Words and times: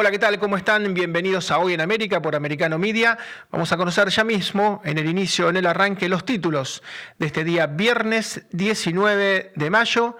Hola, 0.00 0.12
¿qué 0.12 0.20
tal? 0.20 0.38
¿Cómo 0.38 0.56
están? 0.56 0.94
Bienvenidos 0.94 1.50
a 1.50 1.58
Hoy 1.58 1.72
en 1.72 1.80
América 1.80 2.22
por 2.22 2.36
Americano 2.36 2.78
Media. 2.78 3.18
Vamos 3.50 3.72
a 3.72 3.76
conocer 3.76 4.08
ya 4.10 4.22
mismo, 4.22 4.80
en 4.84 4.96
el 4.96 5.08
inicio, 5.08 5.48
en 5.48 5.56
el 5.56 5.66
arranque, 5.66 6.08
los 6.08 6.24
títulos 6.24 6.84
de 7.18 7.26
este 7.26 7.42
día 7.42 7.66
viernes 7.66 8.42
19 8.52 9.50
de 9.56 9.70
mayo. 9.70 10.16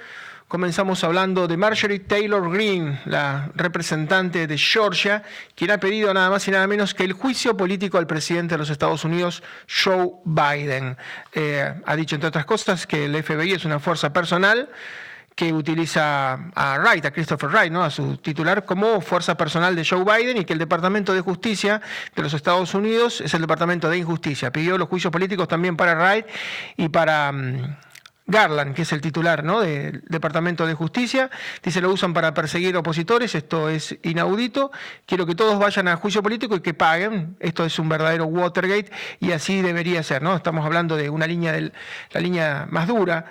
Comenzamos 0.49 1.05
hablando 1.05 1.47
de 1.47 1.57
Marjorie 1.57 2.01
Taylor 2.01 2.51
Greene, 2.51 3.03
la 3.05 3.53
representante 3.55 4.49
de 4.49 4.59
Georgia, 4.59 5.23
quien 5.55 5.71
ha 5.71 5.79
pedido 5.79 6.13
nada 6.13 6.29
más 6.29 6.49
y 6.49 6.51
nada 6.51 6.67
menos 6.67 6.93
que 6.93 7.05
el 7.05 7.13
juicio 7.13 7.57
político 7.57 7.99
al 7.99 8.09
presidente 8.09 8.55
de 8.55 8.59
los 8.59 8.71
Estados 8.71 9.05
Unidos, 9.05 9.45
Joe 9.85 10.11
Biden. 10.25 10.97
Eh, 11.33 11.73
ha 11.87 11.95
dicho, 11.95 12.17
entre 12.17 12.31
otras 12.31 12.47
cosas, 12.47 12.85
que 12.85 13.05
el 13.05 13.23
FBI 13.23 13.53
es 13.53 13.65
una 13.65 13.79
fuerza 13.79 14.13
personal 14.13 14.71
que 15.39 15.53
utiliza 15.53 16.51
a 16.53 16.79
Wright, 16.81 17.05
a 17.05 17.13
Christopher 17.13 17.49
Wright, 17.49 17.71
¿no? 17.71 17.85
a 17.85 17.91
su 17.91 18.17
titular, 18.17 18.65
como 18.65 19.01
fuerza 19.01 19.37
personal 19.37 19.77
de 19.77 19.87
Joe 19.89 20.03
Biden 20.03 20.37
y 20.39 20.45
que 20.45 20.53
el 20.53 20.59
Departamento 20.59 21.15
de 21.15 21.21
Justicia 21.21 21.81
de 22.17 22.23
los 22.25 22.35
Estados 22.35 22.75
Unidos 22.75 23.21
es 23.21 23.33
el 23.35 23.43
Departamento 23.43 23.89
de 23.89 23.99
Injusticia. 23.99 24.51
Pidió 24.51 24.77
los 24.77 24.89
juicios 24.89 25.13
políticos 25.13 25.47
también 25.47 25.77
para 25.77 25.95
Wright 25.95 26.27
y 26.77 26.89
para 26.89 27.31
mm, 27.31 27.77
Garland, 28.27 28.75
que 28.75 28.83
es 28.83 28.93
el 28.93 29.01
titular 29.01 29.45
¿no? 29.45 29.61
del 29.61 30.03
Departamento 30.09 30.67
de 30.67 30.75
Justicia. 30.75 31.31
Dice, 31.63 31.81
lo 31.81 31.93
usan 31.93 32.15
para 32.15 32.35
perseguir 32.35 32.77
opositores, 32.77 33.37
esto 33.37 33.69
es 33.69 33.97
inaudito. 34.03 34.73
Quiero 35.07 35.25
que 35.25 35.37
todos 35.37 35.57
vayan 35.61 35.87
a 35.87 35.95
juicio 35.95 36.21
político 36.21 36.57
y 36.57 36.61
que 36.63 36.75
paguen. 36.75 37.37
Esto 37.39 37.65
es 37.65 37.79
un 37.79 37.89
verdadero 37.89 38.25
Watergate 38.25 38.91
y 39.21 39.31
así 39.31 39.63
debería 39.63 40.03
ser. 40.03 40.21
¿no? 40.21 40.35
Estamos 40.35 40.67
hablando 40.67 40.97
de 40.97 41.11
una 41.11 41.29
línea, 41.29 41.53
del, 41.53 41.73
la 42.11 42.21
línea 42.21 42.67
más 42.69 42.89
dura 42.89 43.27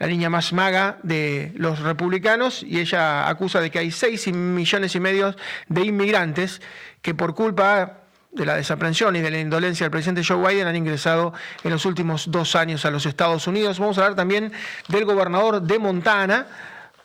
la 0.00 0.06
línea 0.06 0.30
más 0.30 0.54
maga 0.54 0.98
de 1.02 1.52
los 1.56 1.80
republicanos, 1.80 2.62
y 2.62 2.80
ella 2.80 3.28
acusa 3.28 3.60
de 3.60 3.70
que 3.70 3.78
hay 3.78 3.90
6 3.90 4.32
millones 4.32 4.94
y 4.94 5.00
medio 5.00 5.36
de 5.68 5.82
inmigrantes 5.82 6.62
que 7.02 7.14
por 7.14 7.34
culpa 7.34 7.98
de 8.32 8.46
la 8.46 8.56
desaprensión 8.56 9.14
y 9.16 9.20
de 9.20 9.30
la 9.30 9.38
indolencia 9.38 9.84
del 9.84 9.90
presidente 9.90 10.24
Joe 10.24 10.38
Biden 10.48 10.66
han 10.66 10.76
ingresado 10.76 11.34
en 11.62 11.70
los 11.70 11.84
últimos 11.84 12.30
dos 12.30 12.56
años 12.56 12.86
a 12.86 12.90
los 12.90 13.04
Estados 13.04 13.46
Unidos. 13.46 13.78
Vamos 13.78 13.98
a 13.98 14.02
hablar 14.02 14.16
también 14.16 14.52
del 14.88 15.04
gobernador 15.04 15.60
de 15.60 15.78
Montana, 15.78 16.46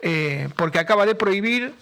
eh, 0.01 0.47
porque 0.55 0.79
acaba 0.79 1.05
de 1.05 1.16
prohibir 1.16 1.73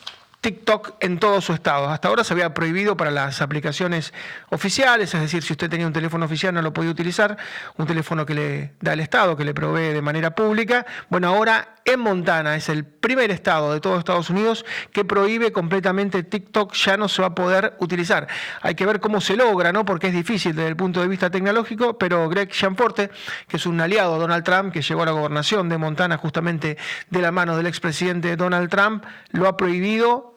TikTok 0.44 0.96
en 1.00 1.20
todo 1.20 1.40
su 1.40 1.54
estado. 1.54 1.90
Hasta 1.90 2.10
ahora 2.10 2.26
se 2.26 2.34
había 2.34 2.54
prohibido 2.54 2.98
para 2.98 3.12
las 3.12 3.42
aplicaciones 3.42 4.14
oficiales, 4.50 5.14
es 5.14 5.22
decir, 5.22 5.42
si 5.42 5.54
usted 5.54 5.70
tenía 5.70 5.88
un 5.88 5.94
teléfono 5.94 6.26
oficial 6.26 6.54
no 6.54 6.62
lo 6.62 6.74
podía 6.74 6.92
utilizar, 6.92 7.38
un 7.78 7.88
teléfono 7.88 8.26
que 8.26 8.34
le 8.34 8.74
da 8.82 8.92
el 8.92 9.00
Estado, 9.00 9.38
que 9.38 9.46
le 9.46 9.54
provee 9.54 9.94
de 9.94 10.02
manera 10.02 10.36
pública. 10.36 10.86
Bueno, 11.08 11.30
ahora 11.30 11.76
en 11.86 12.02
Montana 12.02 12.58
es 12.58 12.68
el 12.68 12.84
primer 12.84 13.32
estado 13.32 13.74
de 13.74 13.80
todo 13.80 13.98
Estados 13.98 14.30
Unidos 14.30 14.66
que 14.92 15.06
prohíbe 15.06 15.54
completamente 15.54 16.24
TikTok, 16.24 16.74
ya 16.74 16.98
no 16.98 17.08
se 17.08 17.22
va 17.22 17.30
a 17.30 17.36
poder 17.36 17.78
utilizar. 17.80 18.28
Hay 18.62 18.76
que 18.76 18.86
ver 18.86 19.00
cómo 19.00 19.22
se 19.22 19.38
logra, 19.38 19.72
¿no? 19.72 19.86
Porque 19.86 20.08
es 20.08 20.14
difícil 20.14 20.54
desde 20.54 20.68
el 20.68 20.76
punto 20.76 21.00
de 21.00 21.08
vista 21.08 21.30
tecnológico, 21.30 21.98
pero 21.98 22.28
Greg 22.28 22.52
Gianforte, 22.52 23.12
que 23.48 23.56
es 23.56 23.66
un 23.66 23.80
aliado 23.80 24.16
de 24.16 24.20
Donald 24.20 24.44
Trump, 24.44 24.74
que 24.74 24.82
llegó 24.82 25.04
a 25.04 25.06
la 25.06 25.12
gobernación 25.14 25.70
de 25.70 25.78
Montana 25.78 26.18
justamente 26.18 26.78
de 27.10 27.22
la 27.22 27.32
mano 27.32 27.56
del 27.56 27.68
expresidente 27.68 28.36
Donald 28.36 28.70
Trump, 28.70 29.06
lo 29.32 29.48
ha 29.48 29.56
prohibido 29.56 30.33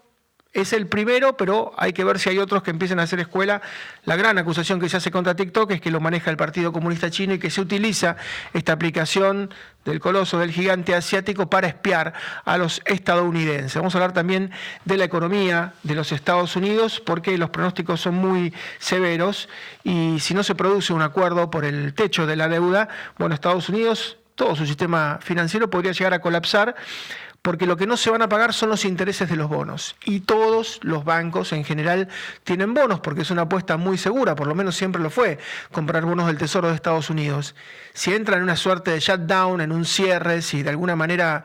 es 0.57 0.73
el 0.73 0.87
primero, 0.87 1.37
pero 1.37 1.75
hay 1.77 1.93
que 1.93 2.03
ver 2.03 2.19
si 2.19 2.31
hay 2.31 2.39
otros 2.39 2.63
que 2.63 2.71
empiecen 2.71 2.99
a 2.99 3.03
hacer 3.03 3.21
escuela. 3.21 3.61
La 4.05 4.17
gran 4.17 4.39
acusación 4.39 4.81
que 4.81 4.89
se 4.89 4.97
hace 4.97 5.11
contra 5.11 5.37
TikTok 5.37 5.71
es 5.73 5.81
que 5.83 5.91
lo 5.91 6.01
maneja 6.01 6.31
el 6.31 6.39
Partido 6.39 6.73
Comunista 6.73 7.11
Chino 7.11 7.35
y 7.35 7.39
que 7.39 7.51
se 7.51 7.61
utiliza 7.61 8.17
esta 8.55 8.73
aplicación 8.73 9.53
del 9.85 10.01
coloso, 10.01 10.39
del 10.39 10.53
gigante 10.53 10.95
asiático, 10.95 11.51
para 11.51 11.69
espiar 11.69 12.15
a 12.47 12.57
los 12.57 12.81
estadounidenses. 12.87 13.77
Vamos 13.77 13.95
a 13.95 13.99
hablar 13.99 14.15
también 14.15 14.51
de 14.87 14.97
la 14.97 15.05
economía 15.05 15.75
de 15.83 15.95
los 15.95 16.11
Estados 16.11 16.57
Unidos, 16.57 17.03
porque 17.05 17.37
los 17.37 17.51
pronósticos 17.51 18.01
son 18.01 18.15
muy 18.15 18.55
severos 18.79 19.51
y 19.85 20.19
si 20.21 20.33
no 20.33 20.43
se 20.43 20.55
produce 20.55 20.95
un 20.95 21.03
acuerdo 21.03 21.51
por 21.51 21.67
el 21.67 21.93
techo 21.93 22.27
de 22.27 22.37
la 22.37 22.49
deuda, 22.49 22.89
bueno, 23.19 23.35
Estados 23.35 23.69
Unidos, 23.69 24.17
todo 24.35 24.57
su 24.57 24.67
sistema 24.67 25.19
financiero 25.21 25.69
podría 25.69 25.93
llegar 25.93 26.15
a 26.15 26.21
colapsar 26.21 26.77
porque 27.47 27.65
lo 27.65 27.77
que 27.77 27.87
no 27.87 27.97
se 27.97 28.11
van 28.11 28.23
a 28.23 28.29
pagar 28.29 28.53
son 28.53 28.71
los 28.71 28.85
intereses 28.85 29.29
de 29.29 29.37
los 29.37 29.49
bonos. 29.49 29.95
Y 30.05 30.19
todos 30.19 30.81
los 30.83 31.05
bancos 31.05 31.53
en 31.53 31.63
general 31.63 32.09
tienen 32.43 32.75
bonos, 32.75 32.99
porque 32.99 33.23
es 33.23 33.31
una 33.31 33.43
apuesta 33.43 33.77
muy 33.77 33.99
segura, 33.99 34.35
por 34.35 34.49
lo 34.49 34.57
menos 34.57 34.75
siempre 34.75 35.01
lo 35.01 35.11
fue, 35.11 35.39
comprar 35.71 36.05
bonos 36.05 36.27
del 36.27 36.39
Tesoro 36.39 36.67
de 36.67 36.75
Estados 36.75 37.09
Unidos. 37.09 37.55
Si 37.95 38.13
entra 38.13 38.37
en 38.37 38.43
una 38.43 38.57
suerte 38.57 38.91
de 38.91 38.99
shutdown, 38.99 39.61
en 39.61 39.71
un 39.71 39.85
cierre, 39.85 40.43
si 40.43 40.65
de 40.65 40.71
alguna 40.71 40.97
manera 40.97 41.45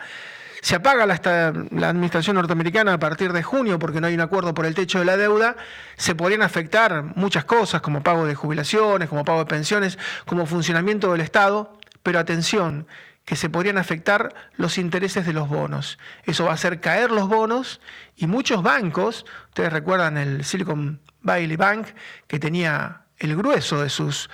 se 0.64 0.74
apaga 0.74 1.06
la, 1.06 1.22
la, 1.70 1.90
administración 1.90 2.36
norteamericana 2.36 2.94
a 2.94 3.00
partir 3.00 3.32
de 3.32 3.44
junio 3.44 3.78
porque 3.78 4.02
no 4.02 4.08
hay 4.08 4.16
un 4.16 4.22
acuerdo 4.22 4.56
por 4.56 4.66
el 4.66 4.74
techo 4.74 4.98
de 4.98 5.06
la 5.06 5.18
deuda, 5.18 5.56
se 5.98 6.16
podrían 6.16 6.42
afectar 6.42 7.16
muchas 7.16 7.46
cosas 7.46 7.82
como 7.82 8.02
pago 8.02 8.26
de 8.26 8.34
jubilaciones, 8.34 9.08
como 9.08 9.24
pago 9.24 9.38
de 9.38 9.46
pensiones, 9.46 10.00
como 10.26 10.48
funcionamiento 10.48 11.12
del 11.12 11.22
Estado. 11.22 11.78
Pero 12.02 12.18
atención, 12.18 12.88
que 13.26 13.36
se 13.36 13.50
podrían 13.50 13.78
afectar 13.78 14.34
los 14.56 14.78
intereses 14.78 15.26
de 15.26 15.34
los 15.34 15.48
bonos. 15.48 16.00
Eso 16.26 16.46
va 16.46 16.52
a 16.52 16.56
hacer 16.56 16.80
caer 16.82 17.12
los 17.12 17.28
bonos 17.30 17.82
y 18.16 18.28
muchos 18.28 18.64
bancos, 18.64 19.26
ustedes 19.50 19.72
recuerdan 19.72 20.18
el 20.18 20.44
Silicon 20.44 21.00
Valley 21.22 21.56
Bank, 21.56 21.88
que 22.28 22.40
tenía 22.40 23.04
el 23.18 23.36
grueso 23.36 23.82
de 23.82 23.90
sus 23.90 24.30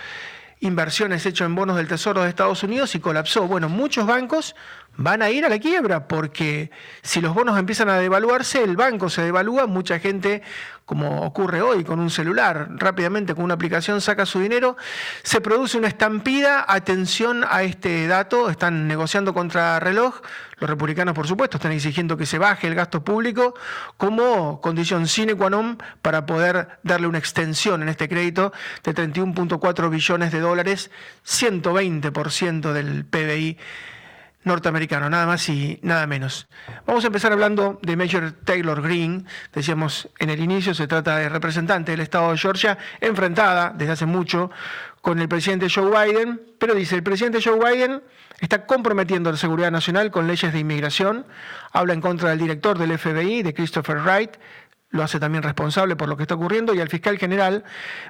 inversiones 0.59 1.25
hechas 1.25 1.45
en 1.45 1.55
bonos 1.55 1.75
del 1.75 1.87
Tesoro 1.87 2.23
de 2.23 2.29
Estados 2.29 2.63
Unidos 2.63 2.95
y 2.95 2.99
colapsó. 2.99 3.47
Bueno, 3.47 3.69
muchos 3.69 4.07
bancos 4.07 4.55
van 4.97 5.21
a 5.21 5.29
ir 5.29 5.45
a 5.45 5.49
la 5.49 5.59
quiebra 5.59 6.07
porque 6.07 6.71
si 7.03 7.21
los 7.21 7.33
bonos 7.33 7.57
empiezan 7.57 7.89
a 7.89 7.97
devaluarse, 7.97 8.63
el 8.63 8.75
banco 8.75 9.09
se 9.09 9.21
devalúa, 9.21 9.67
mucha 9.67 9.99
gente, 9.99 10.41
como 10.85 11.21
ocurre 11.21 11.61
hoy 11.61 11.83
con 11.83 11.99
un 11.99 12.09
celular, 12.09 12.69
rápidamente 12.71 13.35
con 13.35 13.43
una 13.43 13.53
aplicación 13.53 14.01
saca 14.01 14.25
su 14.25 14.39
dinero, 14.39 14.75
se 15.21 15.39
produce 15.39 15.77
una 15.77 15.87
estampida, 15.87 16.65
atención 16.67 17.45
a 17.47 17.61
este 17.61 18.07
dato, 18.07 18.49
están 18.49 18.87
negociando 18.87 19.35
contra 19.35 19.79
reloj, 19.79 20.21
los 20.57 20.67
republicanos 20.67 21.13
por 21.13 21.27
supuesto 21.27 21.57
están 21.57 21.73
exigiendo 21.73 22.17
que 22.17 22.25
se 22.25 22.39
baje 22.39 22.65
el 22.65 22.73
gasto 22.73 23.03
público 23.03 23.53
como 23.97 24.59
condición 24.61 25.07
sine 25.07 25.35
qua 25.35 25.51
non 25.53 25.77
para 26.01 26.25
poder 26.25 26.79
darle 26.81 27.05
una 27.05 27.21
extensión 27.21 27.83
en 27.83 27.89
este 27.89 28.09
crédito 28.09 28.51
de 28.81 28.95
31.4 28.95 29.61
billones 29.91 30.31
de 30.31 30.39
dólares, 30.39 30.89
120% 31.23 32.73
del 32.73 33.05
PBI 33.05 33.57
norteamericano, 34.47 35.09
nada 35.09 35.25
más 35.25 35.47
y 35.49 35.79
nada 35.83 36.07
menos. 36.07 36.47
Vamos 36.85 37.03
a 37.03 37.07
empezar 37.07 37.31
hablando 37.31 37.79
de 37.81 37.95
Major 37.95 38.31
Taylor 38.43 38.81
Greene. 38.81 39.25
Decíamos 39.53 40.09
en 40.19 40.29
el 40.29 40.39
inicio, 40.39 40.73
se 40.73 40.87
trata 40.87 41.17
de 41.17 41.29
representante 41.29 41.91
del 41.91 41.99
estado 41.99 42.31
de 42.31 42.37
Georgia, 42.37 42.77
enfrentada 43.01 43.73
desde 43.75 43.93
hace 43.93 44.05
mucho 44.05 44.49
con 45.01 45.19
el 45.19 45.29
presidente 45.29 45.69
Joe 45.69 45.89
Biden, 45.89 46.41
pero 46.59 46.73
dice, 46.73 46.95
el 46.95 47.03
presidente 47.03 47.39
Joe 47.41 47.59
Biden 47.59 48.01
está 48.39 48.65
comprometiendo 48.65 49.31
la 49.31 49.37
seguridad 49.37 49.71
nacional 49.71 50.11
con 50.11 50.27
leyes 50.27 50.51
de 50.51 50.59
inmigración, 50.59 51.25
habla 51.71 51.93
en 51.93 52.01
contra 52.01 52.29
del 52.29 52.39
director 52.39 52.77
del 52.77 52.97
FBI, 52.97 53.43
de 53.43 53.53
Christopher 53.53 53.97
Wright, 53.97 54.31
lo 54.89 55.03
hace 55.03 55.19
también 55.19 55.43
responsable 55.43 55.95
por 55.95 56.07
lo 56.07 56.15
que 56.15 56.23
está 56.23 56.35
ocurriendo, 56.35 56.73
y 56.73 56.79
al 56.79 56.89
fiscal 56.89 57.17
general 57.17 57.63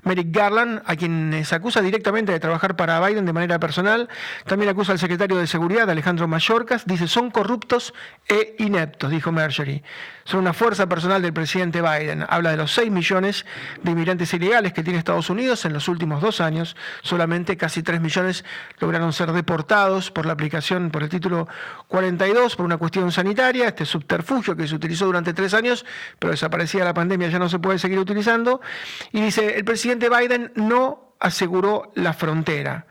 Merrick 0.04 0.36
Garland, 0.36 0.82
a 0.86 0.96
quien 0.96 1.44
se 1.44 1.56
acusa 1.56 1.82
directamente 1.82 2.32
de 2.32 2.40
trabajar 2.40 2.76
para 2.76 3.06
Biden 3.06 3.26
de 3.26 3.34
manera 3.34 3.60
personal, 3.60 4.10
también 4.46 4.70
acusa 4.70 4.92
al 4.92 5.00
secretario 5.00 5.38
de 5.38 5.48
Seguridad, 5.48 5.90
Alejandro 5.90 6.28
Mayorkas, 6.28 6.86
dice, 6.86 7.08
son 7.08 7.32
corruptos 7.32 7.94
e 8.28 8.56
ineptos, 8.60 9.10
dijo 9.10 9.32
Marjorie. 9.32 9.84
Son 10.28 10.42
una 10.42 10.52
fuerza 10.52 10.90
personal 10.90 11.22
del 11.22 11.32
presidente 11.32 11.82
Biden. 11.82 12.26
Habla 12.28 12.52
de 12.52 12.58
los 12.58 12.74
6 12.74 12.92
millones 12.92 13.46
de 13.82 13.92
inmigrantes 13.92 14.34
ilegales 14.34 14.74
que 14.74 14.84
tiene 14.84 15.00
Estados 15.00 15.30
Unidos. 15.30 15.64
En 15.64 15.72
los 15.72 15.88
últimos 15.88 16.22
dos 16.22 16.42
años, 16.42 16.76
solamente 17.02 17.56
casi 17.56 17.82
3 17.82 18.02
millones 18.02 18.44
lograron 18.80 19.14
ser 19.14 19.32
deportados 19.32 20.12
por 20.12 20.26
la 20.26 20.34
aplicación, 20.34 20.92
por 20.92 21.04
el 21.04 21.08
título 21.08 21.48
42, 21.88 22.58
por 22.58 22.66
una 22.66 22.76
cuestión 22.76 23.10
sanitaria, 23.14 23.70
este 23.70 23.86
subterfugio 23.86 24.58
que 24.58 24.68
se 24.68 24.76
utilizó 24.76 25.06
durante 25.06 25.34
tres 25.34 25.54
años, 25.54 25.86
pero 26.20 26.32
desapareció 26.32 26.68
decía 26.68 26.84
la 26.84 26.94
pandemia 26.94 27.30
ya 27.30 27.40
no 27.40 27.48
se 27.48 27.60
puede 27.60 27.80
seguir 27.80 27.98
utilizando. 27.98 28.60
Y 29.14 29.22
dice, 29.22 29.56
el 29.58 29.64
presidente 29.64 30.10
Biden 30.10 30.52
no 30.56 31.14
aseguró 31.20 31.92
la 31.96 32.12
frontera, 32.12 32.86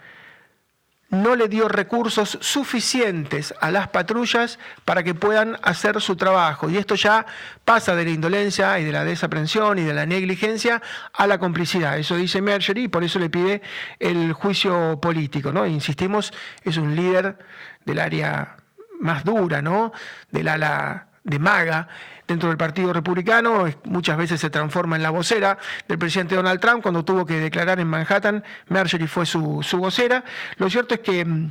no 1.09 1.37
le 1.37 1.49
dio 1.49 1.69
recursos 1.69 2.39
suficientes 2.41 3.55
a 3.61 3.71
las 3.71 3.89
patrullas 3.89 4.59
para 4.85 5.03
que 5.03 5.15
puedan 5.15 5.57
hacer 5.63 6.01
su 6.01 6.17
trabajo. 6.17 6.69
Y 6.69 6.77
esto 6.77 6.95
ya 6.97 7.27
pasa 7.65 7.95
de 7.95 8.05
la 8.05 8.11
indolencia 8.11 8.79
y 8.81 8.85
de 8.85 8.93
la 8.93 9.05
desaprensión 9.05 9.79
y 9.79 9.83
de 9.83 9.95
la 9.95 10.07
negligencia 10.07 10.83
a 11.13 11.27
la 11.27 11.39
complicidad. 11.39 11.99
Eso 11.99 12.17
dice 12.17 12.43
Marjorie 12.43 12.85
y 12.85 12.89
por 12.89 13.05
eso 13.05 13.19
le 13.19 13.31
pide 13.31 13.63
el 14.01 14.33
juicio 14.33 14.99
político. 15.01 15.53
¿no? 15.53 15.67
Insistimos, 15.67 16.33
es 16.63 16.77
un 16.77 16.97
líder 16.97 17.39
del 17.85 18.01
área 18.01 18.57
más 19.01 19.25
dura, 19.25 19.63
¿no? 19.63 19.93
del 20.31 20.49
ala 20.49 21.09
de 21.23 21.39
maga 21.39 21.89
dentro 22.27 22.49
del 22.49 22.59
Partido 22.59 22.93
Republicano, 22.93 23.67
muchas 23.85 24.17
veces 24.17 24.41
se 24.41 24.51
transforma 24.51 24.97
en 24.97 25.03
la 25.03 25.11
vocera 25.11 25.59
del 25.87 25.99
presidente 25.99 26.35
Donald 26.35 26.61
Trump, 26.61 26.83
cuando 26.83 27.05
tuvo 27.05 27.25
que 27.25 27.39
declarar 27.39 27.79
en 27.81 27.89
Manhattan, 27.89 28.45
Marjorie 28.69 29.07
fue 29.07 29.27
su, 29.27 29.65
vocera. 29.79 30.25
Lo 30.57 30.69
cierto 30.69 30.95
es 30.95 31.01
que 31.01 31.25
mm, 31.25 31.51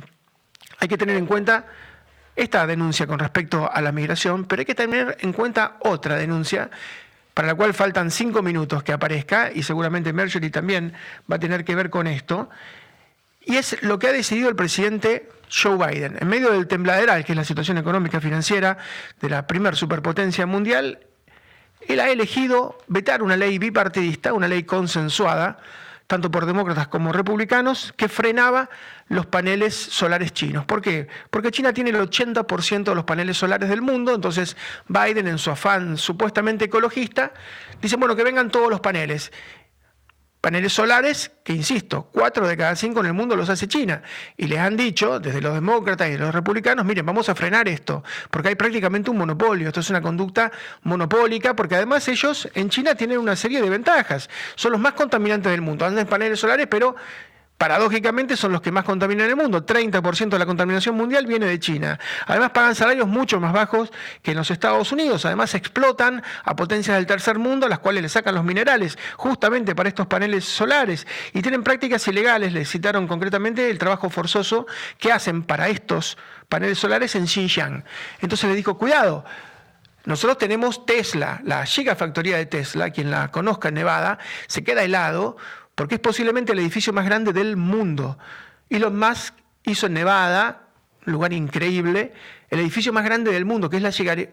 hay 0.80 0.88
que 0.88 0.98
tener 0.98 1.16
en 1.16 1.26
cuenta 1.26 1.66
esta 2.34 2.66
denuncia 2.66 3.06
con 3.06 3.18
respecto 3.18 3.70
a 3.72 3.80
la 3.80 3.92
migración, 3.92 4.44
pero 4.44 4.60
hay 4.60 4.66
que 4.66 4.74
tener 4.74 5.16
en 5.20 5.32
cuenta 5.32 5.76
otra 5.80 6.16
denuncia 6.16 6.70
para 7.32 7.48
la 7.48 7.54
cual 7.54 7.74
faltan 7.74 8.10
cinco 8.10 8.42
minutos 8.42 8.82
que 8.82 8.92
aparezca, 8.92 9.50
y 9.52 9.62
seguramente 9.62 10.12
Mercury 10.12 10.50
también 10.50 10.94
va 11.30 11.36
a 11.36 11.38
tener 11.38 11.64
que 11.64 11.74
ver 11.74 11.90
con 11.90 12.06
esto, 12.06 12.48
y 13.44 13.56
es 13.56 13.82
lo 13.82 13.98
que 13.98 14.08
ha 14.08 14.12
decidido 14.12 14.48
el 14.48 14.56
presidente 14.56 15.28
Joe 15.50 15.76
Biden. 15.76 16.16
En 16.20 16.28
medio 16.28 16.50
del 16.50 16.66
tembladeral, 16.66 17.24
que 17.24 17.32
es 17.32 17.36
la 17.36 17.44
situación 17.44 17.78
económica 17.78 18.20
financiera 18.20 18.78
de 19.20 19.28
la 19.28 19.46
primer 19.46 19.76
superpotencia 19.76 20.46
mundial, 20.46 21.00
él 21.88 22.00
ha 22.00 22.10
elegido 22.10 22.78
vetar 22.88 23.22
una 23.22 23.36
ley 23.36 23.58
bipartidista, 23.58 24.32
una 24.32 24.48
ley 24.48 24.64
consensuada, 24.64 25.58
tanto 26.06 26.30
por 26.30 26.46
demócratas 26.46 26.88
como 26.88 27.12
republicanos, 27.12 27.92
que 27.96 28.08
frenaba 28.08 28.70
los 29.08 29.26
paneles 29.26 29.74
solares 29.74 30.32
chinos. 30.32 30.64
¿Por 30.64 30.80
qué? 30.80 31.08
Porque 31.30 31.50
China 31.50 31.72
tiene 31.72 31.90
el 31.90 31.96
80% 31.96 32.84
de 32.84 32.94
los 32.94 33.04
paneles 33.04 33.36
solares 33.36 33.68
del 33.68 33.82
mundo, 33.82 34.14
entonces 34.14 34.56
Biden, 34.88 35.26
en 35.26 35.38
su 35.38 35.50
afán 35.50 35.96
supuestamente 35.96 36.66
ecologista, 36.66 37.32
dice, 37.80 37.96
bueno, 37.96 38.14
que 38.14 38.24
vengan 38.24 38.50
todos 38.50 38.70
los 38.70 38.80
paneles 38.80 39.32
paneles 40.46 40.74
solares, 40.74 41.32
que 41.42 41.52
insisto, 41.52 42.08
cuatro 42.12 42.46
de 42.46 42.56
cada 42.56 42.76
cinco 42.76 43.00
en 43.00 43.06
el 43.06 43.14
mundo 43.14 43.34
los 43.34 43.48
hace 43.48 43.66
China. 43.66 44.02
Y 44.36 44.46
les 44.46 44.60
han 44.60 44.76
dicho, 44.76 45.18
desde 45.18 45.40
los 45.40 45.52
demócratas 45.52 46.08
y 46.08 46.16
los 46.16 46.32
republicanos, 46.32 46.84
miren, 46.84 47.04
vamos 47.04 47.28
a 47.28 47.34
frenar 47.34 47.66
esto, 47.66 48.04
porque 48.30 48.50
hay 48.50 48.54
prácticamente 48.54 49.10
un 49.10 49.18
monopolio. 49.18 49.66
Esto 49.66 49.80
es 49.80 49.90
una 49.90 50.00
conducta 50.00 50.52
monopólica, 50.84 51.56
porque 51.56 51.74
además 51.74 52.06
ellos 52.06 52.48
en 52.54 52.68
China 52.68 52.94
tienen 52.94 53.18
una 53.18 53.34
serie 53.34 53.60
de 53.60 53.68
ventajas. 53.68 54.30
Son 54.54 54.70
los 54.70 54.80
más 54.80 54.92
contaminantes 54.92 55.50
del 55.50 55.62
mundo. 55.62 55.84
Andan 55.84 56.02
en 56.02 56.08
paneles 56.08 56.38
solares, 56.38 56.68
pero 56.70 56.94
paradójicamente 57.58 58.36
son 58.36 58.52
los 58.52 58.60
que 58.60 58.70
más 58.70 58.84
contaminan 58.84 59.28
el 59.28 59.36
mundo. 59.36 59.64
30% 59.64 60.28
de 60.28 60.38
la 60.38 60.46
contaminación 60.46 60.94
mundial 60.94 61.26
viene 61.26 61.46
de 61.46 61.58
China. 61.58 61.98
Además 62.26 62.50
pagan 62.50 62.74
salarios 62.74 63.08
mucho 63.08 63.40
más 63.40 63.52
bajos 63.52 63.90
que 64.22 64.32
en 64.32 64.36
los 64.36 64.50
Estados 64.50 64.92
Unidos. 64.92 65.24
Además 65.24 65.54
explotan 65.54 66.22
a 66.44 66.54
potencias 66.56 66.96
del 66.96 67.06
tercer 67.06 67.38
mundo 67.38 67.66
a 67.66 67.68
las 67.68 67.78
cuales 67.78 68.02
le 68.02 68.08
sacan 68.08 68.34
los 68.34 68.44
minerales 68.44 68.98
justamente 69.16 69.74
para 69.74 69.88
estos 69.88 70.06
paneles 70.06 70.44
solares. 70.44 71.06
Y 71.32 71.42
tienen 71.42 71.62
prácticas 71.62 72.06
ilegales, 72.08 72.52
les 72.52 72.70
citaron 72.70 73.06
concretamente 73.06 73.70
el 73.70 73.78
trabajo 73.78 74.10
forzoso 74.10 74.66
que 74.98 75.12
hacen 75.12 75.42
para 75.42 75.68
estos 75.68 76.18
paneles 76.48 76.78
solares 76.78 77.14
en 77.14 77.26
Xinjiang. 77.26 77.84
Entonces 78.20 78.48
le 78.50 78.56
dijo, 78.56 78.76
cuidado. 78.76 79.24
Nosotros 80.04 80.38
tenemos 80.38 80.86
Tesla, 80.86 81.40
la 81.42 81.66
gigafactoría 81.66 82.36
de 82.36 82.46
Tesla, 82.46 82.90
quien 82.90 83.10
la 83.10 83.32
conozca 83.32 83.68
en 83.68 83.74
Nevada, 83.74 84.20
se 84.46 84.62
queda 84.62 84.84
helado 84.84 85.36
porque 85.76 85.94
es 85.96 86.00
posiblemente 86.00 86.52
el 86.52 86.58
edificio 86.58 86.92
más 86.92 87.04
grande 87.04 87.32
del 87.32 87.56
mundo. 87.56 88.18
Elon 88.68 88.98
Musk 88.98 89.34
hizo 89.62 89.86
en 89.86 89.92
Nevada, 89.92 90.65
lugar 91.06 91.32
increíble, 91.32 92.12
el 92.50 92.60
edificio 92.60 92.92
más 92.92 93.04
grande 93.04 93.32
del 93.32 93.44
mundo, 93.44 93.68
que 93.68 93.78
es 93.78 93.82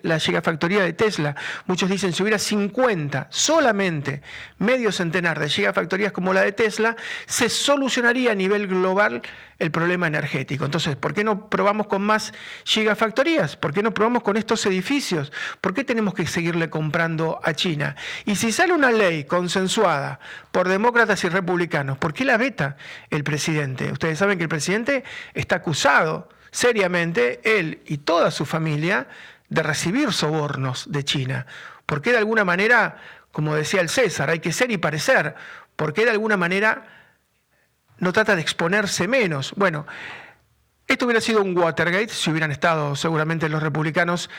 la, 0.03 0.19
gigafactoría 0.19 0.83
de 0.83 0.93
Tesla. 0.93 1.35
Muchos 1.65 1.89
dicen, 1.89 2.13
si 2.13 2.21
hubiera 2.21 2.37
50, 2.37 3.27
solamente 3.29 4.21
medio 4.59 4.91
centenar 4.91 5.39
de 5.39 5.49
gigafactorías 5.49 6.11
como 6.11 6.33
la 6.33 6.41
de 6.41 6.51
Tesla, 6.51 6.95
se 7.25 7.49
solucionaría 7.49 8.31
a 8.31 8.35
nivel 8.35 8.67
global 8.67 9.21
el 9.57 9.71
problema 9.71 10.07
energético. 10.07 10.65
Entonces, 10.65 10.95
¿por 10.95 11.13
qué 11.13 11.23
no 11.23 11.49
probamos 11.49 11.87
con 11.87 12.01
más 12.03 12.33
gigafactorías? 12.65 13.55
¿Por 13.55 13.73
qué 13.73 13.81
no 13.81 13.93
probamos 13.93 14.23
con 14.23 14.37
estos 14.37 14.65
edificios? 14.65 15.31
¿Por 15.61 15.73
qué 15.73 15.83
tenemos 15.83 16.13
que 16.13 16.27
seguirle 16.27 16.69
comprando 16.69 17.39
a 17.43 17.53
China? 17.53 17.95
Y 18.25 18.35
si 18.35 18.51
sale 18.51 18.73
una 18.73 18.91
ley 18.91 19.23
consensuada 19.23 20.19
por 20.51 20.67
demócratas 20.67 21.23
y 21.23 21.29
republicanos, 21.29 21.97
¿por 21.97 22.13
qué 22.13 22.25
la 22.25 22.37
veta 22.37 22.77
el 23.09 23.23
presidente? 23.23 23.91
Ustedes 23.91 24.19
saben 24.19 24.37
que 24.37 24.43
el 24.43 24.49
presidente 24.49 25.03
está 25.33 25.55
acusado 25.55 26.29
seriamente, 26.53 27.41
él 27.43 27.81
y 27.85 27.97
toda 27.97 28.31
su 28.31 28.45
familia, 28.45 29.07
de 29.49 29.63
recibir 29.63 30.13
sobornos 30.13 30.91
de 30.91 31.03
China. 31.03 31.45
Porque 31.85 32.11
de 32.11 32.19
alguna 32.19 32.45
manera, 32.45 32.97
como 33.31 33.55
decía 33.55 33.81
el 33.81 33.89
César, 33.89 34.29
hay 34.29 34.39
que 34.39 34.53
ser 34.53 34.71
y 34.71 34.77
parecer, 34.77 35.35
porque 35.75 36.05
de 36.05 36.11
alguna 36.11 36.37
manera 36.37 36.85
no 37.97 38.13
trata 38.13 38.35
de 38.35 38.41
exponerse 38.41 39.07
menos. 39.07 39.53
Bueno, 39.57 39.85
esto 40.87 41.05
hubiera 41.05 41.21
sido 41.21 41.41
un 41.41 41.57
Watergate 41.57 42.09
si 42.09 42.29
hubieran 42.29 42.51
estado 42.51 42.95
seguramente 42.95 43.49
los 43.49 43.63
republicanos 43.63 44.29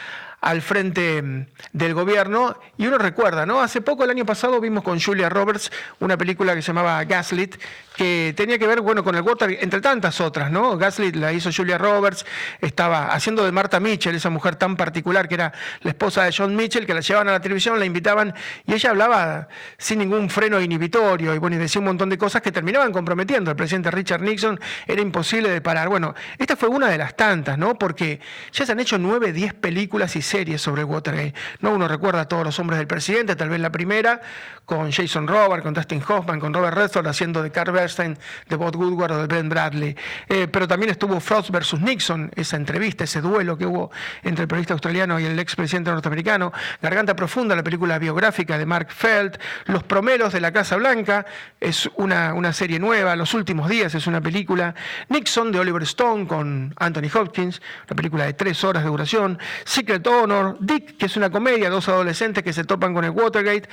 al 0.45 0.61
frente 0.61 1.23
mm, 1.23 1.47
del 1.73 1.95
gobierno. 1.95 2.57
Y 2.77 2.87
uno 2.87 2.99
recuerda, 2.99 3.47
¿no? 3.47 3.61
Hace 3.61 3.81
poco, 3.81 4.05
el 4.05 4.11
año 4.11 4.27
pasado, 4.27 4.61
vimos 4.61 4.85
con 4.85 5.01
Julia 5.01 5.31
Roberts 5.31 5.73
una 6.01 6.19
película 6.19 6.55
que 6.55 6.61
se 6.61 6.69
llamaba 6.69 7.03
Gaslit, 7.05 7.57
que 7.97 8.35
tenía 8.37 8.59
que 8.59 8.67
ver, 8.67 8.83
bueno, 8.83 9.03
con 9.03 9.15
el 9.15 9.23
Watergate, 9.23 9.65
entre 9.65 9.81
tantas 9.81 10.21
otras, 10.21 10.51
¿no? 10.51 10.77
Gaslit 10.77 11.17
la 11.17 11.33
hizo 11.33 11.51
Julia 11.51 11.79
Roberts, 11.79 12.27
estaba 12.61 13.07
haciendo 13.15 13.45
de 13.45 13.53
Marta 13.53 13.81
Mitchell, 13.81 14.15
esa 14.15 14.29
mujer 14.29 14.57
tan 14.57 14.77
particular 14.77 15.29
que 15.29 15.35
era 15.37 15.53
la 15.81 15.91
esposa 15.91 16.25
de 16.25 16.35
John 16.37 16.55
Mitchell, 16.55 16.85
que 16.85 16.93
la 16.93 17.01
llevaban 17.01 17.29
a 17.29 17.33
la 17.33 17.41
televisión, 17.41 17.79
la 17.79 17.87
invitaban, 17.87 18.35
y 18.67 18.75
ella 18.75 18.91
hablaba 18.91 19.49
sin 19.79 20.01
ningún 20.01 20.29
freno 20.29 20.61
inhibitorio, 20.61 21.35
y 21.35 21.39
bueno, 21.39 21.57
y 21.57 21.59
decía 21.59 21.79
un 21.79 21.87
montón 21.87 22.11
de 22.11 22.19
cosas 22.19 22.43
que 22.43 22.53
terminaban 22.53 22.93
comprometiendo 22.93 23.51
al 23.51 23.57
presidente 23.57 23.91
Richard 23.91 24.21
Nixon, 24.21 24.61
era 24.87 25.01
imposible 25.01 25.49
de 25.49 25.63
parar. 25.63 25.89
Bueno, 25.89 26.15
esta 26.37 26.55
fue 26.57 26.69
una 26.69 26.89
de 26.89 26.99
las 26.99 27.17
tantas, 27.17 27.57
¿no? 27.57 27.79
Porque 27.79 28.21
ya 28.53 28.67
se 28.67 28.73
han 28.73 28.81
hecho 28.81 28.99
nueve, 28.99 29.33
diez 29.33 29.55
películas 29.55 30.17
y 30.17 30.23
series 30.35 30.61
sobre 30.61 30.83
Watergate. 30.83 31.33
¿no? 31.61 31.71
Uno 31.71 31.87
recuerda 31.87 32.23
a 32.23 32.29
todos 32.29 32.43
los 32.43 32.59
hombres 32.59 32.79
del 32.79 32.89
presidente, 32.89 33.37
tal 33.37 33.51
vez 33.51 33.61
la 33.61 33.71
primera, 33.71 34.21
con 34.65 34.91
Jason 34.91 35.29
Robert, 35.29 35.63
con 35.63 35.73
Dustin 35.73 36.03
Hoffman, 36.09 36.41
con 36.41 36.53
Robert 36.53 36.77
Redford 36.77 37.07
haciendo 37.07 37.41
de 37.41 37.53
Carl 37.53 37.71
Bernstein, 37.71 38.19
de 38.49 38.57
Bob 38.57 38.75
Woodward 38.75 39.13
o 39.13 39.27
de 39.27 39.27
Ben 39.29 39.49
Bradley. 39.49 39.97
Eh, 40.29 40.49
pero 40.51 40.67
también 40.67 40.91
estuvo 40.91 41.21
Frost 41.21 41.51
versus 41.51 41.81
Nixon, 41.81 42.33
esa 42.35 42.57
entrevista, 42.57 43.05
ese 43.05 43.21
duelo 43.21 43.57
que 43.57 43.65
hubo 43.65 43.93
entre 44.25 44.43
el 44.43 44.49
periodista 44.49 44.75
australiano 44.75 45.21
y 45.21 45.25
el 45.25 45.39
expresidente 45.39 45.93
norteamericano. 45.93 46.53
Garganta 46.83 47.15
Profunda, 47.15 47.55
la 47.55 47.63
película 47.63 48.01
biográfica 48.01 48.59
de 48.59 48.67
Mark 48.67 48.89
Feld. 48.91 49.39
Los 49.67 49.85
Promeros 49.85 50.33
de 50.33 50.41
la 50.41 50.51
Casa 50.51 50.75
Blanca, 50.75 51.27
es 51.61 51.89
una, 51.95 52.35
una 52.35 52.53
serie 52.53 52.81
nueva. 52.81 53.15
Los 53.15 53.35
Últimos 53.35 53.69
Días 53.69 53.95
es 53.95 54.09
una 54.09 54.21
película. 54.21 54.75
Nixon 55.11 55.53
de 55.53 55.61
Oliver 55.61 55.85
Stone 55.85 56.27
con 56.27 56.75
Anthony 56.77 57.09
Hopkins, 57.15 57.63
una 57.87 57.95
película 57.95 58.25
de 58.25 58.33
tres 58.33 58.65
horas 58.65 58.83
de 58.83 58.89
duración. 58.89 59.39
Secret 59.65 60.03
Honor, 60.25 60.57
Dick, 60.61 60.97
que 60.97 61.07
es 61.07 61.17
una 61.17 61.31
comedia, 61.31 61.71
dos 61.71 61.89
adolescentes 61.89 62.43
que 62.43 62.53
se 62.53 62.65
topan 62.65 62.93
con 62.93 63.05
el 63.05 63.11
Watergate. 63.11 63.69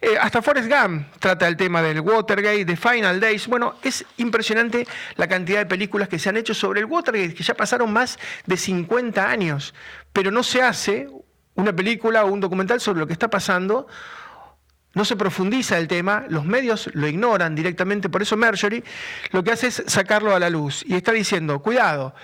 Eh, 0.00 0.16
hasta 0.20 0.40
Forrest 0.42 0.70
Gump 0.70 1.06
trata 1.18 1.48
el 1.48 1.56
tema 1.56 1.82
del 1.82 2.00
Watergate, 2.00 2.64
de 2.64 2.76
Final 2.76 3.20
Days. 3.20 3.46
Bueno, 3.48 3.74
es 3.82 4.04
impresionante 4.16 4.86
la 5.16 5.26
cantidad 5.26 5.58
de 5.58 5.66
películas 5.66 6.08
que 6.08 6.18
se 6.18 6.28
han 6.28 6.36
hecho 6.36 6.54
sobre 6.54 6.80
el 6.80 6.86
Watergate, 6.86 7.34
que 7.34 7.42
ya 7.42 7.54
pasaron 7.54 7.92
más 7.92 8.18
de 8.46 8.56
50 8.56 9.28
años, 9.28 9.74
pero 10.12 10.30
no 10.30 10.42
se 10.42 10.62
hace 10.62 11.08
una 11.54 11.72
película 11.74 12.24
o 12.24 12.32
un 12.32 12.40
documental 12.40 12.80
sobre 12.80 13.00
lo 13.00 13.06
que 13.06 13.12
está 13.12 13.28
pasando. 13.28 13.88
No 14.94 15.04
se 15.04 15.16
profundiza 15.16 15.78
el 15.78 15.88
tema, 15.88 16.24
los 16.28 16.44
medios 16.44 16.90
lo 16.94 17.06
ignoran 17.08 17.54
directamente, 17.54 18.08
por 18.08 18.22
eso 18.22 18.36
Marjorie 18.36 18.84
lo 19.32 19.44
que 19.44 19.52
hace 19.52 19.66
es 19.66 19.82
sacarlo 19.86 20.34
a 20.34 20.38
la 20.38 20.48
luz 20.48 20.84
y 20.86 20.94
está 20.94 21.12
diciendo, 21.12 21.60
cuidado, 21.60 22.14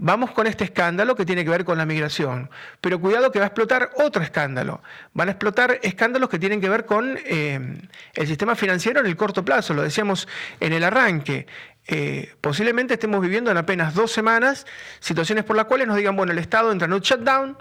vamos 0.00 0.30
con 0.30 0.46
este 0.46 0.64
escándalo 0.64 1.14
que 1.14 1.26
tiene 1.26 1.44
que 1.44 1.50
ver 1.50 1.64
con 1.64 1.76
la 1.76 1.84
migración, 1.84 2.50
pero 2.80 3.00
cuidado 3.00 3.30
que 3.30 3.38
va 3.38 3.44
a 3.44 3.48
explotar 3.48 3.90
otro 3.96 4.22
escándalo. 4.22 4.82
Van 5.12 5.28
a 5.28 5.32
explotar 5.32 5.78
escándalos 5.82 6.30
que 6.30 6.38
tienen 6.38 6.60
que 6.60 6.70
ver 6.70 6.86
con 6.86 7.18
eh, 7.22 7.82
el 8.14 8.26
sistema 8.26 8.56
financiero 8.56 9.00
en 9.00 9.06
el 9.06 9.16
corto 9.16 9.44
plazo, 9.44 9.74
lo 9.74 9.82
decíamos 9.82 10.26
en 10.58 10.72
el 10.72 10.84
arranque. 10.84 11.46
Eh, 11.86 12.34
posiblemente 12.40 12.94
estemos 12.94 13.20
viviendo 13.20 13.50
en 13.50 13.58
apenas 13.58 13.94
dos 13.94 14.10
semanas 14.10 14.66
situaciones 15.00 15.44
por 15.44 15.56
las 15.56 15.66
cuales 15.66 15.86
nos 15.86 15.96
digan, 15.96 16.16
bueno, 16.16 16.32
el 16.32 16.38
Estado 16.38 16.72
entra 16.72 16.86
en 16.86 16.94
un 16.94 17.00
shutdown, 17.00 17.58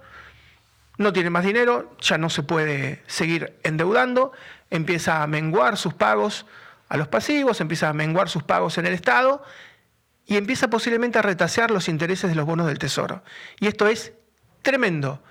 no 0.97 1.13
tiene 1.13 1.29
más 1.29 1.43
dinero, 1.43 1.93
ya 1.99 2.17
no 2.17 2.29
se 2.29 2.43
puede 2.43 3.03
seguir 3.07 3.53
endeudando, 3.63 4.31
empieza 4.69 5.23
a 5.23 5.27
menguar 5.27 5.75
sus 5.75 5.93
pagos 5.93 6.45
a 6.87 6.95
los 6.95 7.09
pasivos, 7.09 7.59
empieza 7.59 7.89
a 7.89 7.93
menguar 7.93 8.29
sus 8.29 8.43
pagos 8.43 8.77
en 8.77 8.85
el 8.85 8.93
Estado 8.93 9.43
y 10.29 10.37
empieza 10.37 10.69
posiblemente 10.69 11.17
a 11.17 11.23
retasear 11.23 11.71
los 11.71 11.89
intereses 11.89 12.29
de 12.29 12.35
los 12.35 12.45
bonos 12.45 12.67
del 12.67 12.77
Tesoro. 12.77 13.23
Y 13.59 13.65
esto 13.65 13.87
es 13.87 14.13
tremendo, 14.61 15.23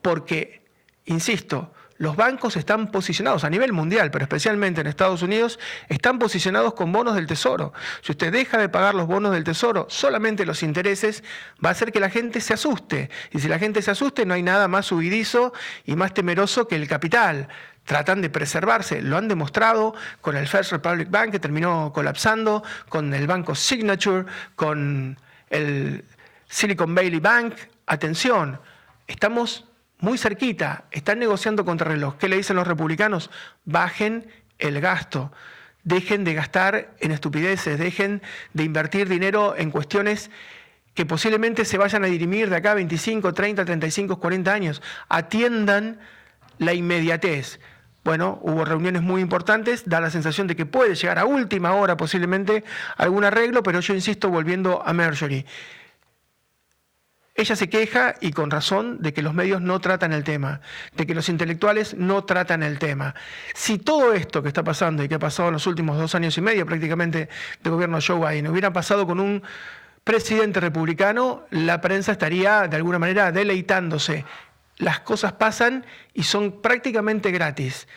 porque, 0.00 0.62
insisto, 1.06 1.74
los 1.96 2.14
bancos 2.14 2.56
están 2.56 2.92
posicionados 2.92 3.42
a 3.42 3.50
nivel 3.50 3.72
mundial, 3.72 4.12
pero 4.12 4.22
especialmente 4.22 4.80
en 4.80 4.86
Estados 4.86 5.22
Unidos, 5.22 5.58
están 5.88 6.20
posicionados 6.20 6.74
con 6.74 6.92
bonos 6.92 7.16
del 7.16 7.26
tesoro. 7.26 7.72
Si 8.02 8.12
usted 8.12 8.32
deja 8.32 8.58
de 8.58 8.68
pagar 8.68 8.94
los 8.94 9.08
bonos 9.08 9.32
del 9.32 9.42
tesoro, 9.42 9.86
solamente 9.88 10.46
los 10.46 10.62
intereses, 10.62 11.24
va 11.64 11.70
a 11.70 11.72
hacer 11.72 11.90
que 11.90 12.00
la 12.00 12.10
gente 12.10 12.40
se 12.40 12.54
asuste. 12.54 13.10
Y 13.32 13.40
si 13.40 13.48
la 13.48 13.58
gente 13.58 13.82
se 13.82 13.90
asuste, 13.90 14.24
no 14.24 14.34
hay 14.34 14.42
nada 14.42 14.68
más 14.68 14.90
huidizo 14.92 15.52
y 15.84 15.96
más 15.96 16.14
temeroso 16.14 16.68
que 16.68 16.76
el 16.76 16.86
capital 16.86 17.48
tratan 17.84 18.20
de 18.20 18.30
preservarse. 18.30 19.02
Lo 19.02 19.16
han 19.16 19.28
demostrado 19.28 19.94
con 20.20 20.36
el 20.36 20.48
First 20.48 20.72
Republic 20.72 21.10
Bank, 21.10 21.30
que 21.30 21.38
terminó 21.38 21.92
colapsando, 21.92 22.62
con 22.88 23.12
el 23.14 23.26
banco 23.26 23.54
Signature, 23.54 24.26
con 24.56 25.18
el 25.50 26.04
Silicon 26.48 26.94
Valley 26.94 27.20
Bank. 27.20 27.54
Atención, 27.86 28.60
estamos 29.06 29.64
muy 29.98 30.18
cerquita, 30.18 30.84
están 30.90 31.18
negociando 31.18 31.64
contra 31.64 31.90
reloj. 31.90 32.16
¿Qué 32.18 32.28
le 32.28 32.36
dicen 32.36 32.56
los 32.56 32.66
republicanos? 32.66 33.30
Bajen 33.64 34.26
el 34.58 34.80
gasto. 34.80 35.32
Dejen 35.82 36.24
de 36.24 36.32
gastar 36.32 36.94
en 37.00 37.10
estupideces, 37.10 37.78
dejen 37.78 38.22
de 38.54 38.64
invertir 38.64 39.06
dinero 39.08 39.54
en 39.56 39.70
cuestiones 39.70 40.30
que 40.94 41.04
posiblemente 41.04 41.64
se 41.64 41.76
vayan 41.76 42.04
a 42.04 42.06
dirimir 42.06 42.48
de 42.48 42.56
acá 42.56 42.72
25, 42.72 43.34
30, 43.34 43.64
35, 43.64 44.18
40 44.18 44.52
años. 44.52 44.82
Atiendan 45.08 46.00
la 46.58 46.72
inmediatez. 46.72 47.60
Bueno, 48.04 48.38
hubo 48.42 48.66
reuniones 48.66 49.00
muy 49.00 49.22
importantes, 49.22 49.84
da 49.86 49.98
la 49.98 50.10
sensación 50.10 50.46
de 50.46 50.54
que 50.54 50.66
puede 50.66 50.94
llegar 50.94 51.18
a 51.18 51.24
última 51.24 51.72
hora 51.74 51.96
posiblemente 51.96 52.62
algún 52.98 53.24
arreglo, 53.24 53.62
pero 53.62 53.80
yo 53.80 53.94
insisto 53.94 54.28
volviendo 54.28 54.82
a 54.84 54.92
Marjorie. 54.92 55.46
Ella 57.34 57.56
se 57.56 57.68
queja, 57.68 58.14
y 58.20 58.30
con 58.32 58.50
razón, 58.50 59.00
de 59.00 59.12
que 59.12 59.22
los 59.22 59.34
medios 59.34 59.60
no 59.60 59.80
tratan 59.80 60.12
el 60.12 60.22
tema, 60.22 60.60
de 60.94 61.06
que 61.06 61.14
los 61.14 61.28
intelectuales 61.28 61.94
no 61.94 62.24
tratan 62.24 62.62
el 62.62 62.78
tema. 62.78 63.14
Si 63.54 63.78
todo 63.78 64.12
esto 64.12 64.42
que 64.42 64.48
está 64.48 64.62
pasando 64.62 65.02
y 65.02 65.08
que 65.08 65.16
ha 65.16 65.18
pasado 65.18 65.48
en 65.48 65.54
los 65.54 65.66
últimos 65.66 65.98
dos 65.98 66.14
años 66.14 66.36
y 66.38 66.42
medio 66.42 66.66
prácticamente 66.66 67.30
de 67.62 67.70
gobierno 67.70 67.96
de 67.96 68.04
Joe 68.06 68.18
Biden 68.18 68.46
hubiera 68.48 68.72
pasado 68.72 69.06
con 69.06 69.18
un 69.18 69.42
presidente 70.04 70.60
republicano, 70.60 71.44
la 71.50 71.80
prensa 71.80 72.12
estaría 72.12 72.68
de 72.68 72.76
alguna 72.76 72.98
manera 72.98 73.32
deleitándose. 73.32 74.24
Las 74.76 75.00
cosas 75.00 75.32
pasan 75.32 75.86
y 76.12 76.24
son 76.24 76.60
prácticamente 76.60 77.30
gratis. 77.30 77.88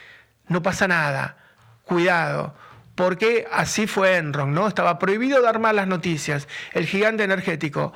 No 0.47 0.61
pasa 0.61 0.87
nada. 0.87 1.37
Cuidado 1.83 2.55
porque 2.97 3.47
así 3.51 3.85
fue 3.85 4.17
Enron, 4.17 4.55
¿no? 4.55 4.67
Estaba 4.67 4.97
prohibido 4.97 5.39
dar 5.39 5.59
malas 5.59 5.87
noticias. 5.87 6.47
El 6.73 6.87
gigante 6.87 7.23
energético 7.23 7.93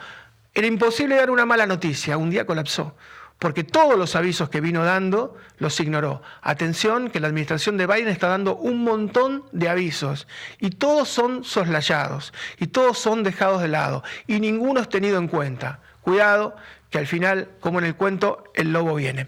era 0.54 0.68
imposible 0.68 1.16
dar 1.16 1.32
una 1.32 1.44
mala 1.44 1.66
noticia, 1.66 2.18
un 2.18 2.30
día 2.30 2.46
colapsó, 2.46 2.96
porque 3.40 3.64
todos 3.64 3.98
los 3.98 4.16
avisos 4.16 4.50
que 4.50 4.62
vino 4.62 4.84
dando 4.84 5.36
los 5.58 5.80
ignoró. 5.80 6.22
Atención, 6.44 7.10
que 7.10 7.20
la 7.20 7.30
administración 7.30 7.78
de 7.78 7.88
Biden 7.88 8.10
está 8.10 8.28
dando 8.28 8.56
un 8.56 8.84
montón 8.84 9.44
de 9.52 9.70
avisos 9.70 10.28
y 10.60 10.70
todos 10.70 11.10
son 11.10 11.44
soslayados 11.44 12.32
y 12.60 12.68
todos 12.68 13.00
son 13.00 13.24
dejados 13.24 13.64
de 13.64 13.70
lado 13.70 14.04
y 14.28 14.40
ninguno 14.40 14.82
es 14.82 14.90
tenido 14.90 15.18
en 15.18 15.30
cuenta. 15.30 15.80
Cuidado, 16.02 16.56
que 16.92 17.00
al 17.00 17.08
final, 17.08 17.48
como 17.60 17.80
en 17.80 17.86
el 17.86 17.96
cuento, 17.96 18.44
el 18.54 18.72
lobo 18.72 18.96
viene. 18.96 19.28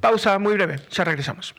Pausa 0.00 0.38
muy 0.38 0.54
breve, 0.54 0.80
ya 0.90 1.04
regresamos. 1.04 1.54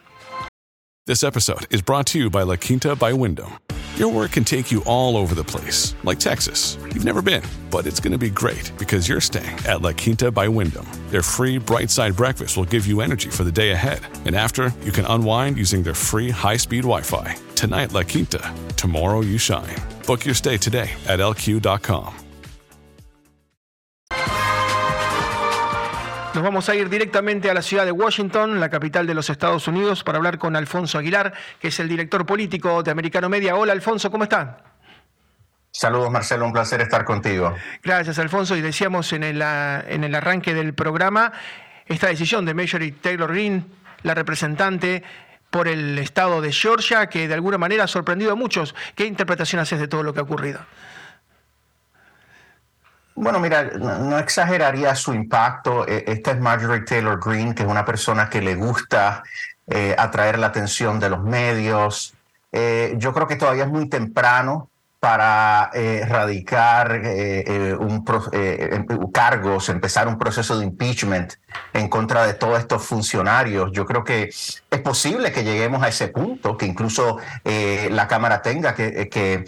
This 1.05 1.23
episode 1.23 1.67
is 1.69 1.81
brought 1.81 2.05
to 2.07 2.19
you 2.19 2.29
by 2.29 2.43
La 2.43 2.57
Quinta 2.57 2.93
by 2.93 3.13
Wyndham. 3.13 3.53
Your 3.95 4.09
work 4.09 4.31
can 4.31 4.43
take 4.43 4.71
you 4.71 4.83
all 4.85 5.17
over 5.17 5.33
the 5.33 5.43
place, 5.43 5.95
like 6.03 6.19
Texas. 6.19 6.77
You've 6.93 7.05
never 7.05 7.21
been, 7.21 7.41
but 7.71 7.87
it's 7.87 7.99
going 7.99 8.11
to 8.11 8.17
be 8.17 8.29
great 8.29 8.71
because 8.77 9.07
you're 9.07 9.21
staying 9.21 9.57
at 9.65 9.81
La 9.81 9.91
Quinta 9.93 10.29
by 10.29 10.47
Wyndham. 10.47 10.85
Their 11.09 11.23
free 11.23 11.57
bright 11.57 11.89
side 11.89 12.15
breakfast 12.15 12.57
will 12.57 12.65
give 12.65 12.85
you 12.85 13.01
energy 13.01 13.29
for 13.29 13.43
the 13.43 13.51
day 13.51 13.71
ahead. 13.71 14.01
And 14.25 14.35
after, 14.35 14.71
you 14.83 14.91
can 14.91 15.05
unwind 15.05 15.57
using 15.57 15.81
their 15.81 15.95
free 15.95 16.29
high 16.29 16.57
speed 16.57 16.83
Wi 16.83 17.01
Fi. 17.01 17.35
Tonight, 17.55 17.93
La 17.93 18.03
Quinta. 18.03 18.53
Tomorrow, 18.75 19.21
you 19.21 19.37
shine. 19.39 19.75
Book 20.05 20.25
your 20.25 20.35
stay 20.35 20.57
today 20.57 20.91
at 21.07 21.19
lq.com. 21.19 22.26
Nos 26.37 26.43
vamos 26.43 26.69
a 26.69 26.75
ir 26.75 26.87
directamente 26.87 27.49
a 27.49 27.53
la 27.55 27.63
ciudad 27.63 27.83
de 27.83 27.91
Washington, 27.91 28.59
la 28.59 28.69
capital 28.69 29.07
de 29.07 29.15
los 29.15 29.27
Estados 29.27 29.67
Unidos, 29.67 30.03
para 30.03 30.19
hablar 30.19 30.37
con 30.37 30.55
Alfonso 30.55 30.99
Aguilar, 30.99 31.33
que 31.59 31.69
es 31.69 31.79
el 31.79 31.89
director 31.89 32.27
político 32.27 32.83
de 32.83 32.91
Americano 32.91 33.27
Media. 33.27 33.55
Hola 33.55 33.73
Alfonso, 33.73 34.11
¿cómo 34.11 34.25
está? 34.25 34.59
Saludos 35.71 36.11
Marcelo, 36.11 36.45
un 36.45 36.53
placer 36.53 36.79
estar 36.81 37.05
contigo. 37.05 37.55
Gracias 37.81 38.19
Alfonso, 38.19 38.55
y 38.55 38.61
decíamos 38.61 39.13
en 39.13 39.23
el, 39.23 39.41
en 39.41 40.03
el 40.03 40.13
arranque 40.13 40.53
del 40.53 40.75
programa 40.75 41.33
esta 41.87 42.05
decisión 42.05 42.45
de 42.45 42.53
Marjorie 42.53 42.91
Taylor 42.91 43.31
Greene, 43.31 43.65
la 44.03 44.13
representante 44.13 45.01
por 45.49 45.67
el 45.67 45.97
estado 45.97 46.39
de 46.39 46.51
Georgia, 46.51 47.07
que 47.07 47.27
de 47.27 47.33
alguna 47.33 47.57
manera 47.57 47.85
ha 47.85 47.87
sorprendido 47.87 48.33
a 48.33 48.35
muchos. 48.35 48.75
¿Qué 48.93 49.07
interpretación 49.07 49.59
haces 49.59 49.79
de 49.79 49.87
todo 49.87 50.03
lo 50.03 50.13
que 50.13 50.19
ha 50.19 50.23
ocurrido? 50.23 50.59
Bueno, 53.19 53.39
mira, 53.39 53.63
no 53.63 54.19
exageraría 54.19 54.93
su 54.93 55.11
impacto. 55.11 55.87
E, 55.87 56.03
esta 56.05 56.31
es 56.31 56.39
Marjorie 56.39 56.85
Taylor 56.85 57.19
Greene, 57.19 57.55
que 57.55 57.63
es 57.63 57.67
una 57.67 57.83
persona 57.83 58.29
que 58.29 58.41
le 58.43 58.53
gusta 58.53 59.23
eh, 59.65 59.95
atraer 59.97 60.37
la 60.37 60.47
atención 60.47 60.99
de 60.99 61.09
los 61.09 61.23
medios. 61.23 62.13
Eh, 62.51 62.93
yo 62.97 63.13
creo 63.13 63.27
que 63.27 63.35
todavía 63.35 63.63
es 63.63 63.71
muy 63.71 63.89
temprano 63.89 64.69
para 64.99 65.71
eh, 65.73 66.05
radicar 66.07 66.91
un 67.79 68.05
em, 68.33 69.11
cargos, 69.11 69.69
empezar 69.69 70.07
un 70.07 70.19
proceso 70.19 70.57
de 70.59 70.65
impeachment 70.65 71.33
en 71.73 71.87
contra 71.87 72.23
de 72.27 72.35
todos 72.35 72.59
estos 72.59 72.85
funcionarios. 72.85 73.71
Yo 73.71 73.85
creo 73.87 74.03
que 74.03 74.25
es 74.25 74.81
posible 74.83 75.31
que 75.31 75.43
lleguemos 75.43 75.81
a 75.81 75.87
ese 75.87 76.09
punto, 76.09 76.55
que 76.55 76.67
incluso 76.67 77.17
la 77.43 78.07
Cámara 78.07 78.43
tenga 78.43 78.75
que 78.75 79.43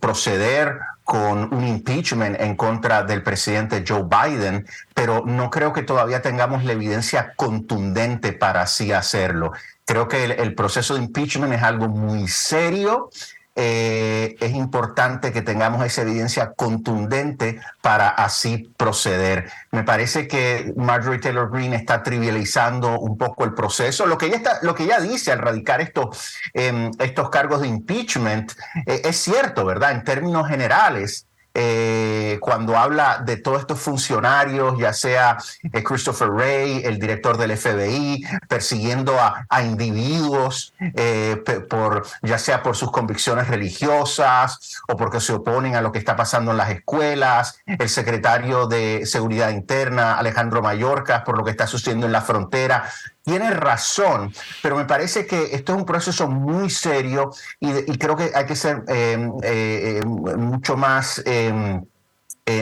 proceder 0.00 0.78
con 1.12 1.52
un 1.52 1.68
impeachment 1.68 2.40
en 2.40 2.56
contra 2.56 3.02
del 3.02 3.22
presidente 3.22 3.84
Joe 3.86 4.04
Biden, 4.04 4.66
pero 4.94 5.22
no 5.26 5.50
creo 5.50 5.70
que 5.74 5.82
todavía 5.82 6.22
tengamos 6.22 6.64
la 6.64 6.72
evidencia 6.72 7.34
contundente 7.36 8.32
para 8.32 8.62
así 8.62 8.92
hacerlo. 8.92 9.52
Creo 9.84 10.08
que 10.08 10.24
el, 10.24 10.54
proceso 10.54 10.94
de 10.94 11.02
impeachment 11.02 11.52
es 11.52 11.62
algo 11.62 11.88
muy 11.88 12.28
serio 12.28 13.10
eh, 13.54 14.36
es 14.40 14.52
importante 14.52 15.30
que 15.30 15.42
tengamos 15.42 15.84
esa 15.84 16.02
evidencia 16.02 16.52
contundente 16.54 17.60
para 17.82 18.08
así 18.08 18.72
proceder. 18.76 19.50
Me 19.70 19.84
parece 19.84 20.26
que 20.26 20.72
Marjorie 20.76 21.20
Taylor 21.20 21.50
Greene 21.50 21.76
está 21.76 22.02
trivializando 22.02 22.98
un 22.98 23.18
poco 23.18 23.44
el 23.44 23.52
proceso. 23.52 24.06
Lo 24.06 24.16
que 24.16 24.26
ella, 24.26 24.36
está, 24.36 24.58
lo 24.62 24.74
que 24.74 24.84
ella 24.84 25.00
dice 25.00 25.32
al 25.32 25.40
radicar 25.40 25.82
estos, 25.82 26.34
em, 26.54 26.90
estos 26.98 27.28
cargos 27.28 27.60
de 27.60 27.68
impeachment 27.68 28.52
eh, 28.86 29.02
es 29.04 29.16
cierto, 29.16 29.66
¿verdad? 29.66 29.92
En 29.92 30.04
términos 30.04 30.48
generales, 30.48 31.26
eh, 31.54 32.38
cuando 32.40 32.76
habla 32.76 33.22
de 33.24 33.36
todos 33.36 33.60
estos 33.60 33.78
funcionarios, 33.78 34.78
ya 34.78 34.92
sea 34.92 35.36
eh, 35.72 35.82
Christopher 35.82 36.30
Wray, 36.30 36.82
el 36.84 36.98
director 36.98 37.36
del 37.36 37.56
FBI, 37.56 38.24
persiguiendo 38.48 39.16
a, 39.20 39.62
individuos, 39.62 40.72
eh, 40.80 41.42
por, 41.68 42.06
ya 42.22 42.38
sea 42.38 42.62
por 42.62 42.76
sus 42.76 42.90
convicciones 42.90 43.48
religiosas 43.48 44.80
o 44.88 44.96
porque 44.96 45.20
se 45.20 45.34
oponen 45.34 45.76
a 45.76 45.82
lo 45.82 45.92
que 45.92 45.98
está 45.98 46.16
pasando 46.16 46.52
en 46.52 46.56
las 46.56 46.70
escuelas, 46.70 47.60
el 47.66 47.88
secretario 47.88 48.66
de 48.66 49.04
Seguridad 49.04 49.50
Interna, 49.50 50.18
Alejandro 50.18 50.62
Mayorkas, 50.62 51.22
por 51.22 51.36
lo 51.36 51.44
que 51.44 51.50
está 51.50 51.66
sucediendo 51.66 52.06
en 52.06 52.12
la 52.12 52.22
frontera 52.22 52.84
tiene 53.22 53.50
razón, 53.50 54.32
pero 54.62 54.76
me 54.76 54.84
parece 54.84 55.26
que 55.26 55.54
esto 55.54 55.72
es 55.72 55.78
un 55.78 55.86
proceso 55.86 56.28
muy 56.28 56.70
serio 56.70 57.30
y, 57.60 57.96
creo 57.98 58.16
que 58.16 58.32
hay 58.34 58.46
que 58.46 58.56
ser 58.56 58.82
eh, 58.88 59.30
eh, 59.42 60.00
eh, 60.02 60.06
mucho 60.06 60.76
más 60.76 61.22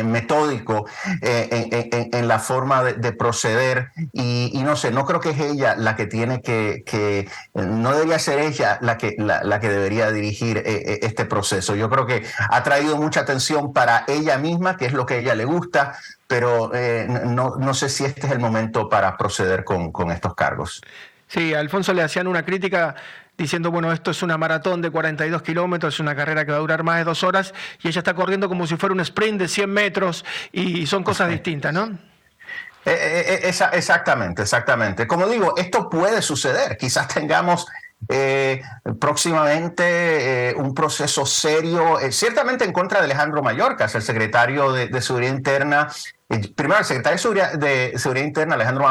metódico 0.05 0.87
en, 1.23 2.29
la 2.29 2.39
forma 2.39 2.85
de, 2.85 3.13
proceder 3.13 3.91
y, 4.13 4.61
no 4.63 4.77
sé, 4.77 4.91
no 4.91 5.07
creo 5.07 5.21
que 5.21 5.31
es 5.31 5.41
ella 5.41 5.75
la 5.77 5.97
que 5.97 6.07
tiene 6.07 6.43
que, 6.43 7.29
no 7.55 7.93
debería 7.93 8.19
ser 8.19 8.41
ella 8.41 8.79
la 8.83 8.99
que, 8.99 9.17
la 9.19 9.61
que 9.61 9.71
debería 9.71 10.11
dirigir 10.11 10.63
este 10.65 11.25
proceso. 11.25 11.75
Yo 11.75 11.89
creo 11.89 12.07
que 12.07 12.25
ha 12.51 12.63
traído 12.63 12.97
mucha 12.97 13.21
atención 13.21 13.73
para 13.73 14.05
ella 14.07 14.39
misma, 14.39 14.77
que 14.77 14.87
es 14.87 14.93
lo 14.93 15.07
que 15.07 15.15
a 15.15 15.19
ella 15.19 15.35
le 15.35 15.45
gusta, 15.45 15.95
pero 16.27 16.73
eh, 16.75 17.07
no, 17.09 17.57
no, 17.57 17.75
sé 17.75 17.89
si 17.89 18.05
este 18.05 18.27
es 18.27 18.33
el 18.33 18.39
momento 18.39 18.89
para 18.89 19.17
proceder 19.17 19.65
con, 19.65 19.91
con 19.91 20.11
estos 20.11 20.35
cargos. 20.35 20.81
Sí, 21.27 21.55
Alfonso 21.55 21.93
le 21.93 22.03
hacían 22.03 22.27
una 22.27 22.45
crítica 22.45 22.95
diciendo, 23.43 23.71
bueno, 23.71 23.93
esto 23.93 24.11
es 24.11 24.23
una 24.23 24.37
maratón 24.39 24.83
de 24.83 24.91
42 24.91 25.43
kilómetros, 25.43 25.95
es 25.95 26.01
una 26.01 26.15
carrera 26.15 26.45
que 26.45 26.53
va 26.53 26.59
a 26.59 26.61
durar 26.61 26.83
más 26.83 26.99
de 26.99 27.05
dos 27.05 27.23
horas, 27.23 27.55
y 27.83 27.89
ella 27.89 28.01
está 28.01 28.15
corriendo 28.15 28.49
como 28.49 28.67
si 28.67 28.77
fuera 28.77 28.93
un 28.95 29.01
sprint 29.01 29.41
de 29.41 29.49
100 29.49 29.71
metros, 29.71 30.25
y 30.53 30.87
son 30.87 31.03
cosas 31.05 31.29
distintas, 31.29 31.73
¿no? 31.73 31.99
Eh, 32.85 33.41
eh, 33.43 33.55
exactamente, 33.73 34.43
exactamente. 34.43 35.07
Como 35.07 35.27
digo, 35.29 35.55
esto 35.57 35.91
puede 35.91 36.23
suceder. 36.23 36.79
Quizás 36.79 37.09
tengamos 37.09 37.67
eh, 38.09 38.63
próximamente 38.99 39.83
eh, 40.51 40.55
un 40.57 40.75
proceso 40.75 41.27
serio, 41.27 42.01
eh, 42.01 42.11
ciertamente 42.13 42.65
en 42.65 42.73
contra 42.73 42.99
de 42.99 43.05
Alejandro 43.05 43.43
Mayorkas, 43.43 43.95
el 43.95 44.03
secretario 44.03 44.73
de, 44.73 45.03
Seguridad 45.03 45.33
Interna. 45.33 45.89
primero, 46.57 46.79
el 46.79 46.85
secretario 46.87 47.19
de 47.59 47.93
Seguridad, 47.97 48.25
Interna, 48.27 48.55
Alejandro, 48.55 48.89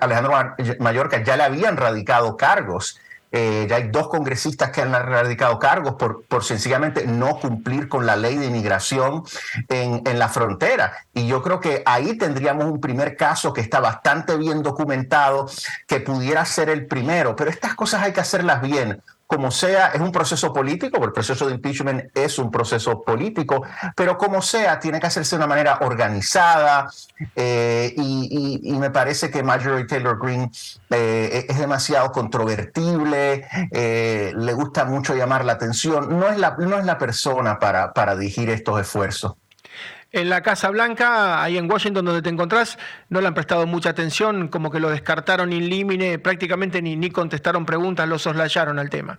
Alejandro 0.00 0.56
Mayorkas, 0.80 1.22
ya 1.24 1.36
le 1.36 1.44
habían 1.44 1.76
radicado 1.76 2.36
cargos 2.36 2.98
eh, 3.32 3.66
ya 3.68 3.76
hay 3.76 3.88
dos 3.88 4.08
congresistas 4.08 4.70
que 4.70 4.82
han 4.82 4.92
radicado 4.92 5.58
cargos 5.58 5.94
por, 5.94 6.24
por 6.24 6.44
sencillamente 6.44 7.06
no 7.06 7.38
cumplir 7.38 7.88
con 7.88 8.06
la 8.06 8.16
ley 8.16 8.36
de 8.36 8.46
inmigración 8.46 9.22
en, 9.68 10.02
en 10.04 10.18
la 10.18 10.28
frontera. 10.28 10.92
Y 11.14 11.26
yo 11.26 11.42
creo 11.42 11.60
que 11.60 11.82
ahí 11.86 12.18
tendríamos 12.18 12.64
un 12.64 12.80
primer 12.80 13.16
caso 13.16 13.52
que 13.52 13.60
está 13.60 13.80
bastante 13.80 14.36
bien 14.36 14.62
documentado, 14.62 15.48
que 15.86 16.00
pudiera 16.00 16.44
ser 16.44 16.70
el 16.70 16.86
primero. 16.86 17.36
Pero 17.36 17.50
estas 17.50 17.74
cosas 17.74 18.02
hay 18.02 18.12
que 18.12 18.20
hacerlas 18.20 18.62
bien 18.62 19.02
como 19.30 19.52
sea, 19.52 19.92
es 19.94 20.00
un 20.00 20.10
proceso 20.10 20.52
político, 20.52 20.98
porque 20.98 21.10
el 21.10 21.12
proceso 21.12 21.46
de 21.46 21.54
impeachment 21.54 22.10
es 22.16 22.36
un 22.40 22.50
proceso 22.50 23.00
político, 23.00 23.62
pero 23.94 24.18
como 24.18 24.42
sea, 24.42 24.80
tiene 24.80 24.98
que 24.98 25.06
hacerse 25.06 25.36
de 25.36 25.44
una 25.44 25.46
manera 25.46 25.78
organizada 25.82 26.90
eh, 27.36 27.94
y, 27.96 28.76
me 28.80 28.90
parece 28.90 29.30
que 29.30 29.44
Marjorie 29.44 29.84
Taylor 29.84 30.18
Greene 30.18 30.50
eh, 30.90 31.46
es 31.48 31.58
demasiado 31.60 32.10
controvertible, 32.10 33.46
eh, 33.70 34.32
le 34.36 34.52
gusta 34.52 34.84
mucho 34.84 35.14
llamar 35.14 35.44
la 35.44 35.52
atención, 35.52 36.18
no 36.18 36.28
es 36.28 36.36
la, 36.36 36.56
no 36.58 36.78
es 36.78 36.84
la 36.84 36.98
persona 36.98 37.60
para, 37.60 37.92
para 37.92 38.16
dirigir 38.16 38.50
estos 38.50 38.80
esfuerzos. 38.80 39.34
En 40.12 40.28
la 40.28 40.42
Casa 40.42 40.70
Blanca, 40.70 41.42
ahí 41.42 41.56
en 41.56 41.70
Washington 41.70 42.04
donde 42.04 42.22
te 42.22 42.28
encontrás, 42.28 42.78
no 43.10 43.20
le 43.20 43.28
han 43.28 43.34
prestado 43.34 43.66
mucha 43.66 43.90
atención, 43.90 44.48
como 44.48 44.70
que 44.70 44.80
lo 44.80 44.90
descartaron 44.90 45.52
in 45.52 45.68
limine, 45.68 46.18
prácticamente 46.18 46.82
ni, 46.82 46.96
ni 46.96 47.10
contestaron 47.10 47.64
preguntas, 47.64 48.08
lo 48.08 48.18
soslayaron 48.18 48.78
al 48.80 48.90
tema. 48.90 49.18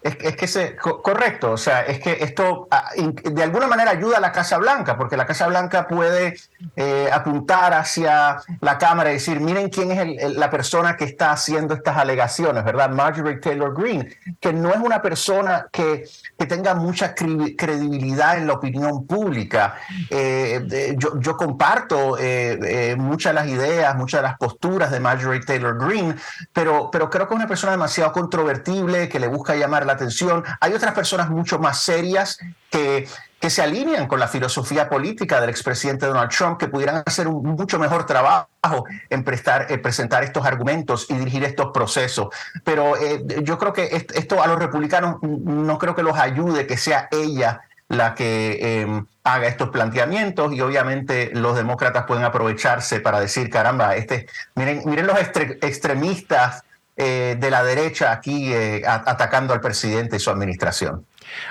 Es, 0.00 0.36
que 0.36 0.46
se, 0.46 0.76
correcto, 0.76 1.50
o 1.52 1.56
sea, 1.56 1.80
es 1.82 1.98
que 1.98 2.18
esto 2.20 2.68
ah, 2.70 2.90
de 2.96 3.42
alguna 3.42 3.66
manera 3.66 3.90
ayuda 3.90 4.18
a 4.18 4.20
la 4.20 4.30
Casa 4.30 4.56
Blanca, 4.56 4.96
porque 4.96 5.16
la 5.16 5.26
Casa 5.26 5.48
Blanca 5.48 5.88
puede 5.88 6.36
eh, 6.76 7.08
apuntar 7.12 7.72
hacia 7.72 8.42
la 8.60 8.78
Cámara 8.78 9.10
y 9.10 9.14
decir, 9.14 9.40
miren 9.40 9.68
quién 9.68 9.92
es 9.92 10.36
la 10.36 10.50
persona 10.50 10.96
que 10.96 11.04
está 11.04 11.32
haciendo 11.32 11.74
estas 11.74 11.96
alegaciones, 11.96 12.64
¿verdad? 12.64 12.90
Marjorie 12.90 13.36
Taylor 13.36 13.74
Greene, 13.74 14.08
que 14.40 14.52
no 14.52 14.70
es 14.70 14.78
una 14.78 15.00
persona 15.00 15.68
que, 15.70 16.04
que 16.36 16.46
tenga 16.46 16.74
mucha 16.74 17.14
credibilidad 17.14 18.38
en 18.38 18.46
la 18.46 18.54
opinión 18.54 19.06
pública. 19.06 19.76
Eh, 20.10 20.96
yo, 20.98 21.20
yo, 21.20 21.36
comparto 21.36 22.16
eh, 22.18 22.96
muchas 22.98 23.34
de 23.34 23.40
las 23.40 23.48
ideas, 23.48 23.94
muchas 23.96 24.20
de 24.22 24.28
las 24.28 24.38
posturas 24.38 24.90
de 24.90 25.00
Marjorie 25.00 25.40
Taylor 25.40 25.78
Greene, 25.78 26.16
pero, 26.52 26.90
pero 26.90 27.08
creo 27.08 27.28
que 27.28 27.34
es 27.34 27.38
una 27.38 27.48
persona 27.48 27.72
demasiado 27.72 28.12
controvertible, 28.12 29.08
que 29.08 29.20
le 29.20 29.28
busca 29.28 29.54
llamar 29.54 29.86
la 29.86 29.92
atención. 29.92 30.44
Hay 30.60 30.72
otras 30.72 30.94
personas 30.94 31.30
mucho 31.30 31.58
más 31.58 31.80
serias 31.80 32.38
que, 32.70 33.06
que 33.40 33.50
se 33.50 33.62
alinean 33.62 34.06
con 34.08 34.18
la 34.18 34.28
filosofía 34.28 34.88
política 34.88 35.40
del 35.40 35.50
expresidente 35.50 36.06
Donald 36.06 36.30
Trump, 36.30 36.58
que 36.58 36.68
pudieran 36.68 37.02
hacer 37.06 37.28
un 37.28 37.42
mucho 37.42 37.78
mejor 37.78 38.04
trabajo 38.04 38.84
en 39.10 39.22
prestar, 39.22 39.66
presentar 39.80 40.24
estos 40.24 40.44
argumentos 40.44 41.06
y 41.08 41.14
dirigir 41.14 41.44
estos 41.44 41.70
procesos. 41.72 42.28
Pero 42.64 42.96
eh, 42.96 43.24
yo 43.42 43.58
creo 43.58 43.72
que 43.72 44.06
esto 44.14 44.42
a 44.42 44.46
los 44.46 44.58
republicanos 44.58 45.22
no 45.22 45.78
creo 45.78 45.94
que 45.94 46.02
los 46.02 46.18
ayude 46.18 46.66
que 46.66 46.76
sea 46.76 47.08
ella 47.12 47.62
la 47.88 48.14
que 48.14 48.80
em, 48.82 49.06
haga 49.24 49.48
estos 49.48 49.70
planteamientos 49.70 50.52
y 50.52 50.60
obviamente 50.60 51.30
los 51.32 51.56
demócratas 51.56 52.04
pueden 52.06 52.24
aprovecharse 52.24 53.00
para 53.00 53.20
decir, 53.20 53.48
caramba, 53.50 53.96
este, 53.96 54.26
miren, 54.54 54.82
miren 54.84 55.06
los 55.06 55.18
extremistas 55.18 56.64
eh, 56.96 57.36
de 57.38 57.50
la 57.50 57.62
derecha 57.62 58.12
aquí 58.12 58.52
eh, 58.52 58.82
atacando 58.86 59.54
al 59.54 59.60
presidente 59.60 60.16
y 60.16 60.18
su 60.18 60.30
administración. 60.30 61.06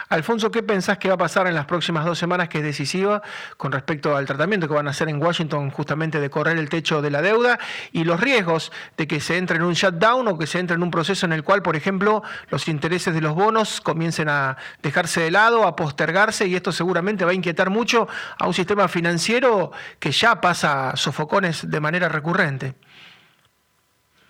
Alfonso, 0.10 0.52
¿qué 0.52 0.64
pensás 0.64 0.98
que 0.98 1.08
va 1.08 1.16
a 1.16 1.18
pasar 1.18 1.48
en 1.48 1.56
las 1.56 1.66
próximas 1.66 2.06
dos 2.06 2.18
semanas 2.18 2.50
que 2.50 2.60
es 2.60 2.64
decisiva 2.64 3.22
con 3.58 3.72
respecto 3.72 4.16
al 4.16 4.26
tratamiento 4.26 4.68
que 4.68 4.74
van 4.74 4.88
a 4.88 4.92
hacer 4.92 5.10
en 5.10 5.22
Washington 5.22 5.70
justamente 5.72 6.20
de 6.20 6.30
correr 6.30 6.58
el 6.58 6.70
techo 6.70 7.02
de 7.02 7.12
la 7.12 7.22
deuda 7.22 7.60
y 7.92 8.04
los 8.04 8.20
riesgos 8.20 8.72
de 8.98 9.08
que 9.08 9.20
se 9.20 9.38
entre 9.38 9.58
en 9.58 9.64
un 9.64 9.74
shutdown 9.74 10.28
o 10.28 10.38
que 10.38 10.48
se 10.48 10.60
entre 10.60 10.76
en 10.76 10.84
un 10.84 10.92
proceso 10.92 11.26
en 11.26 11.34
el 11.34 11.44
cual, 11.44 11.62
por 11.62 11.76
ejemplo, 11.76 12.24
los 12.50 12.68
intereses 12.68 13.14
de 13.14 13.22
los 13.22 13.36
bonos 13.36 13.82
comiencen 13.82 14.30
a 14.30 14.58
dejarse 14.82 15.22
de 15.22 15.32
lado, 15.32 15.68
a 15.68 15.76
postergarse 15.76 16.48
y 16.48 16.56
esto 16.56 16.72
seguramente 16.72 17.26
va 17.26 17.32
a 17.32 17.36
inquietar 17.36 17.70
mucho 17.70 18.08
a 18.38 18.48
un 18.48 18.54
sistema 18.54 18.88
financiero 18.88 19.72
que 20.00 20.12
ya 20.12 20.42
pasa 20.42 20.94
sofocones 20.96 21.70
de 21.70 21.80
manera 21.80 22.10
recurrente? 22.10 22.76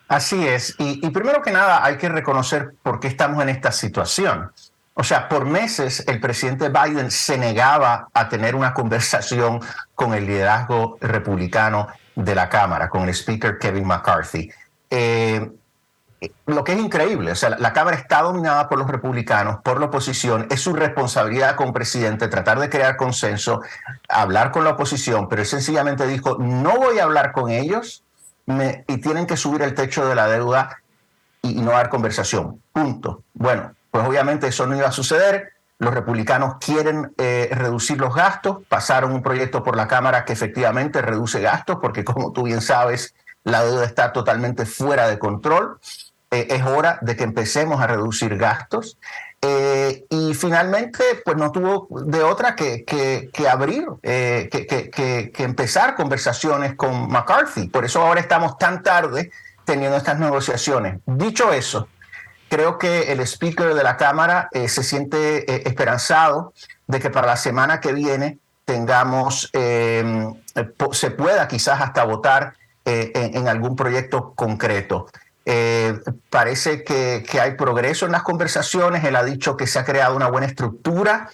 Así 0.08 0.48
es. 0.48 0.76
Y, 0.80 1.10
primero 1.10 1.42
que 1.42 1.52
nada 1.52 1.84
hay 1.84 1.98
que 1.98 2.08
reconocer 2.08 2.76
por 2.82 3.00
qué 3.00 3.08
estamos 3.08 3.42
en 3.44 3.50
esta 3.50 3.72
situación. 3.72 4.52
O 5.00 5.04
sea, 5.04 5.30
por 5.30 5.46
meses 5.46 6.04
el 6.08 6.20
presidente 6.20 6.70
Biden 6.70 7.12
se 7.12 7.38
negaba 7.38 8.08
a 8.12 8.30
tener 8.30 8.56
una 8.56 8.74
conversación 8.74 9.60
con 9.94 10.16
el 10.16 10.26
liderazgo 10.26 10.98
republicano 11.00 11.88
de 12.16 12.34
la 12.34 12.50
Cámara, 12.50 12.90
con 12.90 13.04
el 13.04 13.10
speaker 13.10 13.60
Kevin 13.60 13.86
McCarthy. 13.86 14.50
Eh, 14.90 15.52
lo 16.48 16.64
que 16.64 16.74
es 16.74 16.80
increíble, 16.80 17.32
o 17.32 17.36
sea, 17.36 17.52
la, 17.60 17.74
Cámara 17.74 17.96
está 17.96 18.24
dominada 18.24 18.68
por 18.68 18.80
los 18.80 18.90
republicanos, 18.90 19.60
por 19.62 19.80
la 19.80 19.86
oposición, 19.86 20.48
es 20.50 20.62
su 20.62 20.74
responsabilidad 20.74 21.56
como 21.56 21.74
presidente 21.74 22.28
tratar 22.28 22.58
de 22.58 22.68
crear 22.68 22.98
consenso, 22.98 23.62
hablar 24.10 24.50
con 24.52 24.64
la 24.64 24.72
oposición, 24.72 25.30
pero 25.30 25.44
él 25.44 25.48
sencillamente 25.48 26.08
dijo, 26.08 26.38
no 26.40 26.76
voy 26.76 26.98
a 26.98 27.04
hablar 27.04 27.34
con 27.34 27.52
ellos 27.52 28.04
y 28.88 28.98
tienen 28.98 29.28
que 29.28 29.38
subir 29.38 29.62
el 29.62 29.76
techo 29.76 30.08
de 30.08 30.16
la 30.16 30.28
deuda 30.28 30.82
y, 31.44 31.54
no 31.62 31.72
dar 31.72 31.90
conversación. 31.90 32.64
Punto. 32.74 33.22
Bueno, 33.36 33.74
pues 33.92 34.06
obviamente 34.06 34.48
eso 34.48 34.66
no 34.68 34.76
iba 34.76 34.88
a 34.88 34.92
suceder. 34.92 35.54
Los 35.80 35.94
republicanos 35.94 36.56
quieren 36.60 37.14
eh, 37.18 37.50
reducir 37.52 38.00
los 38.00 38.14
gastos. 38.16 38.58
Pasaron 38.68 39.12
un 39.12 39.22
proyecto 39.22 39.64
por 39.64 39.76
la 39.76 39.88
Cámara 39.88 40.26
que 40.26 40.34
efectivamente 40.34 41.02
reduce 41.02 41.40
gastos, 41.40 41.78
porque 41.82 42.04
como 42.04 42.32
tú 42.32 42.44
bien 42.44 42.62
sabes, 42.62 43.14
la 43.44 43.64
deuda 43.64 43.86
está 43.86 44.12
totalmente 44.12 44.66
fuera 44.66 45.08
de 45.08 45.20
control. 45.20 45.80
Eh, 46.32 46.48
es 46.50 46.64
hora 46.64 46.98
de 47.02 47.16
que 47.16 47.24
empecemos 47.24 47.80
a 47.80 47.88
reducir 47.88 48.38
gastos. 48.38 48.98
Eh, 49.40 50.06
y 50.10 50.34
finalmente, 50.34 51.04
pues 51.24 51.38
no 51.38 51.52
tuvo 51.52 51.88
de 52.02 52.24
otra 52.24 52.56
que, 52.56 52.84
que, 52.84 53.48
abrir, 53.48 53.86
que, 54.02 54.50
que, 54.92 55.44
empezar 55.44 55.96
conversaciones 55.96 56.74
con 56.74 57.08
McCarthy. 57.08 57.70
Por 57.70 57.86
eso 57.86 58.02
ahora 58.02 58.20
estamos 58.20 58.58
tan 58.58 58.82
tarde 58.82 59.32
teniendo 59.64 59.96
estas 59.96 60.18
negociaciones. 60.18 61.00
Dicho 61.06 61.54
eso, 61.54 61.88
creo 62.50 62.78
que 62.78 63.12
el 63.12 63.20
speaker 63.22 63.74
de 63.74 63.84
la 63.84 63.98
Cámara 63.98 64.50
se 64.54 64.84
siente 64.84 65.68
esperanzado 65.68 66.54
de 66.88 67.00
que 67.00 67.10
para 67.10 67.28
la 67.28 67.38
semana 67.38 67.80
que 67.80 67.94
viene 67.94 68.40
tengamos, 68.66 69.50
se 69.52 71.12
pueda 71.12 71.48
quizás 71.48 71.82
hasta 71.82 72.04
votar 72.04 72.54
en 72.86 73.48
algún 73.48 73.76
proyecto 73.76 74.34
concreto. 74.34 75.08
Eh, 75.50 75.98
parece 76.30 76.84
que, 76.84 77.24
hay 77.42 77.52
progreso 77.56 78.06
en 78.06 78.12
las 78.12 78.24
conversaciones. 78.24 79.06
Él 79.06 79.16
ha 79.16 79.24
dicho 79.24 79.56
que 79.56 79.66
se 79.66 79.80
ha 79.80 79.86
creado 79.86 80.14
una 80.14 80.28
buena 80.28 80.46
estructura 80.46 81.30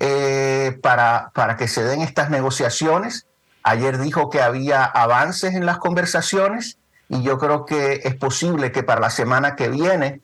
eh, 0.00 0.78
para, 0.82 1.32
para 1.34 1.58
que 1.58 1.68
se 1.68 1.84
den 1.84 2.00
estas 2.00 2.30
negociaciones. 2.30 3.26
Ayer 3.62 3.98
dijo 3.98 4.30
que 4.30 4.40
había 4.40 4.84
avances 4.84 5.54
en 5.54 5.66
las 5.66 5.76
conversaciones 5.76 6.78
y 7.10 7.22
yo 7.22 7.36
creo 7.36 7.66
que 7.66 8.00
es 8.04 8.14
posible 8.14 8.72
que 8.72 8.82
para 8.82 9.02
la 9.02 9.10
semana 9.10 9.54
que 9.54 9.68
viene, 9.68 10.22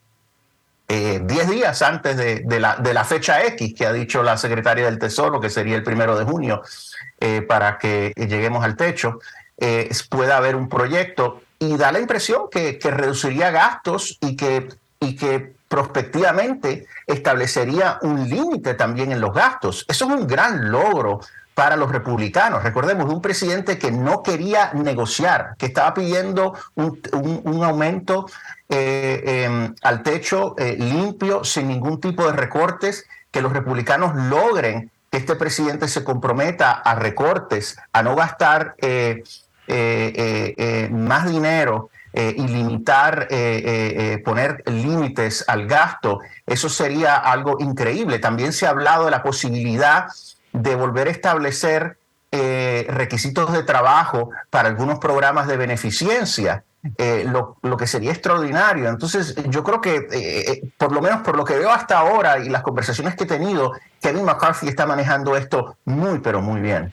10 0.88 1.20
eh, 1.20 1.50
días 1.50 1.82
antes 1.82 2.16
de, 2.16 2.60
la, 2.60 2.76
de, 2.76 2.92
la, 2.92 3.04
fecha 3.04 3.42
X 3.46 3.74
que 3.74 3.86
ha 3.86 3.92
dicho 3.92 4.22
la 4.22 4.36
secretaria 4.36 4.84
del 4.84 4.98
Tesoro, 4.98 5.40
que 5.40 5.50
sería 5.50 5.76
el 5.76 5.82
primero 5.82 6.18
de 6.18 6.24
junio, 6.24 6.62
para 7.48 7.78
que 7.78 8.12
lleguemos 8.16 8.62
al 8.64 8.76
techo, 8.76 9.18
pueda 10.10 10.36
haber 10.36 10.56
un 10.56 10.68
proyecto 10.68 11.40
y 11.58 11.76
da 11.76 11.92
la 11.92 12.00
impresión 12.00 12.48
que, 12.50 12.78
reduciría 12.82 13.50
gastos 13.50 14.18
y 14.20 14.36
que, 14.36 14.68
y 15.00 15.16
que 15.16 15.54
prospectivamente 15.68 16.86
establecería 17.06 17.98
un 18.02 18.28
límite 18.28 18.74
también 18.74 19.12
en 19.12 19.20
los 19.20 19.32
gastos. 19.32 19.84
Eso 19.88 20.04
es 20.04 20.20
un 20.20 20.26
gran 20.26 20.70
logro 20.70 21.20
para 21.54 21.76
los 21.76 21.90
republicanos. 21.90 22.62
Recordemos, 22.62 23.12
un 23.12 23.22
presidente 23.22 23.78
que 23.78 23.92
no 23.92 24.22
quería 24.22 24.72
negociar, 24.74 25.54
que 25.56 25.66
estaba 25.66 25.94
pidiendo 25.94 26.54
un, 26.74 27.64
aumento 27.64 28.26
eh, 28.68 29.44
em, 29.44 29.74
al 29.82 30.02
techo 30.02 30.56
eh, 30.58 30.76
limpio, 30.78 31.44
sin 31.44 31.68
ningún 31.68 32.00
tipo 32.00 32.26
de 32.26 32.32
recortes, 32.32 33.06
que 33.30 33.40
los 33.40 33.52
republicanos 33.52 34.14
logren 34.16 34.90
que 35.10 35.18
este 35.18 35.36
presidente 35.36 35.86
se 35.86 36.02
comprometa 36.02 36.72
a 36.72 36.96
recortes, 36.96 37.78
a 37.92 38.02
no 38.02 38.16
gastar 38.16 38.74
eh, 38.78 39.22
eh, 39.68 40.88
más 40.90 41.28
dinero 41.28 41.90
y 42.16 42.46
limitar, 42.46 43.26
poner 44.24 44.62
límites 44.66 45.44
al 45.48 45.66
gasto, 45.66 46.20
eso 46.46 46.68
sería 46.68 47.16
algo 47.16 47.56
increíble. 47.58 48.20
También 48.20 48.52
se 48.52 48.66
ha 48.66 48.70
hablado 48.70 49.06
de 49.06 49.10
la 49.10 49.20
posibilidad 49.20 50.06
de 50.54 50.74
volver 50.74 51.08
a 51.08 51.10
establecer 51.10 51.98
requisitos 52.88 53.52
de 53.52 53.62
trabajo 53.62 54.30
para 54.50 54.68
algunos 54.68 54.98
programas 54.98 55.46
de 55.46 55.56
beneficencia. 55.56 56.64
lo, 57.26 57.56
lo, 57.62 57.76
que 57.76 57.86
sería 57.86 58.10
extraordinario. 58.10 58.88
Entonces, 58.88 59.36
yo 59.50 59.62
creo 59.62 59.80
que, 59.80 60.72
por 60.76 60.90
lo 60.92 61.00
menos 61.00 61.20
por 61.22 61.36
lo 61.36 61.44
que 61.44 61.56
veo 61.56 61.70
hasta 61.70 61.98
ahora 61.98 62.40
y 62.40 62.48
las 62.48 62.62
conversaciones 62.62 63.14
que 63.14 63.22
he 63.22 63.26
tenido, 63.28 63.72
Kevin 64.02 64.24
McCarthy 64.24 64.66
está 64.66 64.84
manejando 64.84 65.36
esto 65.36 65.76
muy, 65.84 66.18
pero 66.18 66.42
muy 66.42 66.60
bien. 66.60 66.92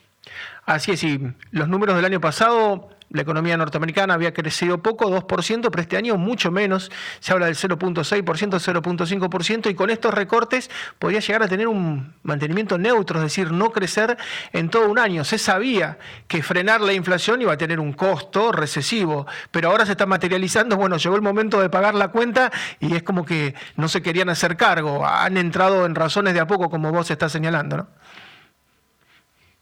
Así 0.66 0.92
es, 0.92 1.04
y 1.04 1.34
los 1.52 1.68
números 1.68 1.96
del 1.96 2.06
año 2.06 2.22
pasado, 2.22 2.91
la 3.12 3.22
economía 3.22 3.58
norteamericana 3.58 4.14
había 4.14 4.34
crecido 4.34 4.82
poco, 4.82 5.10
2%, 5.10 5.70
pero 5.70 5.82
este 5.82 5.98
año 5.98 6.18
mucho 6.18 6.52
menos, 6.52 6.92
se 7.20 7.34
habla 7.34 7.48
del 7.48 7.56
0.6%, 7.56 8.24
0.5%, 8.24 9.70
y 9.70 9.76
con 9.76 9.90
estos 9.90 10.14
recortes 10.14 10.70
podría 10.98 11.20
llegar 11.20 11.44
a 11.44 11.48
tener 11.48 11.68
un 11.68 12.14
mantenimiento 12.24 12.78
neutro, 12.78 13.20
es 13.20 13.24
decir, 13.24 13.52
no 13.52 13.72
crecer 13.72 14.18
en 14.54 14.70
todo 14.70 14.90
un 14.90 15.00
año. 15.00 15.24
Se 15.24 15.38
sabía 15.38 15.98
que 16.28 16.42
frenar 16.42 16.82
la 16.82 16.94
inflación 16.94 17.42
iba 17.42 17.54
a 17.54 17.58
tener 17.58 17.80
un 17.80 17.94
costo 17.94 18.52
recesivo, 18.52 19.28
pero 19.52 19.70
ahora 19.70 19.86
se 19.86 19.92
está 19.92 20.06
materializando, 20.06 20.78
bueno, 20.78 20.98
llegó 20.98 21.16
el 21.16 21.22
momento 21.22 21.62
de 21.62 21.70
pagar 21.70 21.96
la 21.96 22.10
cuenta 22.10 22.52
y 22.80 22.96
es 22.96 23.04
como 23.04 23.26
que 23.26 23.56
no 23.76 23.88
se 23.88 24.02
querían 24.02 24.30
hacer 24.30 24.56
cargo, 24.56 25.06
han 25.06 25.38
entrado 25.38 25.86
en 25.86 25.96
razones 25.96 26.34
de 26.34 26.40
a 26.40 26.48
poco, 26.48 26.70
como 26.70 26.92
vos 26.92 27.12
estás 27.12 27.32
señalando, 27.32 27.78
¿no? 27.78 27.88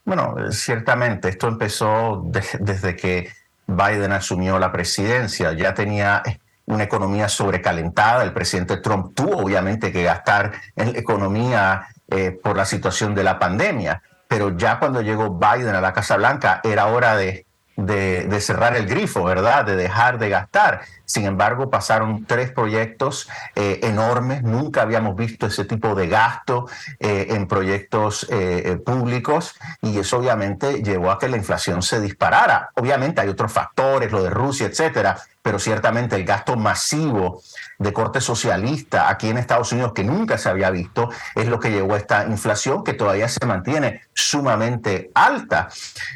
Bueno, 0.06 0.36
ciertamente, 0.52 1.30
esto 1.30 1.48
empezó 1.48 2.24
desde 2.26 2.96
que 2.96 3.32
Biden 3.70 4.12
asumió 4.12 4.60
la 4.60 4.72
presidencia. 4.72 5.54
Ya 5.54 5.74
tenía 5.74 6.24
una 6.66 6.84
economía 6.84 7.30
sobrecalentada. 7.30 8.24
El 8.24 8.34
presidente 8.34 8.78
Trump 8.78 9.14
tuvo 9.16 9.38
obviamente 9.38 9.92
que 9.92 10.04
gastar 10.04 10.52
en 10.76 10.94
la 10.94 11.00
economía 11.00 11.88
eh, 12.10 12.32
por 12.32 12.58
la 12.58 12.66
situación 12.66 13.16
de 13.16 13.24
la 13.24 13.38
pandemia. 13.40 14.02
pero 14.28 14.56
ya 14.56 14.78
cuando 14.78 15.02
llegó 15.02 15.40
Biden 15.40 15.74
a 15.74 15.82
la 15.82 15.92
Casa 15.92 16.16
Blanca 16.16 16.62
era 16.64 16.86
hora 16.86 17.16
de 17.16 17.48
de, 17.86 18.42
cerrar 18.42 18.76
el 18.76 18.86
grifo, 18.86 19.24
¿verdad? 19.24 19.66
De 19.66 19.76
dejar 19.76 20.20
de 20.20 20.30
gastar. 20.30 20.82
Sin 21.06 21.26
embargo, 21.26 21.70
pasaron 21.70 22.26
tres 22.26 22.52
proyectos 22.52 23.28
eh, 23.56 23.80
enormes. 23.84 24.44
Nunca 24.44 24.84
habíamos 24.84 25.16
visto 25.16 25.48
ese 25.48 25.66
tipo 25.66 25.96
de 25.96 26.08
gasto 26.08 26.68
eh, 27.00 27.28
en 27.32 27.48
proyectos 27.48 28.28
eh, 28.30 28.80
públicos 28.86 29.56
y 29.82 29.98
eso 29.98 30.18
obviamente 30.18 30.84
llevó 30.84 31.12
a 31.12 31.20
que 31.20 31.28
la 31.28 31.38
inflación 31.38 31.82
se 31.82 32.00
disparara. 32.00 32.70
Obviamente 32.76 33.22
hay 33.22 33.30
otros 33.30 33.52
factores, 33.52 34.12
lo 34.12 34.24
de 34.24 34.30
Rusia, 34.30 34.68
etcétera, 34.68 35.18
pero 35.42 35.58
ciertamente 35.58 36.16
el 36.16 36.26
gasto 36.26 36.56
masivo 36.56 37.42
de 37.80 37.94
corte 37.94 38.22
socialista 38.22 39.10
aquí 39.10 39.30
en 39.30 39.38
Estados 39.38 39.72
Unidos 39.72 39.94
que 39.94 40.04
nunca 40.04 40.38
se 40.38 40.50
había 40.50 40.70
visto 40.70 41.10
es 41.34 41.48
lo 41.48 41.60
que 41.60 41.72
llevó 41.72 41.96
a 41.96 41.98
esta 41.98 42.26
inflación 42.26 42.84
que 42.84 42.94
todavía 42.94 43.28
se 43.28 43.46
mantiene 43.46 44.02
sumamente 44.14 45.10
alta. 45.16 45.70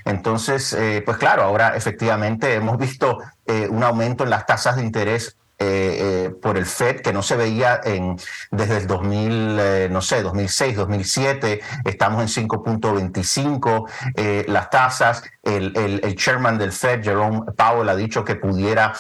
Entonces, 0.05 0.73
eh, 0.73 1.01
pues 1.05 1.17
claro, 1.17 1.43
ahora 1.43 1.75
efectivamente 1.75 2.53
hemos 2.53 2.77
visto 2.77 3.19
eh, 3.45 3.67
un 3.69 3.83
aumento 3.83 4.25
en 4.25 4.29
las 4.29 4.45
tasas 4.45 4.75
de 4.75 4.83
interés 4.83 5.37
eh, 5.59 6.31
por 6.41 6.57
el 6.57 6.65
Fed 6.65 6.99
que 6.99 7.13
no 7.13 7.23
se 7.23 7.37
veía 7.37 7.79
en, 7.85 8.17
desde 8.51 8.77
el 8.77 8.87
2000, 8.87 9.93
no 9.93 10.01
sé, 10.01 10.21
2006, 10.21 10.75
2007, 10.75 11.61
estamos 11.85 12.37
en 12.37 12.49
5.25 12.49 14.45
las 14.47 14.69
tasas, 14.69 15.23
el, 15.41 15.71
el, 16.03 16.15
chairman 16.17 16.57
del 16.57 16.73
Fed, 16.73 17.01
Jerome 17.01 17.43
Powell, 17.55 17.87
ha 17.87 17.95
dicho 17.95 18.25
que 18.25 18.35
pudiera 18.35 18.93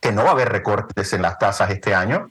que 0.00 0.12
no 0.12 0.22
va 0.24 0.30
a 0.30 0.32
haber 0.32 0.50
recortes 0.50 1.12
en 1.12 1.22
las 1.22 1.38
tasas 1.38 1.70
este 1.70 1.94
año, 1.94 2.30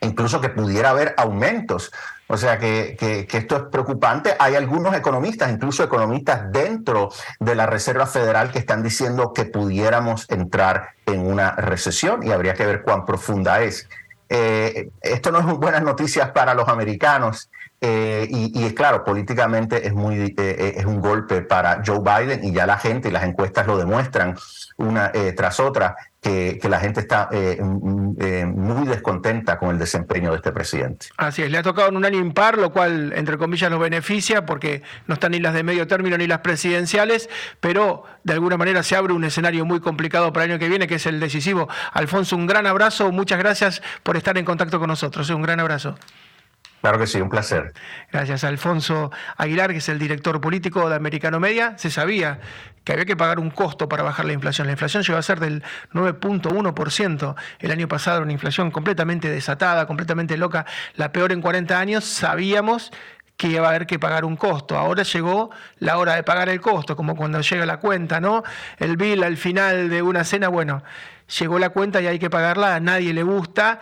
incluso 0.00 0.40
que 0.40 0.48
pudiera 0.48 0.90
haber 0.90 1.14
aumentos. 1.16 1.92
O 2.26 2.38
sea 2.38 2.58
que, 2.58 2.96
esto 3.30 3.56
es 3.56 3.62
preocupante. 3.64 4.34
Hay 4.38 4.54
algunos 4.54 4.94
economistas, 4.94 5.52
incluso 5.52 5.84
economistas 5.84 6.50
dentro 6.50 7.10
de 7.38 7.54
la 7.54 7.66
Reserva 7.66 8.06
Federal, 8.06 8.50
que 8.50 8.58
están 8.58 8.82
diciendo 8.82 9.32
que 9.34 9.44
pudiéramos 9.44 10.30
entrar 10.30 10.90
en 11.04 11.20
una 11.26 11.52
recesión 11.56 12.26
y 12.26 12.32
habría 12.32 12.54
que 12.54 12.64
ver 12.64 12.82
cuán 12.82 13.04
profunda 13.04 13.60
es. 13.60 13.86
Eh, 14.30 14.88
esto 15.02 15.30
no 15.30 15.40
es 15.40 15.44
buenas 15.44 15.82
noticias 15.82 16.30
para 16.30 16.54
los 16.54 16.66
americanos 16.68 17.50
eh, 17.82 18.26
y, 18.30 18.64
es 18.64 18.72
claro, 18.72 19.04
políticamente 19.04 19.86
es, 19.86 19.92
muy, 19.92 20.34
eh, 20.38 20.74
es 20.78 20.86
un 20.86 21.02
golpe 21.02 21.42
para 21.42 21.82
Joe 21.84 21.98
Biden 21.98 22.42
y 22.42 22.50
ya 22.50 22.64
la 22.64 22.78
gente 22.78 23.08
y 23.08 23.12
las 23.12 23.24
encuestas 23.24 23.66
lo 23.66 23.76
demuestran 23.76 24.38
una 24.78 25.12
tras 25.36 25.60
otra 25.60 25.96
que, 26.22 26.60
la 26.68 26.78
gente 26.78 27.00
está 27.00 27.28
muy 28.46 28.86
descontenta 28.86 29.58
con 29.58 29.70
el 29.70 29.78
desempeño 29.78 30.30
de 30.30 30.36
este 30.36 30.52
presidente. 30.52 31.08
Así 31.16 31.42
es, 31.42 31.50
le 31.50 31.58
ha 31.58 31.62
tocado 31.62 31.88
en 31.88 31.96
un 31.96 32.04
año 32.04 32.18
impar, 32.18 32.56
lo 32.56 32.72
cual 32.72 33.12
entre 33.16 33.36
comillas 33.36 33.70
nos 33.70 33.80
beneficia 33.80 34.46
porque 34.46 34.82
no 35.06 35.14
están 35.14 35.32
ni 35.32 35.40
las 35.40 35.52
de 35.52 35.64
medio 35.64 35.86
término 35.86 36.16
ni 36.16 36.26
las 36.26 36.38
presidenciales, 36.38 37.28
pero 37.60 38.04
de 38.22 38.34
alguna 38.34 38.56
manera 38.56 38.82
se 38.82 38.96
abre 38.96 39.12
un 39.12 39.24
escenario 39.24 39.64
muy 39.64 39.80
complicado 39.80 40.32
para 40.32 40.44
el 40.44 40.52
año 40.52 40.60
que 40.60 40.68
viene, 40.68 40.86
que 40.86 40.94
es 40.94 41.06
el 41.06 41.18
decisivo. 41.18 41.68
Alfonso, 41.92 42.36
un 42.36 42.46
gran 42.46 42.66
abrazo, 42.66 43.10
muchas 43.10 43.38
gracias 43.38 43.82
por 44.02 44.16
estar 44.16 44.38
en 44.38 44.44
contacto 44.44 44.78
con 44.78 44.88
nosotros. 44.88 45.28
Un 45.30 45.42
gran 45.42 45.60
abrazo. 45.60 45.96
Claro 46.82 46.98
que 46.98 47.06
sí, 47.06 47.20
un 47.20 47.28
placer. 47.28 47.72
Gracias 48.10 48.42
Alfonso 48.42 49.12
Aguilar, 49.36 49.70
que 49.70 49.76
es 49.76 49.88
el 49.88 50.00
director 50.00 50.40
político 50.40 50.88
de 50.88 50.96
Americano 50.96 51.38
Media. 51.38 51.78
Se 51.78 51.90
sabía 51.90 52.40
que 52.84 52.92
había 52.92 53.04
que 53.04 53.16
pagar 53.16 53.38
un 53.38 53.50
costo 53.50 53.88
para 53.88 54.02
bajar 54.02 54.24
la 54.24 54.32
inflación. 54.32 54.66
La 54.66 54.72
inflación 54.72 55.02
llegó 55.02 55.18
a 55.18 55.22
ser 55.22 55.40
del 55.40 55.62
9.1% 55.92 57.34
el 57.60 57.70
año 57.70 57.88
pasado, 57.88 58.22
una 58.22 58.32
inflación 58.32 58.70
completamente 58.70 59.28
desatada, 59.28 59.86
completamente 59.86 60.36
loca, 60.36 60.66
la 60.96 61.12
peor 61.12 61.32
en 61.32 61.40
40 61.40 61.78
años. 61.78 62.04
Sabíamos 62.04 62.92
que 63.36 63.48
iba 63.48 63.66
a 63.66 63.70
haber 63.70 63.86
que 63.86 63.98
pagar 63.98 64.24
un 64.24 64.36
costo. 64.36 64.78
Ahora 64.78 65.02
llegó 65.02 65.50
la 65.78 65.98
hora 65.98 66.14
de 66.14 66.22
pagar 66.22 66.48
el 66.48 66.60
costo, 66.60 66.96
como 66.96 67.16
cuando 67.16 67.40
llega 67.40 67.66
la 67.66 67.78
cuenta, 67.78 68.20
¿no? 68.20 68.42
El 68.78 68.96
bill 68.96 69.22
al 69.24 69.36
final 69.36 69.90
de 69.90 70.02
una 70.02 70.24
cena, 70.24 70.48
bueno, 70.48 70.82
llegó 71.38 71.58
la 71.58 71.70
cuenta 71.70 72.00
y 72.00 72.06
hay 72.06 72.18
que 72.18 72.30
pagarla, 72.30 72.76
a 72.76 72.80
nadie 72.80 73.12
le 73.12 73.22
gusta. 73.22 73.80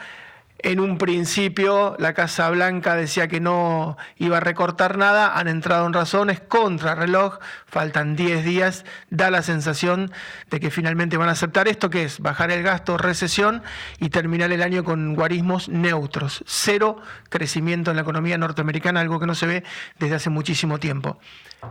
En 0.62 0.78
un 0.78 0.98
principio 0.98 1.96
la 1.98 2.12
Casa 2.12 2.50
Blanca 2.50 2.94
decía 2.94 3.28
que 3.28 3.40
no 3.40 3.96
iba 4.16 4.36
a 4.36 4.40
recortar 4.40 4.98
nada, 4.98 5.38
han 5.38 5.48
entrado 5.48 5.86
en 5.86 5.94
razones 5.94 6.40
contra 6.40 6.94
reloj, 6.94 7.38
faltan 7.66 8.14
10 8.14 8.44
días, 8.44 8.84
da 9.08 9.30
la 9.30 9.42
sensación 9.42 10.12
de 10.50 10.60
que 10.60 10.70
finalmente 10.70 11.16
van 11.16 11.30
a 11.30 11.32
aceptar 11.32 11.66
esto, 11.66 11.88
que 11.88 12.04
es 12.04 12.20
bajar 12.20 12.50
el 12.50 12.62
gasto, 12.62 12.98
recesión 12.98 13.62
y 13.98 14.10
terminar 14.10 14.52
el 14.52 14.62
año 14.62 14.84
con 14.84 15.14
guarismos 15.14 15.70
neutros. 15.70 16.44
Cero 16.46 16.98
crecimiento 17.30 17.90
en 17.90 17.96
la 17.96 18.02
economía 18.02 18.36
norteamericana, 18.36 19.00
algo 19.00 19.18
que 19.18 19.26
no 19.26 19.34
se 19.34 19.46
ve 19.46 19.64
desde 19.98 20.16
hace 20.16 20.28
muchísimo 20.28 20.78
tiempo. 20.78 21.18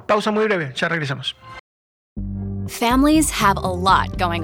Pausa 0.07 0.31
muy 0.31 0.45
breve, 0.45 0.73
ya 0.75 0.89
regresamos. 0.89 1.35
Families 2.67 3.31
have 3.31 3.57
a 3.57 3.71
lot 3.71 4.17
going. 4.17 4.43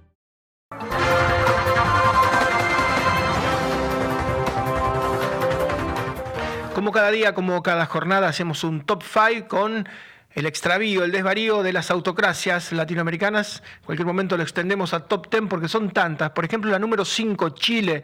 Como 6.73 6.93
cada 6.93 7.11
día, 7.11 7.33
como 7.33 7.61
cada 7.61 7.85
jornada, 7.85 8.29
hacemos 8.29 8.63
un 8.63 8.81
top 8.81 9.03
5 9.03 9.47
con 9.49 9.87
el 10.33 10.45
extravío, 10.45 11.03
el 11.03 11.11
desvarío 11.11 11.63
de 11.63 11.73
las 11.73 11.91
autocracias 11.91 12.71
latinoamericanas. 12.71 13.61
En 13.79 13.85
cualquier 13.85 14.05
momento 14.05 14.37
lo 14.37 14.43
extendemos 14.43 14.93
a 14.93 15.01
top 15.01 15.29
10 15.29 15.43
porque 15.49 15.67
son 15.67 15.91
tantas. 15.91 16.29
Por 16.29 16.45
ejemplo, 16.45 16.71
la 16.71 16.79
número 16.79 17.03
5, 17.03 17.49
Chile. 17.49 18.03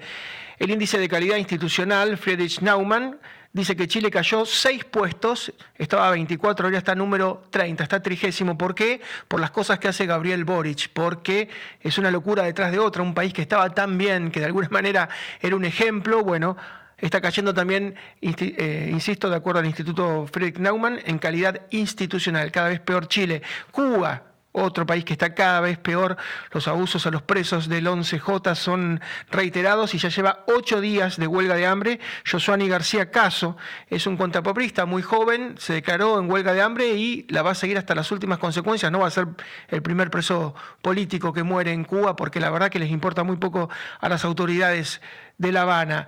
El 0.60 0.70
índice 0.70 0.98
de 0.98 1.08
calidad 1.08 1.38
institucional, 1.38 2.18
Friedrich 2.18 2.60
Naumann, 2.60 3.18
dice 3.54 3.76
que 3.76 3.88
Chile 3.88 4.12
cayó 4.12 4.46
6 4.46 4.84
puestos, 4.86 5.54
estaba 5.76 6.10
a 6.10 6.12
24, 6.12 6.68
ahora 6.68 6.78
está 6.78 6.94
número 6.94 7.44
30, 7.50 7.84
está 7.84 8.02
trigésimo. 8.02 8.58
¿Por 8.58 8.76
qué? 8.76 9.00
Por 9.30 9.40
las 9.40 9.52
cosas 9.52 9.80
que 9.80 9.88
hace 9.88 10.06
Gabriel 10.06 10.44
Boric, 10.44 10.90
porque 10.92 11.48
es 11.80 11.98
una 11.98 12.12
locura 12.12 12.44
detrás 12.44 12.74
de 12.74 12.80
otra, 12.80 13.02
un 13.02 13.14
país 13.14 13.34
que 13.34 13.44
estaba 13.44 13.70
tan 13.70 13.98
bien, 13.98 14.30
que 14.30 14.42
de 14.42 14.48
alguna 14.48 14.68
manera 14.72 15.08
era 15.40 15.56
un 15.56 15.64
ejemplo, 15.64 16.22
bueno, 16.24 16.58
está 16.98 17.22
cayendo 17.22 17.54
también, 17.54 17.96
eh, 18.22 18.90
insisto, 18.92 19.30
de 19.30 19.36
acuerdo 19.36 19.60
al 19.60 19.66
Instituto 19.66 20.28
Friedrich 20.32 20.60
Naumann, 20.60 21.00
en 21.06 21.20
calidad 21.20 21.62
institucional, 21.70 22.52
cada 22.52 22.70
vez 22.70 22.80
peor 22.80 23.08
Chile. 23.08 23.42
Cuba, 23.72 24.24
otro 24.60 24.86
país 24.86 25.06
que 25.06 25.14
está 25.14 25.36
cada 25.36 25.62
vez 25.62 25.78
peor. 25.78 26.18
Los 26.52 26.68
abusos 26.68 27.06
a 27.06 27.12
los 27.12 27.22
presos 27.22 27.70
del 27.70 27.88
11J 27.88 28.56
son 28.56 29.02
reiterados 29.30 29.94
y 29.94 30.00
ya 30.00 30.10
lleva 30.10 30.44
ocho 30.48 30.82
días 30.82 31.18
de 31.18 31.28
huelga 31.28 31.56
de 31.56 31.68
hambre. 31.68 32.00
Josuani 32.30 32.68
García 32.68 33.12
Caso 33.12 33.58
es 33.90 34.08
un 34.08 34.18
contrapopulista 34.18 34.86
muy 34.86 35.02
joven, 35.02 35.56
se 35.60 35.74
declaró 35.74 36.20
en 36.20 36.30
huelga 36.30 36.54
de 36.54 36.62
hambre 36.62 36.88
y 36.96 37.26
la 37.30 37.44
va 37.44 37.52
a 37.52 37.56
seguir 37.56 37.78
hasta 37.78 37.94
las 37.94 38.12
últimas 38.12 38.40
consecuencias. 38.40 38.92
No 38.92 39.00
va 39.00 39.08
a 39.08 39.12
ser 39.12 39.28
el 39.68 39.82
primer 39.82 40.10
preso 40.10 40.56
político 40.82 41.34
que 41.34 41.44
muere 41.44 41.72
en 41.72 41.84
Cuba 41.84 42.16
porque 42.16 42.40
la 42.40 42.50
verdad 42.50 42.70
que 42.70 42.80
les 42.80 42.90
importa 42.90 43.24
muy 43.24 43.38
poco 43.38 43.70
a 44.00 44.10
las 44.10 44.26
autoridades 44.26 45.02
de 45.38 45.52
La 45.52 45.62
Habana. 45.62 46.08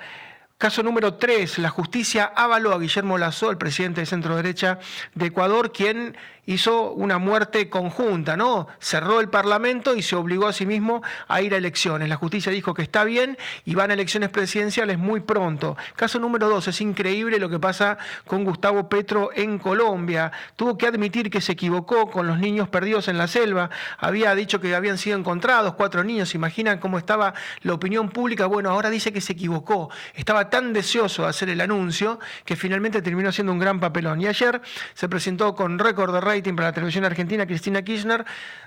Caso 0.60 0.84
número 0.84 1.14
3, 1.14 1.60
la 1.60 1.70
justicia 1.70 2.34
avaló 2.36 2.74
a 2.74 2.80
Guillermo 2.80 3.18
Lazo, 3.18 3.50
el 3.50 3.58
presidente 3.58 4.02
de 4.02 4.06
centro 4.06 4.36
derecha 4.36 4.78
de 5.16 5.28
Ecuador, 5.28 5.72
quien 5.72 6.18
hizo 6.50 6.94
una 6.94 7.20
muerte 7.20 7.70
conjunta, 7.70 8.36
¿no? 8.36 8.68
Cerró 8.80 9.20
el 9.20 9.30
Parlamento 9.30 9.96
y 9.96 10.02
se 10.02 10.16
obligó 10.16 10.48
a 10.48 10.54
sí 10.54 10.66
mismo 10.66 11.04
a 11.28 11.44
ir 11.44 11.54
a 11.54 11.58
elecciones. 11.58 12.10
La 12.10 12.16
justicia 12.16 12.52
dijo 12.52 12.74
que 12.74 12.82
está 12.82 13.04
bien 13.04 13.38
y 13.66 13.76
van 13.76 13.92
a 13.92 13.94
elecciones 13.94 14.30
presidenciales 14.30 14.98
muy 14.98 15.20
pronto. 15.20 15.78
Caso 15.96 16.18
número 16.18 16.50
dos, 16.50 16.68
es 16.68 16.82
increíble 16.82 17.38
lo 17.38 17.50
que 17.50 17.60
pasa 17.60 18.00
con 18.26 18.44
Gustavo 18.46 18.90
Petro 18.90 19.30
en 19.36 19.60
Colombia. 19.60 20.32
Tuvo 20.56 20.76
que 20.76 20.88
admitir 20.88 21.30
que 21.30 21.40
se 21.40 21.52
equivocó 21.52 22.10
con 22.10 22.26
los 22.26 22.40
niños 22.40 22.68
perdidos 22.68 23.10
en 23.10 23.20
la 23.20 23.28
selva. 23.28 23.70
Había 24.00 24.34
dicho 24.34 24.60
que 24.60 24.74
habían 24.74 24.98
sido 24.98 25.20
encontrados 25.20 25.76
cuatro 25.76 26.04
niños. 26.04 26.34
imaginan 26.34 26.80
cómo 26.80 26.98
estaba 26.98 27.36
la 27.62 27.74
opinión 27.74 28.10
pública? 28.10 28.48
Bueno, 28.48 28.72
ahora 28.72 28.90
dice 28.90 29.14
que 29.14 29.22
se 29.22 29.34
equivocó. 29.34 29.92
Estaba 30.16 30.50
tan 30.50 30.74
deseoso 30.74 31.24
de 31.24 31.30
hacer 31.30 31.50
el 31.50 31.62
anuncio 31.62 32.20
que 32.44 32.56
finalmente 32.56 33.04
terminó 33.04 33.32
siendo 33.32 33.54
un 33.54 33.60
gran 33.60 33.80
papelón. 33.80 34.20
Y 34.20 34.26
ayer 34.26 34.62
se 34.96 35.08
presentó 35.08 35.54
con 35.54 35.78
récord 35.78 36.12
de 36.12 36.22
rey 36.22 36.39
para 36.42 36.70
la 36.70 36.74
televisión 36.74 37.06
argentina, 37.06 37.46
Cristina 37.46 37.82
Kirchner, 37.82 38.26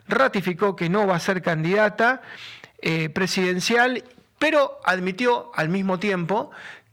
ratificó 0.09 0.77
que 0.77 0.89
no 0.89 1.07
va 1.07 1.17
a 1.17 1.21
ser 1.21 1.43
candidata 1.43 2.23
eh, 2.81 3.09
presidencial, 3.09 4.05
pero 4.39 4.81
admitió 4.85 5.51
al 5.55 5.69
mismo 5.69 5.99
tiempo 5.99 6.51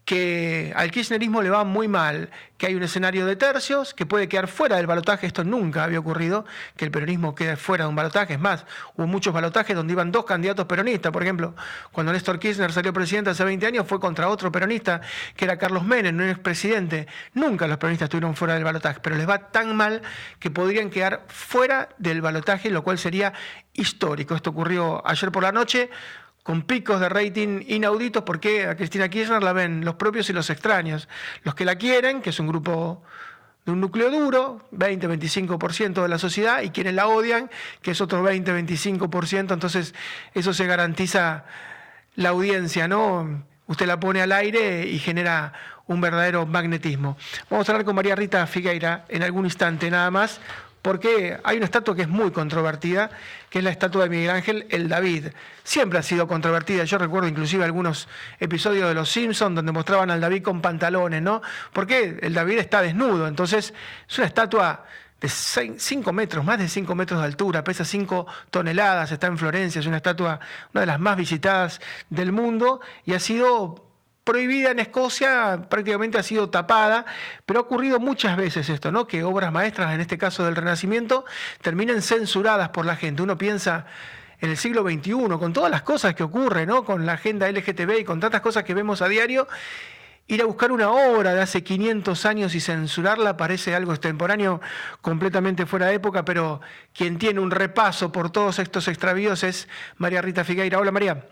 que 0.09 0.73
al 0.75 0.89
kirchnerismo 0.89 1.43
le 1.43 1.51
va 1.51 1.63
muy 1.63 1.87
mal, 1.87 2.31
que 2.57 2.65
hay 2.65 2.73
un 2.73 2.81
escenario 2.81 3.27
de 3.27 3.35
tercios, 3.35 3.93
que 3.93 4.07
puede 4.07 4.27
quedar 4.27 4.47
fuera 4.47 4.77
del 4.77 4.87
balotaje, 4.87 5.27
esto 5.27 5.43
nunca 5.43 5.83
había 5.83 5.99
ocurrido, 5.99 6.45
que 6.75 6.85
el 6.85 6.89
peronismo 6.89 7.35
quede 7.35 7.57
fuera 7.57 7.83
de 7.83 7.89
un 7.89 7.95
balotaje, 7.95 8.33
es 8.33 8.39
más, 8.39 8.65
hubo 8.95 9.05
muchos 9.05 9.31
balotajes 9.35 9.75
donde 9.75 9.93
iban 9.93 10.11
dos 10.11 10.25
candidatos 10.25 10.65
peronistas, 10.65 11.11
por 11.11 11.21
ejemplo, 11.21 11.53
cuando 11.91 12.11
Néstor 12.11 12.39
Kirchner 12.39 12.71
salió 12.71 12.91
presidente 12.91 13.29
hace 13.29 13.43
20 13.43 13.67
años 13.67 13.85
fue 13.85 13.99
contra 13.99 14.29
otro 14.29 14.51
peronista, 14.51 14.99
que 15.35 15.45
era 15.45 15.59
Carlos 15.59 15.85
Menem, 15.85 16.15
un 16.15 16.27
expresidente, 16.27 17.05
nunca 17.35 17.67
los 17.67 17.77
peronistas 17.77 18.07
estuvieron 18.07 18.35
fuera 18.35 18.55
del 18.55 18.63
balotaje, 18.63 19.01
pero 19.03 19.15
les 19.15 19.29
va 19.29 19.51
tan 19.51 19.75
mal 19.75 20.01
que 20.39 20.49
podrían 20.49 20.89
quedar 20.89 21.23
fuera 21.27 21.89
del 21.99 22.21
balotaje, 22.21 22.71
lo 22.71 22.83
cual 22.83 22.97
sería 22.97 23.33
histórico. 23.73 24.33
Esto 24.33 24.49
ocurrió 24.49 25.07
ayer 25.07 25.31
por 25.31 25.43
la 25.43 25.51
noche, 25.51 25.91
con 26.49 26.63
picos 26.63 26.99
de 26.99 27.09
rating 27.09 27.61
inauditos, 27.67 28.23
porque 28.23 28.65
a 28.65 28.75
Cristina 28.75 29.07
Kirchner 29.07 29.43
la 29.43 29.53
ven 29.53 29.85
los 29.85 29.93
propios 29.93 30.31
y 30.31 30.33
los 30.33 30.49
extraños. 30.49 31.07
Los 31.43 31.53
que 31.53 31.63
la 31.63 31.75
quieren, 31.75 32.23
que 32.23 32.31
es 32.31 32.39
un 32.39 32.47
grupo 32.47 33.03
de 33.67 33.71
un 33.71 33.79
núcleo 33.79 34.09
duro, 34.09 34.67
20-25% 34.71 36.01
de 36.01 36.07
la 36.07 36.17
sociedad, 36.17 36.63
y 36.63 36.71
quienes 36.71 36.95
la 36.95 37.05
odian, 37.05 37.51
que 37.83 37.91
es 37.91 38.01
otro 38.01 38.27
20-25%, 38.27 39.53
entonces 39.53 39.93
eso 40.33 40.51
se 40.51 40.65
garantiza 40.65 41.45
la 42.15 42.29
audiencia, 42.29 42.87
¿no? 42.87 43.43
Usted 43.67 43.85
la 43.85 43.99
pone 43.99 44.19
al 44.19 44.31
aire 44.31 44.87
y 44.87 44.97
genera 44.97 45.53
un 45.85 46.01
verdadero 46.01 46.47
magnetismo. 46.47 47.15
Vamos 47.51 47.69
a 47.69 47.73
hablar 47.73 47.85
con 47.85 47.93
María 47.93 48.15
Rita 48.15 48.47
Figueira 48.47 49.05
en 49.09 49.21
algún 49.21 49.45
instante 49.45 49.91
nada 49.91 50.09
más 50.09 50.41
porque 50.81 51.37
hay 51.43 51.57
una 51.57 51.65
estatua 51.65 51.95
que 51.95 52.03
es 52.03 52.07
muy 52.07 52.31
controvertida, 52.31 53.09
que 53.49 53.59
es 53.59 53.63
la 53.63 53.71
estatua 53.71 54.03
de 54.03 54.09
Miguel 54.09 54.29
Ángel 54.29 54.67
el 54.69 54.87
David. 54.87 55.27
Siempre 55.63 55.99
ha 55.99 56.03
sido 56.03 56.27
controvertida. 56.27 56.83
Yo 56.83 56.97
recuerdo 56.97 57.27
inclusive 57.27 57.65
algunos 57.65 58.07
episodios 58.39 58.87
de 58.87 58.93
Los 58.93 59.09
Simpsons 59.09 59.55
donde 59.55 59.71
mostraban 59.71 60.11
al 60.11 60.21
David 60.21 60.43
con 60.43 60.61
pantalones, 60.61 61.21
¿no? 61.21 61.41
Porque 61.73 62.19
el 62.21 62.33
David 62.33 62.59
está 62.59 62.81
desnudo. 62.81 63.27
Entonces, 63.27 63.73
es 64.07 64.17
una 64.17 64.27
estatua 64.27 64.85
de 65.19 65.27
5 65.27 66.13
metros, 66.13 66.45
más 66.45 66.59
de 66.59 66.69
5 66.69 66.95
metros 66.95 67.19
de 67.19 67.25
altura, 67.25 67.63
pesa 67.63 67.83
5 67.83 68.25
toneladas, 68.49 69.11
está 69.11 69.27
en 69.27 69.37
Florencia, 69.37 69.79
es 69.79 69.85
una 69.85 69.97
estatua, 69.97 70.39
una 70.73 70.81
de 70.81 70.87
las 70.87 70.99
más 70.99 71.17
visitadas 71.17 71.81
del 72.09 72.31
mundo 72.31 72.79
y 73.05 73.13
ha 73.13 73.19
sido 73.19 73.88
prohibida 74.29 74.69
en 74.69 74.77
Escocia, 74.77 75.59
prácticamente 75.69 76.19
ha 76.19 76.21
sido 76.21 76.51
tapada, 76.51 77.03
pero 77.47 77.61
ha 77.61 77.63
ocurrido 77.63 77.99
muchas 77.99 78.37
veces 78.37 78.69
esto, 78.69 78.91
¿no? 78.91 79.07
Que 79.07 79.23
obras 79.23 79.51
maestras, 79.51 79.91
en 79.95 80.01
este 80.01 80.19
caso 80.19 80.45
del 80.45 80.55
Renacimiento, 80.55 81.25
terminen 81.63 82.03
censuradas 82.03 82.69
por 82.69 82.85
la 82.85 82.95
gente. 82.95 83.23
Uno 83.23 83.39
piensa 83.39 83.87
en 84.39 84.51
el 84.51 84.57
siglo 84.57 84.83
XXI, 84.83 85.13
con 85.39 85.51
todas 85.51 85.71
las 85.71 85.81
cosas 85.81 86.13
que 86.13 86.21
ocurren, 86.21 86.69
¿no? 86.69 86.85
Con 86.85 87.07
la 87.07 87.13
agenda 87.13 87.49
LGTB 87.49 88.01
y 88.01 88.03
con 88.03 88.19
tantas 88.19 88.41
cosas 88.41 88.63
que 88.63 88.75
vemos 88.75 89.01
a 89.01 89.07
diario, 89.07 89.47
ir 90.27 90.43
a 90.43 90.45
buscar 90.45 90.71
una 90.71 90.91
obra 90.91 91.33
de 91.33 91.41
hace 91.41 91.63
500 91.63 92.23
años 92.27 92.53
y 92.53 92.59
censurarla 92.59 93.35
parece 93.35 93.73
algo 93.73 93.93
extemporáneo, 93.93 94.61
completamente 95.01 95.65
fuera 95.65 95.87
de 95.87 95.95
época, 95.95 96.23
pero 96.23 96.61
quien 96.93 97.17
tiene 97.17 97.39
un 97.39 97.49
repaso 97.49 98.11
por 98.11 98.29
todos 98.29 98.59
estos 98.59 98.87
extravíos 98.89 99.43
es 99.43 99.67
María 99.97 100.21
Rita 100.21 100.43
Figueira. 100.43 100.77
Hola 100.77 100.91
María. 100.91 101.25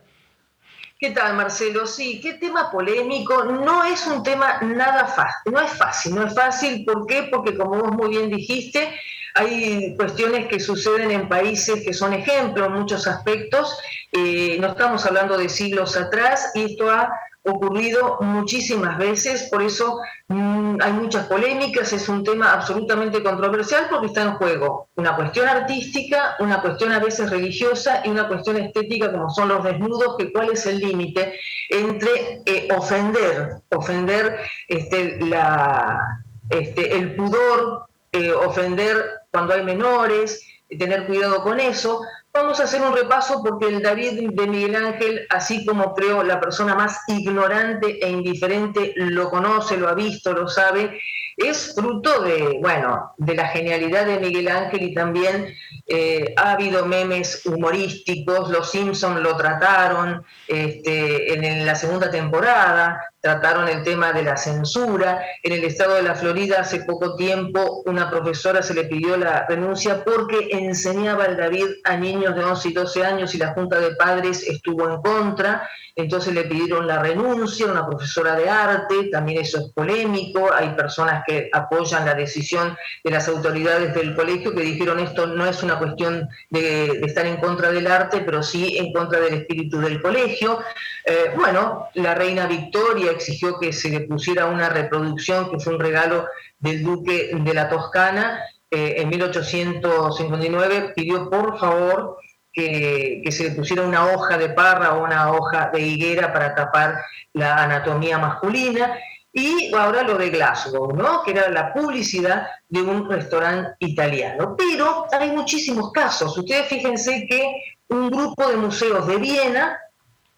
¿Qué 0.99 1.12
tal, 1.12 1.36
Marcelo? 1.36 1.86
Sí, 1.86 2.19
qué 2.19 2.33
tema 2.33 2.71
polémico. 2.71 3.43
No 3.43 3.83
es 3.83 4.07
un 4.07 4.23
tema 4.23 4.60
nada 4.62 5.05
fácil. 5.05 5.53
No 5.53 5.62
es 5.62 5.71
fácil, 5.73 6.15
no 6.15 6.25
es 6.25 6.33
fácil. 6.33 6.86
¿Por 6.86 7.05
qué? 7.05 7.29
Porque 7.31 7.55
como 7.55 7.77
vos 7.77 7.91
muy 7.91 8.10
bien 8.10 8.31
dijiste, 8.31 8.99
hay 9.36 9.95
cuestiones 9.95 10.47
que 10.47 10.60
suceden 10.60 11.12
en 11.12 11.29
países 11.29 11.83
que 11.83 11.93
son 11.93 12.13
ejemplos 12.13 12.65
en 12.65 12.73
muchos 12.73 13.05
aspectos. 13.05 13.77
Eh, 14.12 14.57
no 14.60 14.69
estamos 14.69 15.05
hablando 15.05 15.38
de 15.38 15.49
siglos 15.49 15.95
atrás 15.95 16.49
y 16.55 16.63
esto 16.63 16.89
ha 16.89 17.12
ocurrido 17.47 18.17
muchísimas 18.21 18.97
veces, 18.97 19.47
por 19.49 19.62
eso 19.62 19.99
mm, 20.27 20.77
hay 20.81 20.93
muchas 20.93 21.27
polémicas, 21.27 21.93
es 21.93 22.07
un 22.10 22.23
tema 22.23 22.51
absolutamente 22.51 23.23
controversial 23.23 23.88
porque 23.89 24.07
está 24.07 24.23
en 24.23 24.33
juego 24.36 24.89
una 24.95 25.15
cuestión 25.15 25.47
artística, 25.47 26.36
una 26.39 26.62
cuestión 26.62 26.91
a 26.91 26.99
veces 26.99 27.29
religiosa 27.29 28.01
y 28.03 28.10
una 28.10 28.27
cuestión 28.27 28.57
estética 28.57 29.12
como 29.12 29.29
son 29.29 29.49
los 29.49 29.63
desnudos, 29.63 30.15
que 30.17 30.31
cuál 30.31 30.51
es 30.51 30.65
el 30.65 30.79
límite 30.79 31.39
entre 31.69 32.41
eh, 32.45 32.67
ofender, 32.75 33.62
ofender 33.69 34.38
este, 34.67 35.19
la, 35.21 36.23
este, 36.49 36.97
el 36.97 37.15
pudor, 37.15 37.88
eh, 38.12 38.31
ofender 38.31 38.97
cuando 39.31 39.53
hay 39.53 39.63
menores, 39.63 40.41
tener 40.69 41.05
cuidado 41.07 41.43
con 41.43 41.60
eso, 41.60 42.01
Vamos 42.39 42.60
a 42.60 42.65
hacer 42.65 42.84
un 42.84 42.95
repaso 42.95 43.41
porque 43.43 43.65
el 43.65 43.82
David 43.82 44.30
de 44.32 44.45
Miguel 44.45 44.76
Ángel, 44.76 45.26
así 45.32 45.65
como 45.65 45.95
creo 45.95 46.21
la 46.21 46.39
persona 46.39 46.76
más 46.76 47.00
ignorante 47.08 47.97
e 48.00 48.12
indiferente, 48.12 48.93
lo 48.95 49.32
conoce, 49.32 49.76
lo 49.76 49.89
ha 49.89 49.95
visto, 49.95 50.34
lo 50.34 50.47
sabe, 50.47 51.00
es 51.36 51.73
fruto 51.73 52.21
de, 52.21 52.60
bueno, 52.62 53.13
de 53.17 53.34
la 53.34 53.47
genialidad 53.47 54.06
de 54.06 54.19
Miguel 54.19 54.50
Ángel 54.50 54.84
y 54.84 54.93
también 54.93 55.52
eh, 55.88 56.36
ha 56.38 56.52
habido 56.52 56.86
memes 56.86 57.43
humorísticos, 57.43 58.52
los 58.52 58.69
Simpsons 58.69 59.19
lo 59.19 59.36
trataron 59.36 60.23
este, 60.47 61.34
en 61.34 61.65
la 61.65 61.73
segunda 61.73 62.12
temporada, 62.12 63.02
trataron 63.27 63.67
el 63.67 63.83
tema 63.83 64.13
de 64.13 64.23
la 64.23 64.37
censura. 64.37 65.21
En 65.43 65.51
el 65.51 65.65
estado 65.65 65.95
de 65.95 66.01
la 66.01 66.15
Florida 66.15 66.61
hace 66.61 66.85
poco 66.85 67.17
tiempo 67.17 67.83
una 67.85 68.09
profesora 68.09 68.63
se 68.63 68.73
le 68.73 68.85
pidió 68.85 69.17
la 69.17 69.45
renuncia 69.49 70.01
porque 70.05 70.47
enseñaba 70.51 71.25
el 71.25 71.35
David 71.35 71.67
a 71.83 71.97
niños 71.97 72.35
de 72.35 72.45
11 72.45 72.69
y 72.69 72.73
12 72.73 73.05
años 73.05 73.35
y 73.35 73.37
la 73.37 73.53
Junta 73.53 73.81
de 73.81 73.95
Padres 73.95 74.47
estuvo 74.47 74.87
en 74.89 75.01
contra, 75.01 75.69
entonces 75.97 76.33
le 76.33 76.43
pidieron 76.43 76.85
la 76.85 77.01
renuncia, 77.01 77.65
una 77.65 77.85
profesora 77.85 78.35
de 78.35 78.47
arte, 78.47 79.09
también 79.11 79.41
eso 79.41 79.57
es 79.57 79.73
polémico, 79.73 80.53
hay 80.53 80.69
personas 80.69 81.23
que 81.25 81.49
apoyan 81.51 82.05
la 82.05 82.13
decisión 82.13 82.77
de 83.03 83.11
las 83.11 83.27
autoridades 83.27 83.95
del 83.95 84.15
colegio 84.15 84.53
que 84.53 84.61
dijeron 84.61 84.99
esto 84.99 85.25
no 85.25 85.47
es 85.47 85.63
una 85.63 85.79
cuestión 85.79 86.29
de, 86.51 87.01
estar 87.03 87.25
en 87.25 87.37
contra 87.37 87.71
del 87.71 87.87
arte, 87.87 88.21
pero 88.21 88.43
sí 88.43 88.77
en 88.77 88.93
contra 88.93 89.19
del 89.19 89.33
espíritu 89.33 89.79
del 89.79 89.99
colegio. 89.99 90.59
Eh, 91.03 91.31
bueno, 91.35 91.89
la 91.95 92.13
reina 92.13 92.45
Victoria 92.45 93.11
exigió 93.17 93.60
que 93.60 93.73
se 93.73 93.89
le 93.89 94.01
pusiera 94.01 94.45
una 94.45 94.69
reproducción 94.69 95.51
que 95.51 95.60
fue 95.60 95.73
un 95.75 95.80
regalo 95.80 96.27
del 96.60 96.84
duque 96.84 97.32
de 97.34 97.53
la 97.53 97.69
Toscana. 97.69 98.41
Eh, 98.71 98.95
en 98.97 99.10
1859 99.10 100.93
pidió 100.95 101.30
por 101.30 101.60
favor 101.60 102.17
que, 102.51 103.23
se 103.32 103.43
le 103.43 103.51
pusiera 103.51 103.84
una 103.84 104.06
hoja 104.08 104.38
de 104.38 104.49
parra 104.49 104.93
o 104.95 105.03
una 105.03 105.32
hoja 105.32 105.69
de 105.71 105.82
higuera 105.82 106.34
para 106.34 106.56
tapar 106.56 106.95
la 107.34 107.63
anatomía 107.63 108.17
masculina. 108.17 108.97
Y 109.32 109.71
ahora 109.75 110.01
lo 110.01 110.17
de 110.17 110.32
Glasgow, 110.32 110.95
¿no? 110.95 111.21
que 111.21 111.32
era 111.32 111.49
la 111.49 111.71
publicidad 111.71 112.47
de 112.67 112.82
un 112.82 113.08
restaurante 113.08 113.75
italiano. 113.80 114.56
Pero 114.58 115.06
hay 115.12 115.30
muchísimos 115.30 115.91
casos. 115.91 116.36
Ustedes 116.36 116.65
fíjense 116.67 117.27
que 117.30 117.53
un 117.89 118.10
grupo 118.10 118.47
de 118.47 118.58
museos 118.58 119.06
de 119.06 119.17
Viena 119.17 119.77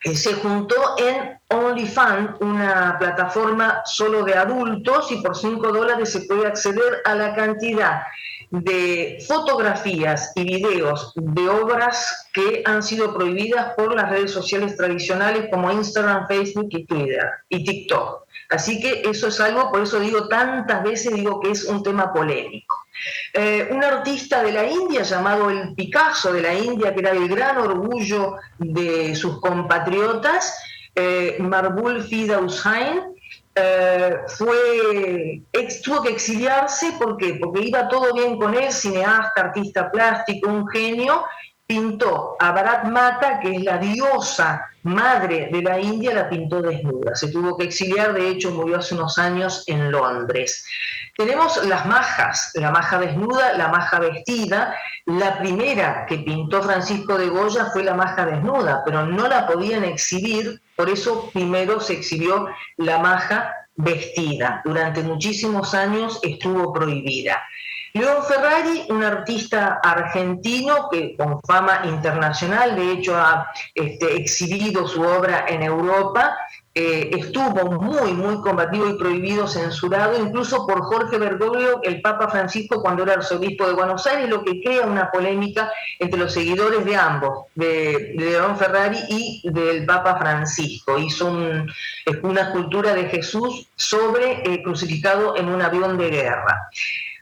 eh, 0.04 0.16
se 0.16 0.36
juntó 0.36 0.76
en 0.98 1.40
OnlyFans, 1.50 2.40
una 2.40 2.98
plataforma 3.00 3.82
solo 3.86 4.24
de 4.24 4.36
adultos, 4.36 5.12
y 5.12 5.18
por 5.18 5.36
5 5.36 5.72
dólares 5.72 6.12
se 6.12 6.22
puede 6.22 6.48
acceder 6.48 7.02
a 7.06 7.16
la 7.16 7.36
cantidad 7.36 8.04
de 8.52 9.24
fotografías 9.28 10.32
y 10.36 10.44
videos 10.44 11.12
de 11.16 11.50
obras 11.50 12.30
que 12.34 12.64
han 12.66 12.82
sido 12.82 13.14
prohibidas 13.14 13.74
por 13.76 13.94
las 13.94 14.10
redes 14.10 14.32
sociales 14.32 14.76
tradicionales 14.76 15.50
como 15.52 15.72
Instagram, 15.72 16.28
Facebook 16.28 16.70
y 16.72 16.86
Twitter 16.86 17.30
y 17.50 17.64
TikTok. 17.64 18.24
Así 18.50 18.82
que 18.82 19.04
eso 19.08 19.28
es 19.28 19.40
algo, 19.40 19.70
por 19.72 19.82
eso 19.82 20.00
digo 20.00 20.28
tantas 20.28 20.84
veces, 20.84 21.14
digo 21.14 21.40
que 21.40 21.52
es 21.52 21.66
un 21.66 21.84
tema 21.84 22.12
polémico. 22.12 22.76
Eh, 23.34 23.68
un 23.72 23.84
artista 23.84 24.44
de 24.44 24.52
la 24.52 24.66
India 24.66 25.04
llamado 25.04 25.50
el 25.50 25.74
Picasso 25.76 26.34
de 26.34 26.42
la 26.42 26.54
India, 26.54 26.94
que 26.94 27.02
era 27.02 27.12
el 27.12 27.28
gran 27.28 27.58
orgullo 27.58 28.36
de 28.58 29.16
sus 29.16 29.40
compatriotas, 29.40 30.62
eh, 30.96 31.38
Marbul 31.40 32.04
Fida 32.04 32.40
eh, 33.56 34.18
fue, 34.28 35.42
tuvo 35.84 36.04
que 36.04 36.10
exiliarse, 36.10 36.94
¿por 37.00 37.18
qué? 37.18 37.38
Porque 37.40 37.62
iba 37.62 37.88
todo 37.88 38.14
bien 38.14 38.38
con 38.38 38.56
él, 38.56 38.72
cineasta, 38.72 39.42
artista 39.42 39.92
plástico, 39.92 40.50
un 40.50 40.68
genio, 40.68 41.24
pintó 41.70 42.36
a 42.40 42.52
Bharat 42.52 42.86
Mata, 42.86 43.40
que 43.40 43.52
es 43.52 43.64
la 43.64 43.78
diosa 43.78 44.72
madre 44.82 45.50
de 45.52 45.62
la 45.62 45.80
India, 45.80 46.16
la 46.16 46.28
pintó 46.28 46.64
desnuda. 46.64 47.14
Se 47.14 47.28
tuvo 47.28 47.56
que 47.56 47.66
exiliar, 47.66 48.14
de 48.14 48.28
hecho 48.28 48.50
murió 48.50 48.80
hace 48.80 48.96
unos 48.96 49.20
años 49.20 49.64
en 49.68 49.92
Londres. 49.92 50.66
Tenemos 51.16 51.64
las 51.68 51.86
majas, 51.86 52.52
la 52.56 52.72
maja 52.72 52.98
desnuda, 52.98 53.54
la 53.54 53.68
maja 53.68 54.00
vestida. 54.00 54.74
La 55.06 55.38
primera 55.38 56.08
que 56.08 56.18
pintó 56.18 56.64
Francisco 56.64 57.20
de 57.20 57.30
Goya 57.30 57.68
fue 57.72 57.84
la 57.84 57.94
maja 57.94 58.26
desnuda, 58.26 58.82
pero 58.84 59.06
no 59.06 59.28
la 59.28 59.46
podían 59.46 59.84
exhibir, 59.84 60.60
por 60.76 60.90
eso 60.90 61.30
primero 61.32 61.80
se 61.80 61.94
exhibió 61.94 62.48
la 62.78 62.98
maja 62.98 63.54
vestida. 63.76 64.64
Durante 64.66 65.04
muchísimos 65.04 65.76
años 65.76 66.20
estuvo 66.24 66.74
prohibida. 66.74 67.44
León 68.00 68.24
Ferrari, 68.28 68.86
un 68.90 69.04
artista 69.04 69.80
argentino 69.84 70.90
que 70.90 71.16
con 71.18 71.42
fama 71.42 71.82
internacional, 71.86 72.76
de 72.76 72.92
hecho 72.94 73.16
ha 73.16 73.52
este, 73.76 74.16
exhibido 74.16 74.88
su 74.88 75.02
obra 75.02 75.46
en 75.48 75.64
Europa, 75.64 76.38
eh, 76.76 77.10
estuvo 77.12 77.72
muy, 77.82 78.14
muy 78.14 78.42
combatido 78.42 78.90
y 78.90 78.98
prohibido, 78.98 79.48
censurado, 79.48 80.18
incluso 80.18 80.68
por 80.68 80.82
Jorge 80.84 81.18
Bergoglio, 81.18 81.82
el 81.84 82.02
Papa 82.02 82.30
Francisco, 82.30 82.82
cuando 82.82 83.04
era 83.04 83.14
arzobispo 83.14 83.68
de 83.68 83.74
Buenos 83.74 84.06
Aires, 84.08 84.30
lo 84.30 84.44
que 84.44 84.62
crea 84.62 84.86
una 84.86 85.10
polémica 85.12 85.72
entre 85.98 86.20
los 86.20 86.32
seguidores 86.32 86.86
de 86.86 86.96
ambos, 86.96 87.48
de, 87.56 88.14
León 88.16 88.56
Ferrari 88.58 89.00
y 89.10 89.42
del 89.50 89.86
Papa 89.86 90.18
Francisco. 90.20 90.98
Hizo 90.98 91.28
una 92.22 92.42
escultura 92.42 92.94
de 92.94 93.10
Jesús 93.10 93.68
sobre 93.76 94.44
eh, 94.44 94.64
crucificado 94.64 95.36
en 95.36 95.50
un 95.50 95.62
avión 95.62 95.98
de 95.98 96.10
guerra. 96.10 96.70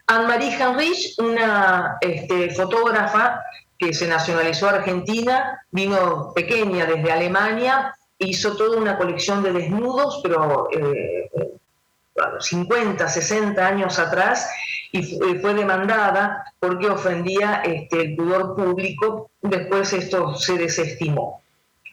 Anne-Marie 0.08 0.56
Henrich, 0.58 1.14
una 1.18 1.98
este, 2.00 2.50
fotógrafa 2.54 3.42
que 3.78 3.92
se 3.92 4.08
nacionalizó 4.08 4.68
argentina, 4.68 5.62
vino 5.70 6.32
pequeña 6.34 6.86
desde 6.86 7.12
Alemania, 7.12 7.94
hizo 8.18 8.56
toda 8.56 8.78
una 8.78 8.96
colección 8.96 9.42
de 9.42 9.52
desnudos, 9.52 10.20
pero 10.22 10.68
50, 12.40 13.04
eh, 13.04 13.08
60 13.08 13.66
años 13.66 13.98
atrás, 13.98 14.50
y 14.90 15.02
fue 15.02 15.52
demandada 15.54 16.52
porque 16.58 16.88
ofendía 16.88 17.62
este, 17.64 18.00
el 18.00 18.16
pudor 18.16 18.56
público. 18.56 19.30
Después 19.42 19.92
esto 19.92 20.34
se 20.34 20.56
desestimó. 20.56 21.42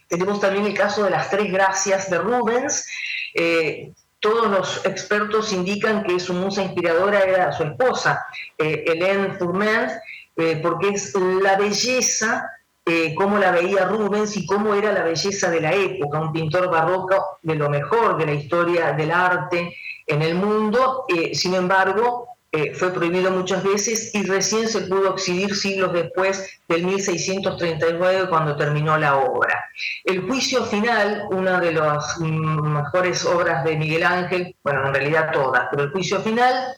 Tenemos 0.07 0.39
también 0.39 0.65
el 0.65 0.73
caso 0.73 1.03
de 1.03 1.09
las 1.09 1.29
tres 1.29 1.51
gracias 1.51 2.09
de 2.09 2.17
Rubens. 2.19 2.87
Eh, 3.33 3.91
todos 4.25 4.47
los 4.47 4.85
expertos 4.87 5.53
indican 5.53 6.03
que 6.03 6.19
su 6.19 6.33
musa 6.33 6.63
inspiradora 6.63 7.19
era 7.19 7.51
su 7.53 7.61
esposa, 7.61 8.25
eh, 8.57 8.83
Hélène 8.87 9.37
Fourment, 9.37 9.91
eh, 10.35 10.59
porque 10.63 10.89
es 10.89 11.13
la 11.13 11.55
belleza, 11.57 12.49
eh, 12.83 13.13
cómo 13.13 13.37
la 13.37 13.51
veía 13.51 13.85
Rubens 13.85 14.35
y 14.35 14.47
cómo 14.47 14.73
era 14.73 14.91
la 14.91 15.03
belleza 15.03 15.51
de 15.51 15.61
la 15.61 15.73
época, 15.73 16.19
un 16.19 16.33
pintor 16.33 16.71
barroco 16.71 17.37
de 17.43 17.53
lo 17.53 17.69
mejor 17.69 18.17
de 18.17 18.25
la 18.25 18.33
historia 18.33 18.93
del 18.93 19.11
arte 19.11 19.77
en 20.07 20.23
el 20.23 20.33
mundo. 20.33 21.05
sin 21.33 21.53
embargo, 21.53 22.34
fue 22.73 22.93
prohibido 22.93 23.31
muchas 23.31 23.63
veces 23.63 24.13
y 24.13 24.23
recién 24.23 24.67
se 24.69 24.81
pudo 24.81 25.13
exhibir 25.13 25.55
siglos 25.55 25.91
después 25.93 26.59
del 26.67 26.85
1639 26.85 28.29
cuando 28.29 28.55
terminó 28.55 28.97
la 28.97 29.17
obra. 29.17 29.65
El 30.03 30.21
juicio 30.21 30.63
final, 30.65 31.25
una 31.31 31.59
de 31.59 31.73
las 31.73 32.17
mejores 32.19 33.25
obras 33.25 33.63
de 33.65 33.75
Miguel 33.75 34.03
Ángel, 34.03 34.55
bueno, 34.63 34.87
en 34.87 34.93
realidad 34.93 35.31
todas, 35.33 35.67
pero 35.69 35.83
el 35.83 35.91
juicio 35.91 36.21
final, 36.21 36.77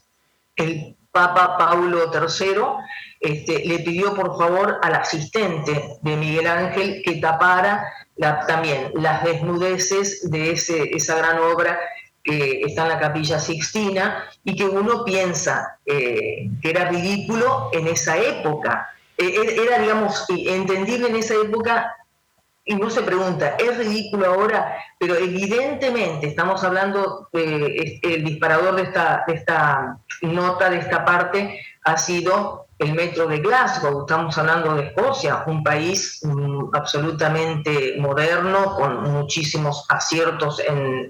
el 0.56 0.95
Papa 1.12 1.58
Paulo 1.58 2.12
III 2.13 2.62
este, 3.19 3.65
le 3.65 3.80
pidió 3.80 4.13
por 4.13 4.38
favor 4.38 4.80
al 4.82 4.95
asistente 4.95 5.97
de 6.01 6.15
Miguel 6.15 6.47
Ángel 6.47 7.01
que 7.03 7.15
tapara 7.15 7.91
también 8.47 8.91
las 8.95 9.23
desnudeces 9.23 10.30
de 10.30 10.51
esa 10.51 11.15
gran 11.15 11.39
obra 11.39 11.80
que 12.27 12.61
está 12.65 12.83
en 12.83 12.89
la 12.89 12.99
capilla 12.99 13.39
Sixtina 13.39 14.25
y 14.43 14.55
que 14.55 14.65
uno 14.65 15.05
piensa 15.05 15.79
eh, 15.85 16.49
que 16.61 16.69
era 16.69 16.89
ridículo 16.89 17.69
en 17.71 17.87
esa 17.87 18.17
época. 18.17 18.89
E, 19.17 19.25
e, 19.25 19.63
era, 19.63 19.79
digamos, 19.79 20.25
entendible 20.29 21.07
en 21.07 21.15
esa 21.15 21.35
época 21.35 21.95
y 22.65 22.73
uno 22.73 22.89
se 22.89 23.01
pregunta, 23.01 23.55
¿es 23.57 23.77
ridículo 23.77 24.25
ahora? 24.25 24.75
Pero 24.99 25.15
evidentemente 25.15 26.27
estamos 26.27 26.65
hablando, 26.65 27.29
el 27.31 28.23
disparador 28.25 28.75
de 28.75 28.83
esta, 28.83 29.23
de 29.25 29.35
esta 29.35 29.97
nota, 30.21 30.69
de 30.69 30.79
esta 30.79 31.05
parte, 31.05 31.61
ha 31.85 31.97
sido 31.97 32.66
el 32.79 32.93
metro 32.93 33.27
de 33.27 33.39
Glasgow, 33.39 34.01
estamos 34.01 34.37
hablando 34.37 34.75
de 34.75 34.87
Escocia, 34.87 35.43
un 35.47 35.63
país 35.63 36.19
mm, 36.23 36.69
absolutamente 36.73 37.95
moderno, 37.97 38.75
con 38.75 39.01
muchísimos 39.11 39.85
aciertos 39.89 40.59
en, 40.59 41.09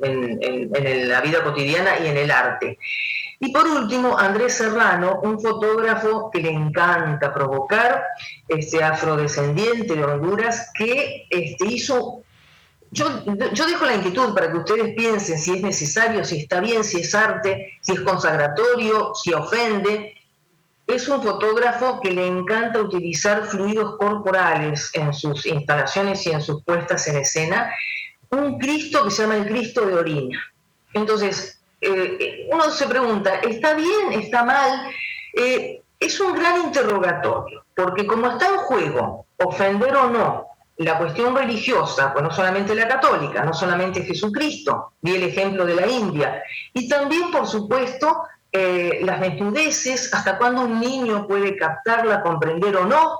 la 1.09 1.21
vida 1.21 1.43
cotidiana 1.43 1.99
y 1.99 2.07
en 2.07 2.17
el 2.17 2.31
arte. 2.31 2.77
Y 3.39 3.51
por 3.51 3.67
último, 3.67 4.17
Andrés 4.17 4.57
Serrano, 4.57 5.19
un 5.23 5.39
fotógrafo 5.39 6.31
que 6.31 6.41
le 6.41 6.51
encanta 6.51 7.33
provocar, 7.33 8.03
este 8.47 8.83
afrodescendiente 8.83 9.93
de 9.93 10.03
Honduras, 10.05 10.71
que 10.73 11.27
este, 11.29 11.65
hizo 11.65 12.23
yo, 12.89 13.05
yo, 13.51 13.67
dejo 13.67 13.85
la 13.85 13.95
inquietud 13.95 14.33
para 14.33 14.49
que 14.49 14.59
ustedes 14.59 14.95
piensen 14.95 15.37
si 15.37 15.55
es 15.55 15.61
necesario, 15.61 16.23
si 16.23 16.39
está 16.39 16.61
bien, 16.61 16.85
si 16.85 17.01
es 17.01 17.13
arte, 17.13 17.73
si 17.81 17.91
es 17.91 17.99
consagratorio, 17.99 19.13
si 19.13 19.33
ofende 19.33 20.16
es 20.87 21.07
un 21.09 21.21
fotógrafo 21.21 21.99
que 21.99 22.11
le 22.11 22.25
encanta 22.25 22.79
utilizar 22.79 23.45
fluidos 23.45 23.97
corporales 23.97 24.89
en 24.93 25.13
sus 25.13 25.45
instalaciones 25.45 26.25
y 26.25 26.31
en 26.31 26.41
sus 26.41 26.63
puestas 26.63 27.07
en 27.07 27.17
escena. 27.17 27.69
Un 28.29 28.57
Cristo 28.57 29.03
que 29.03 29.11
se 29.11 29.23
llama 29.23 29.35
el 29.35 29.47
Cristo 29.47 29.85
de 29.85 29.95
orina. 29.95 30.39
Entonces, 30.93 31.61
eh, 31.81 32.47
uno 32.51 32.69
se 32.69 32.87
pregunta, 32.87 33.35
¿está 33.35 33.73
bien? 33.73 34.13
¿Está 34.13 34.45
mal? 34.45 34.89
Eh, 35.33 35.81
es 35.99 36.19
un 36.21 36.33
gran 36.33 36.61
interrogatorio, 36.63 37.65
porque 37.75 38.07
como 38.07 38.27
está 38.27 38.47
en 38.47 38.57
juego 38.57 39.25
ofender 39.37 39.95
o 39.95 40.09
no 40.09 40.47
la 40.77 40.97
cuestión 40.97 41.35
religiosa, 41.35 42.13
pues 42.13 42.23
no 42.23 42.31
solamente 42.31 42.75
la 42.75 42.87
católica, 42.87 43.43
no 43.43 43.53
solamente 43.53 44.03
Jesucristo, 44.03 44.93
vi 45.01 45.15
el 45.15 45.23
ejemplo 45.23 45.65
de 45.65 45.75
la 45.75 45.87
India, 45.87 46.43
y 46.73 46.87
también, 46.87 47.31
por 47.31 47.47
supuesto, 47.47 48.23
eh, 48.59 48.99
las 49.03 49.19
desnudeces, 49.19 50.11
hasta 50.13 50.37
cuándo 50.37 50.61
un 50.61 50.79
niño 50.79 51.27
puede 51.27 51.55
captarla, 51.55 52.23
comprender 52.23 52.75
o 52.75 52.85
no, 52.85 53.19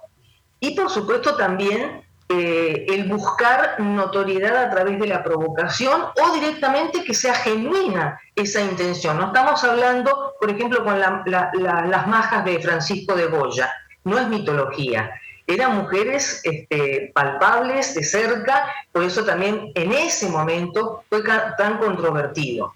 y 0.60 0.76
por 0.76 0.90
supuesto 0.90 1.36
también 1.36 2.02
eh, 2.28 2.86
el 2.90 3.08
buscar 3.08 3.80
notoriedad 3.80 4.58
a 4.58 4.70
través 4.72 5.00
de 5.00 5.08
la 5.08 5.24
provocación 5.24 6.02
o 6.02 6.34
directamente 6.34 7.04
que 7.04 7.14
sea 7.14 7.36
genuina 7.36 8.20
esa 8.36 8.62
intención. 8.62 9.18
No 9.18 9.28
estamos 9.28 9.64
hablando, 9.64 10.34
por 10.40 10.50
ejemplo, 10.50 10.84
con 10.84 11.00
las 11.00 12.08
majas 12.08 12.44
de 12.44 12.60
Francisco 12.60 13.16
de 13.16 13.28
Goya, 13.28 13.72
no 14.04 14.18
es 14.18 14.28
mitología. 14.28 15.12
Eran 15.46 15.78
mujeres 15.78 16.42
este, 16.44 17.12
palpables, 17.14 17.94
de 17.94 18.04
cerca, 18.04 18.74
por 18.92 19.04
eso 19.04 19.24
también 19.24 19.72
en 19.76 19.94
ese 19.94 20.30
momento 20.30 21.04
fue 21.10 21.22
tan 21.58 21.78
controvertido. 21.78 22.74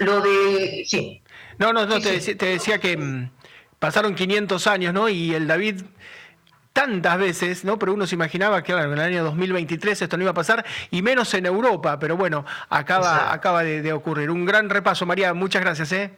Lo 0.00 0.20
de. 0.20 0.84
Sí. 0.86 1.22
No, 1.60 1.74
no, 1.74 1.84
no, 1.84 2.00
te, 2.00 2.18
Decía, 2.18 2.78
que 2.78 2.96
mm, 2.96 3.30
pasaron 3.78 4.14
500 4.14 4.66
años, 4.66 4.94
¿no? 4.94 5.10
Y 5.10 5.34
el 5.34 5.46
David 5.46 5.82
tantas 6.72 7.18
veces, 7.18 7.64
¿no? 7.64 7.78
Pero 7.78 7.92
uno 7.92 8.06
se 8.06 8.14
imaginaba 8.14 8.62
que 8.62 8.72
en 8.72 8.92
el 8.92 8.98
año 8.98 9.22
2023 9.24 10.00
esto 10.00 10.16
no 10.16 10.22
iba 10.22 10.30
a 10.30 10.34
pasar, 10.34 10.64
y 10.90 11.02
menos 11.02 11.34
en 11.34 11.44
Europa, 11.44 11.98
pero 11.98 12.16
bueno, 12.16 12.46
acaba, 12.70 13.32
acaba 13.32 13.62
de, 13.62 13.82
de, 13.82 13.92
ocurrir. 13.92 14.30
Un 14.30 14.46
gran 14.46 14.70
repaso, 14.70 15.04
María, 15.04 15.34
muchas 15.34 15.60
gracias, 15.60 15.92
¿eh? 15.92 16.10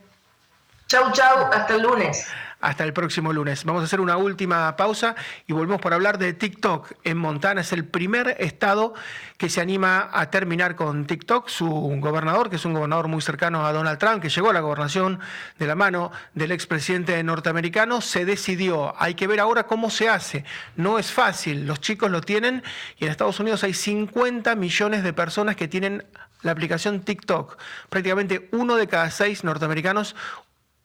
Chau, 0.87 1.11
chau, 1.13 1.51
hasta 1.53 1.75
el 1.75 1.83
lunes 1.83 2.25
hasta 2.63 2.85
el 2.85 2.93
próximo 2.93 3.33
lunes. 3.33 3.65
Vamos 3.65 3.83
a 3.83 3.85
hacer 3.85 4.01
una 4.01 4.17
última 4.17 4.75
pausa 4.77 5.15
y 5.47 5.53
volvemos 5.53 5.81
para 5.81 5.97
hablar 5.97 6.17
de 6.17 6.33
TikTok. 6.33 6.93
En 7.05 7.19
Montana 7.19 7.61
es 7.61 7.73
el 7.73 7.85
primer 7.85 8.37
estado 8.39 8.95
que 9.37 9.51
se 9.51 9.61
anima 9.61 10.09
a 10.13 10.31
terminar 10.31 10.77
con 10.77 11.05
TikTok. 11.05 11.49
Su 11.49 11.69
gobernador, 11.69 12.49
que 12.49 12.57
es 12.57 12.65
un 12.65 12.73
gobernador 12.73 13.09
muy 13.09 13.21
cercano 13.21 13.67
a 13.67 13.73
Donald 13.73 13.99
Trump, 13.99 14.23
que 14.23 14.29
llegó 14.29 14.51
a 14.51 14.53
la 14.53 14.61
gobernación 14.61 15.19
de 15.59 15.67
la 15.67 15.75
mano 15.75 16.13
del 16.35 16.53
expresidente 16.53 17.21
norteamericano, 17.25 18.01
se 18.01 18.25
decidió. 18.25 18.95
Hay 18.97 19.15
que 19.15 19.27
ver 19.27 19.41
ahora 19.41 19.65
cómo 19.65 19.91
se 19.91 20.09
hace. 20.09 20.45
No 20.77 21.01
es 21.01 21.11
fácil. 21.11 21.67
Los 21.67 21.81
chicos 21.81 22.13
lo 22.13 22.21
tienen 22.21 22.63
y 22.97 23.07
en 23.07 23.11
Estados 23.11 23.41
Unidos 23.41 23.65
hay 23.65 23.75
50 23.75 24.55
millones 24.55 25.03
de 25.03 25.13
personas 25.13 25.57
que 25.57 25.67
tienen 25.67 26.07
la 26.43 26.53
aplicación 26.53 27.01
TikTok. 27.01 27.59
Prácticamente 27.89 28.49
uno 28.53 28.77
de 28.77 28.87
cada 28.87 29.11
seis 29.11 29.43
norteamericanos 29.43 30.15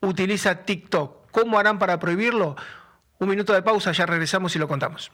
utiliza 0.02 0.63
TikTok. 0.63 1.27
¿Cómo 1.38 1.60
harán 1.60 1.78
para 1.78 2.00
prohibirlo? 2.00 2.56
Un 3.19 3.30
minuto 3.30 3.54
de 3.54 3.62
pausa, 3.62 3.91
ya 3.91 4.08
regresamos 4.08 4.56
y 4.56 4.60
lo 4.60 4.67
contamos. 4.67 5.12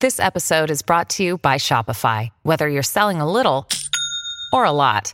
This 0.00 0.18
episode 0.18 0.70
is 0.70 0.80
brought 0.80 1.10
to 1.10 1.22
you 1.22 1.36
by 1.36 1.58
Shopify. 1.58 2.30
Whether 2.42 2.66
you're 2.66 2.82
selling 2.82 3.20
a 3.20 3.30
little 3.30 3.68
or 4.54 4.64
a 4.64 4.72
lot, 4.72 5.12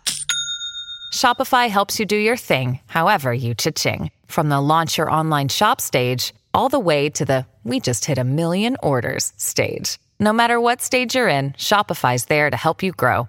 Shopify 1.12 1.68
helps 1.68 1.98
you 1.98 2.06
do 2.06 2.16
your 2.16 2.36
thing, 2.36 2.78
however 2.86 3.34
you 3.34 3.56
cha-ching. 3.56 4.12
From 4.26 4.48
the 4.48 4.60
launch 4.60 4.96
your 4.96 5.10
online 5.10 5.48
shop 5.48 5.80
stage, 5.80 6.32
all 6.54 6.68
the 6.68 6.78
way 6.78 7.10
to 7.10 7.24
the 7.24 7.44
we 7.64 7.80
just 7.80 8.04
hit 8.04 8.18
a 8.18 8.24
million 8.24 8.76
orders 8.84 9.32
stage. 9.36 9.98
No 10.20 10.32
matter 10.32 10.60
what 10.60 10.80
stage 10.80 11.16
you're 11.16 11.26
in, 11.26 11.54
Shopify's 11.54 12.26
there 12.26 12.50
to 12.50 12.56
help 12.56 12.84
you 12.84 12.92
grow. 12.92 13.28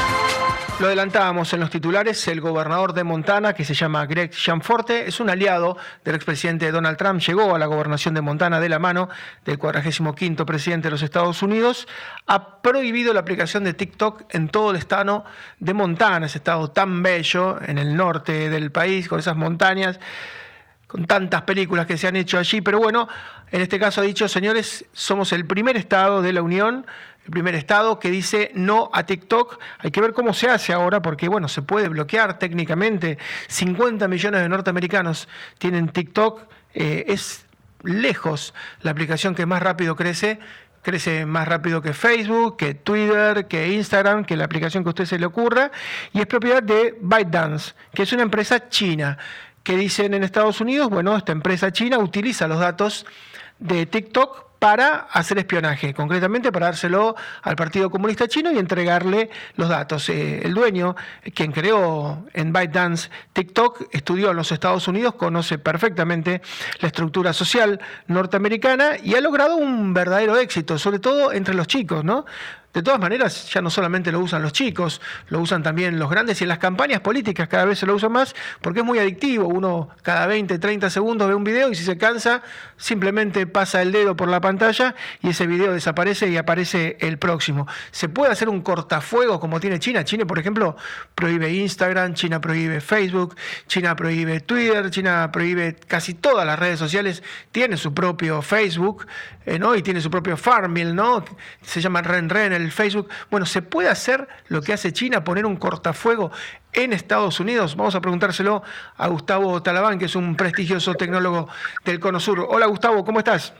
Lo 0.81 0.87
adelantábamos 0.87 1.53
en 1.53 1.59
los 1.59 1.69
titulares, 1.69 2.27
el 2.27 2.41
gobernador 2.41 2.93
de 2.93 3.03
Montana, 3.03 3.53
que 3.53 3.63
se 3.63 3.75
llama 3.75 4.03
Greg 4.07 4.31
Gianforte, 4.31 5.07
es 5.07 5.19
un 5.19 5.29
aliado 5.29 5.77
del 6.03 6.15
expresidente 6.15 6.71
Donald 6.71 6.97
Trump, 6.97 7.21
llegó 7.21 7.53
a 7.53 7.59
la 7.59 7.67
gobernación 7.67 8.15
de 8.15 8.21
Montana 8.21 8.59
de 8.59 8.67
la 8.67 8.79
mano 8.79 9.07
del 9.45 9.59
45 9.59 10.43
presidente 10.43 10.87
de 10.87 10.91
los 10.91 11.03
Estados 11.03 11.43
Unidos, 11.43 11.87
ha 12.25 12.63
prohibido 12.63 13.13
la 13.13 13.19
aplicación 13.19 13.63
de 13.63 13.75
TikTok 13.75 14.23
en 14.33 14.49
todo 14.49 14.71
el 14.71 14.77
estado 14.77 15.23
de 15.59 15.75
Montana, 15.75 16.25
ese 16.25 16.39
estado 16.39 16.71
tan 16.71 17.03
bello 17.03 17.61
en 17.61 17.77
el 17.77 17.95
norte 17.95 18.49
del 18.49 18.71
país, 18.71 19.07
con 19.07 19.19
esas 19.19 19.37
montañas 19.37 19.99
con 20.91 21.05
tantas 21.05 21.43
películas 21.43 21.85
que 21.85 21.95
se 21.95 22.09
han 22.09 22.17
hecho 22.17 22.37
allí, 22.37 22.59
pero 22.59 22.77
bueno, 22.77 23.07
en 23.49 23.61
este 23.61 23.79
caso 23.79 24.01
ha 24.01 24.03
dicho, 24.03 24.27
señores, 24.27 24.83
somos 24.91 25.31
el 25.31 25.45
primer 25.45 25.77
estado 25.77 26.21
de 26.21 26.33
la 26.33 26.41
Unión 26.41 26.85
el 27.25 27.31
primer 27.31 27.55
estado 27.55 27.99
que 27.99 28.09
dice 28.09 28.51
no 28.55 28.89
a 28.93 29.05
TikTok. 29.05 29.59
Hay 29.79 29.91
que 29.91 30.01
ver 30.01 30.13
cómo 30.13 30.33
se 30.33 30.49
hace 30.49 30.73
ahora, 30.73 31.01
porque 31.01 31.27
bueno, 31.27 31.47
se 31.47 31.61
puede 31.61 31.87
bloquear 31.87 32.39
técnicamente. 32.39 33.17
50 33.47 34.07
millones 34.07 34.41
de 34.41 34.49
norteamericanos 34.49 35.27
tienen 35.57 35.89
TikTok. 35.89 36.41
Eh, 36.73 37.05
es 37.07 37.45
lejos 37.83 38.53
la 38.81 38.91
aplicación 38.91 39.35
que 39.35 39.45
más 39.45 39.61
rápido 39.61 39.95
crece. 39.95 40.39
Crece 40.81 41.27
más 41.27 41.47
rápido 41.47 41.79
que 41.79 41.93
Facebook, 41.93 42.57
que 42.57 42.73
Twitter, 42.73 43.47
que 43.47 43.71
Instagram, 43.71 44.25
que 44.25 44.35
la 44.35 44.45
aplicación 44.45 44.83
que 44.83 44.89
a 44.89 44.91
usted 44.91 45.05
se 45.05 45.19
le 45.19 45.27
ocurra. 45.27 45.71
Y 46.11 46.21
es 46.21 46.25
propiedad 46.25 46.63
de 46.63 46.97
ByteDance, 46.99 47.75
que 47.93 48.01
es 48.03 48.13
una 48.13 48.23
empresa 48.23 48.67
china. 48.67 49.17
Que 49.61 49.77
dicen 49.77 50.15
en 50.15 50.23
Estados 50.23 50.59
Unidos, 50.59 50.89
bueno, 50.89 51.15
esta 51.15 51.33
empresa 51.33 51.71
china 51.71 51.99
utiliza 51.99 52.47
los 52.47 52.59
datos 52.59 53.05
de 53.59 53.85
TikTok 53.85 54.50
para 54.61 55.07
hacer 55.11 55.39
espionaje, 55.39 55.91
concretamente 55.91 56.51
para 56.51 56.67
dárselo 56.67 57.15
al 57.41 57.55
Partido 57.55 57.89
Comunista 57.89 58.27
Chino 58.27 58.51
y 58.51 58.59
entregarle 58.59 59.31
los 59.55 59.69
datos. 59.69 60.07
Eh, 60.09 60.41
el 60.43 60.53
dueño, 60.53 60.95
quien 61.33 61.51
creó 61.51 62.27
en 62.31 62.53
ByteDance 62.53 63.09
TikTok, 63.33 63.87
estudió 63.91 64.29
en 64.29 64.37
los 64.37 64.51
Estados 64.51 64.87
Unidos, 64.87 65.15
conoce 65.15 65.57
perfectamente 65.57 66.43
la 66.79 66.89
estructura 66.89 67.33
social 67.33 67.79
norteamericana 68.05 68.97
y 69.03 69.15
ha 69.15 69.21
logrado 69.21 69.55
un 69.55 69.95
verdadero 69.95 70.37
éxito, 70.37 70.77
sobre 70.77 70.99
todo 70.99 71.33
entre 71.33 71.55
los 71.55 71.65
chicos, 71.65 72.03
¿no? 72.03 72.27
De 72.73 72.81
todas 72.81 72.99
maneras, 72.99 73.51
ya 73.51 73.61
no 73.61 73.69
solamente 73.69 74.11
lo 74.11 74.19
usan 74.21 74.41
los 74.41 74.53
chicos, 74.53 75.01
lo 75.27 75.39
usan 75.39 75.61
también 75.61 75.99
los 75.99 76.09
grandes 76.09 76.39
y 76.39 76.45
en 76.45 76.49
las 76.49 76.59
campañas 76.59 77.01
políticas 77.01 77.49
cada 77.49 77.65
vez 77.65 77.79
se 77.79 77.85
lo 77.85 77.95
usan 77.95 78.13
más 78.13 78.33
porque 78.61 78.79
es 78.79 78.85
muy 78.85 78.97
adictivo. 78.97 79.47
Uno 79.47 79.89
cada 80.03 80.25
20, 80.27 80.57
30 80.57 80.89
segundos 80.89 81.27
ve 81.27 81.35
un 81.35 81.43
video 81.43 81.69
y 81.69 81.75
si 81.75 81.83
se 81.83 81.97
cansa, 81.97 82.41
simplemente 82.77 83.45
pasa 83.45 83.81
el 83.81 83.91
dedo 83.91 84.15
por 84.15 84.29
la 84.29 84.39
pantalla 84.39 84.95
y 85.21 85.29
ese 85.29 85.47
video 85.47 85.73
desaparece 85.73 86.29
y 86.29 86.37
aparece 86.37 86.97
el 87.01 87.17
próximo. 87.17 87.67
Se 87.91 88.07
puede 88.07 88.31
hacer 88.31 88.47
un 88.47 88.61
cortafuego 88.61 89.39
como 89.39 89.59
tiene 89.59 89.79
China. 89.79 90.05
China, 90.05 90.25
por 90.25 90.39
ejemplo, 90.39 90.77
prohíbe 91.13 91.51
Instagram, 91.51 92.13
China 92.13 92.39
prohíbe 92.39 92.79
Facebook, 92.79 93.35
China 93.67 93.97
prohíbe 93.97 94.39
Twitter, 94.39 94.89
China 94.91 95.29
prohíbe 95.31 95.75
casi 95.87 96.13
todas 96.13 96.45
las 96.45 96.57
redes 96.57 96.79
sociales. 96.79 97.21
Tiene 97.51 97.75
su 97.75 97.93
propio 97.93 98.41
Facebook, 98.41 99.07
eh, 99.45 99.59
¿no? 99.59 99.75
Y 99.75 99.81
tiene 99.81 99.99
su 99.99 100.09
propio 100.09 100.37
Farmville, 100.37 100.93
¿no? 100.93 101.25
Se 101.61 101.81
llama 101.81 102.01
Ren 102.01 102.29
Ren 102.29 102.60
Facebook. 102.69 103.09
Bueno, 103.29 103.45
¿se 103.45 103.61
puede 103.61 103.87
hacer 103.87 104.27
lo 104.49 104.61
que 104.61 104.73
hace 104.73 104.91
China, 104.91 105.23
poner 105.23 105.45
un 105.45 105.55
cortafuego 105.55 106.31
en 106.73 106.91
Estados 106.91 107.39
Unidos? 107.39 107.77
Vamos 107.77 107.95
a 107.95 108.01
preguntárselo 108.01 108.61
a 108.97 109.07
Gustavo 109.07 109.63
Talabán, 109.63 109.97
que 109.97 110.05
es 110.05 110.15
un 110.15 110.35
prestigioso 110.35 110.93
tecnólogo 110.95 111.47
del 111.85 112.01
Cono 112.01 112.19
Sur. 112.19 112.45
Hola 112.49 112.65
Gustavo, 112.65 113.05
¿cómo 113.05 113.19
estás? 113.19 113.53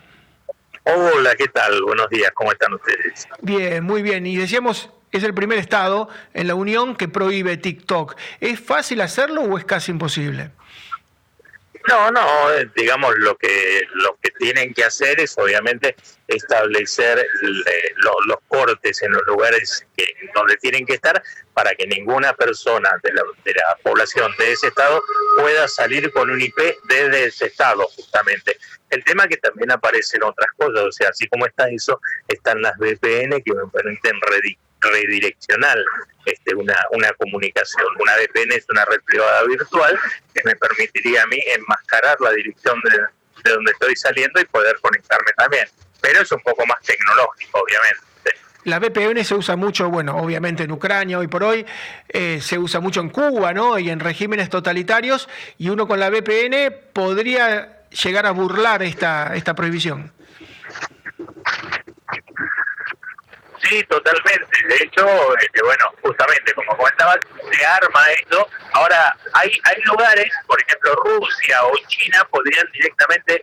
Hola, 0.84 1.36
¿qué 1.36 1.48
tal? 1.48 1.82
Buenos 1.84 2.10
días, 2.10 2.32
¿cómo 2.34 2.52
están 2.52 2.74
ustedes? 2.74 3.28
Bien, 3.42 3.84
muy 3.84 4.02
bien. 4.02 4.26
Y 4.26 4.36
decíamos, 4.36 4.90
es 5.12 5.24
el 5.24 5.34
primer 5.34 5.60
estado 5.60 6.10
en 6.34 6.48
la 6.48 6.56
Unión 6.56 6.96
que 6.96 7.08
prohíbe 7.08 7.58
TikTok. 7.58 8.16
¿Es 8.40 8.60
fácil 8.60 9.02
hacerlo 9.02 9.42
o 9.42 9.58
es 9.58 9.66
casi 9.66 9.92
imposible? 9.92 10.52
No, 11.88 12.12
no, 12.12 12.54
eh, 12.54 12.70
digamos 12.76 13.16
lo 13.18 13.36
que 13.38 13.82
lo 13.94 14.18
que 14.22 14.30
tienen 14.32 14.74
que 14.74 14.84
hacer 14.84 15.20
es 15.20 15.36
obviamente 15.38 15.96
establecer 16.28 17.26
los 18.04 18.38
cortes 18.48 19.02
en 19.02 19.12
los 19.12 19.24
lugares 19.26 19.86
que, 19.98 20.06
donde 20.34 20.58
tienen 20.58 20.86
que 20.86 20.94
estar 20.94 21.22
para 21.54 21.74
que 21.76 21.88
ninguna 21.88 22.34
persona 22.34 22.90
de 23.04 23.14
la, 23.14 23.24
de 23.44 23.54
la 23.54 23.78
población 23.84 24.32
de 24.38 24.52
ese 24.52 24.68
estado 24.68 25.02
pueda 25.38 25.68
salir 25.68 26.12
con 26.14 26.30
un 26.30 26.40
IP 26.40 26.58
desde 26.84 27.26
ese 27.26 27.48
estado 27.48 27.88
justamente. 27.96 28.58
El 28.92 29.04
tema 29.06 29.28
que 29.28 29.38
también 29.38 29.72
aparecen 29.72 30.22
otras 30.24 30.50
cosas, 30.58 30.84
o 30.84 30.92
sea, 30.92 31.10
así 31.10 31.28
como 31.28 31.46
está 31.46 31.70
eso, 31.70 32.00
están 32.28 32.62
las 32.62 32.78
VPN 32.78 33.42
que 33.42 33.54
me 33.54 33.68
permiten 33.72 34.20
redireccionar 34.82 35.78
este, 36.26 36.54
una, 36.56 36.78
una 36.92 37.12
comunicación. 37.14 37.86
Una 38.00 38.14
VPN 38.18 38.52
es 38.52 38.66
una 38.70 38.84
red 38.86 39.00
privada 39.06 39.44
virtual 39.46 39.98
que 40.34 40.42
me 40.44 40.56
permitiría 40.56 41.24
a 41.24 41.28
mí 41.28 41.38
enmascarar 41.56 42.20
la 42.20 42.32
dirección 42.32 42.80
de, 42.84 42.98
de 43.44 43.52
donde 43.52 43.72
estoy 43.72 43.96
saliendo 43.96 44.42
y 44.42 44.46
poder 44.46 44.76
conectarme 44.82 45.32
también. 45.38 45.68
Pero 46.02 46.22
es 46.22 46.32
un 46.32 46.42
poco 46.42 46.66
más 46.66 46.82
tecnológico, 46.82 47.60
obviamente. 47.60 48.02
La 48.64 48.78
VPN 48.80 49.24
se 49.26 49.34
usa 49.34 49.56
mucho, 49.56 49.90
bueno, 49.90 50.18
obviamente 50.18 50.64
en 50.64 50.72
Ucrania 50.72 51.18
hoy 51.18 51.28
por 51.28 51.44
hoy, 51.44 51.66
eh, 52.10 52.40
se 52.42 52.60
usa 52.60 52.80
mucho 52.80 53.02
en 53.02 53.10
Cuba, 53.10 53.54
¿no? 53.54 53.80
Y 53.80 53.90
en 53.90 54.00
regímenes 54.00 54.50
totalitarios, 54.50 55.30
y 55.58 55.70
uno 55.70 55.88
con 55.88 56.00
la 56.00 56.10
VPN 56.12 56.72
podría 56.94 57.81
llegar 57.92 58.26
a 58.26 58.32
burlar 58.32 58.82
esta, 58.84 59.36
esta 59.36 59.54
prohibición. 59.54 60.12
Sí, 63.70 63.84
totalmente. 63.84 64.68
De 64.68 64.76
hecho, 64.84 65.06
este, 65.38 65.62
bueno, 65.64 65.86
justamente 66.02 66.54
como 66.54 66.76
comentabas, 66.76 67.20
se 67.52 67.66
arma 67.66 68.06
esto. 68.20 68.48
Ahora, 68.74 69.16
hay, 69.34 69.52
hay 69.64 69.82
lugares, 69.84 70.32
por 70.48 70.62
ejemplo, 70.62 70.94
Rusia 71.06 71.64
o 71.66 71.72
China, 71.88 72.28
podrían 72.32 72.68
directamente 72.74 73.42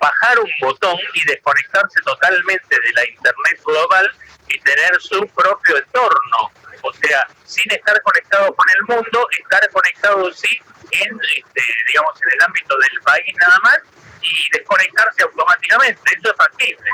bajar 0.00 0.38
un 0.38 0.50
botón 0.60 0.98
y 1.14 1.26
desconectarse 1.26 2.00
totalmente 2.04 2.76
de 2.78 2.92
la 2.94 3.08
Internet 3.08 3.60
global 3.64 4.10
y 4.48 4.58
tener 4.60 5.00
su 5.00 5.26
propio 5.28 5.78
entorno. 5.78 6.50
O 6.82 6.92
sea, 6.92 7.26
sin 7.44 7.72
estar 7.72 8.00
conectado 8.02 8.54
con 8.54 8.66
el 8.68 8.96
mundo, 8.96 9.26
estar 9.38 9.66
conectado 9.70 10.30
sí 10.32 10.60
en, 11.00 11.18
este, 11.36 11.62
digamos, 11.88 12.22
en 12.22 12.28
el 12.32 12.44
ámbito 12.46 12.76
del 12.78 13.00
país 13.02 13.34
nada 13.40 13.58
más 13.62 13.78
y 14.22 14.58
desconectarse 14.58 15.22
automáticamente. 15.22 16.00
Eso 16.16 16.30
es 16.30 16.36
factible. 16.36 16.90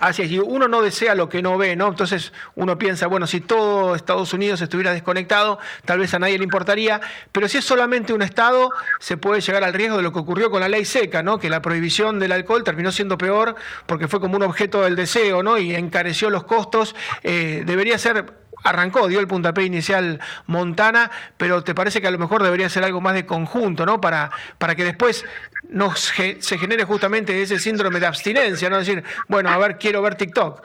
Así 0.00 0.22
es, 0.22 0.30
y 0.30 0.38
uno 0.38 0.66
no 0.66 0.80
desea 0.80 1.14
lo 1.14 1.28
que 1.28 1.42
no 1.42 1.58
ve, 1.58 1.76
¿no? 1.76 1.88
Entonces 1.88 2.32
uno 2.54 2.78
piensa, 2.78 3.06
bueno, 3.06 3.26
si 3.26 3.42
todo 3.42 3.94
Estados 3.94 4.32
Unidos 4.32 4.62
estuviera 4.62 4.94
desconectado, 4.94 5.58
tal 5.84 5.98
vez 5.98 6.14
a 6.14 6.18
nadie 6.18 6.38
le 6.38 6.44
importaría, 6.44 7.02
pero 7.32 7.48
si 7.48 7.58
es 7.58 7.64
solamente 7.66 8.14
un 8.14 8.22
Estado, 8.22 8.70
se 8.98 9.18
puede 9.18 9.42
llegar 9.42 9.62
al 9.62 9.74
riesgo 9.74 9.98
de 9.98 10.02
lo 10.02 10.12
que 10.12 10.18
ocurrió 10.18 10.50
con 10.50 10.60
la 10.60 10.68
ley 10.68 10.86
seca, 10.86 11.22
¿no? 11.22 11.38
Que 11.38 11.50
la 11.50 11.60
prohibición 11.60 12.18
del 12.18 12.32
alcohol 12.32 12.64
terminó 12.64 12.92
siendo 12.92 13.18
peor 13.18 13.56
porque 13.84 14.08
fue 14.08 14.20
como 14.20 14.36
un 14.36 14.42
objeto 14.42 14.80
del 14.82 14.96
deseo, 14.96 15.42
¿no? 15.42 15.58
Y 15.58 15.74
encareció 15.74 16.30
los 16.30 16.44
costos. 16.44 16.96
Eh, 17.22 17.64
debería 17.66 17.98
ser 17.98 18.39
arrancó, 18.62 19.08
dio 19.08 19.20
el 19.20 19.28
puntapié 19.28 19.64
inicial 19.64 20.20
Montana, 20.46 21.10
pero 21.36 21.62
te 21.64 21.74
parece 21.74 22.00
que 22.00 22.08
a 22.08 22.10
lo 22.10 22.18
mejor 22.18 22.42
debería 22.42 22.68
ser 22.68 22.84
algo 22.84 23.00
más 23.00 23.14
de 23.14 23.26
conjunto, 23.26 23.86
¿no? 23.86 24.00
Para, 24.00 24.30
para 24.58 24.74
que 24.74 24.84
después 24.84 25.24
no 25.68 25.94
se 25.96 26.38
genere 26.58 26.84
justamente 26.84 27.40
ese 27.42 27.58
síndrome 27.58 28.00
de 28.00 28.06
abstinencia, 28.06 28.70
¿no? 28.70 28.78
Decir, 28.78 29.04
bueno, 29.28 29.50
a 29.50 29.58
ver, 29.58 29.78
quiero 29.78 30.02
ver 30.02 30.14
TikTok. 30.14 30.62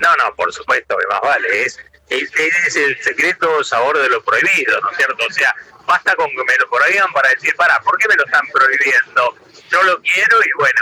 No, 0.00 0.16
no, 0.16 0.34
por 0.36 0.52
supuesto, 0.52 0.96
más 1.10 1.20
vale. 1.22 1.62
Es, 1.62 1.78
es, 2.08 2.76
el 2.76 3.00
secreto 3.02 3.62
sabor 3.64 3.98
de 3.98 4.08
lo 4.08 4.22
prohibido, 4.22 4.80
¿no 4.80 4.90
es 4.90 4.96
cierto? 4.96 5.24
O 5.28 5.32
sea, 5.32 5.54
basta 5.86 6.14
con 6.14 6.28
que 6.30 6.44
me 6.44 6.56
lo 6.58 6.70
prohíban 6.70 7.12
para 7.12 7.30
decir, 7.30 7.54
para, 7.56 7.78
¿por 7.80 7.98
qué 7.98 8.08
me 8.08 8.16
lo 8.16 8.24
están 8.24 8.46
prohibiendo? 8.52 9.36
Yo 9.70 9.82
lo 9.82 10.00
quiero 10.00 10.38
y 10.44 10.50
bueno, 10.58 10.80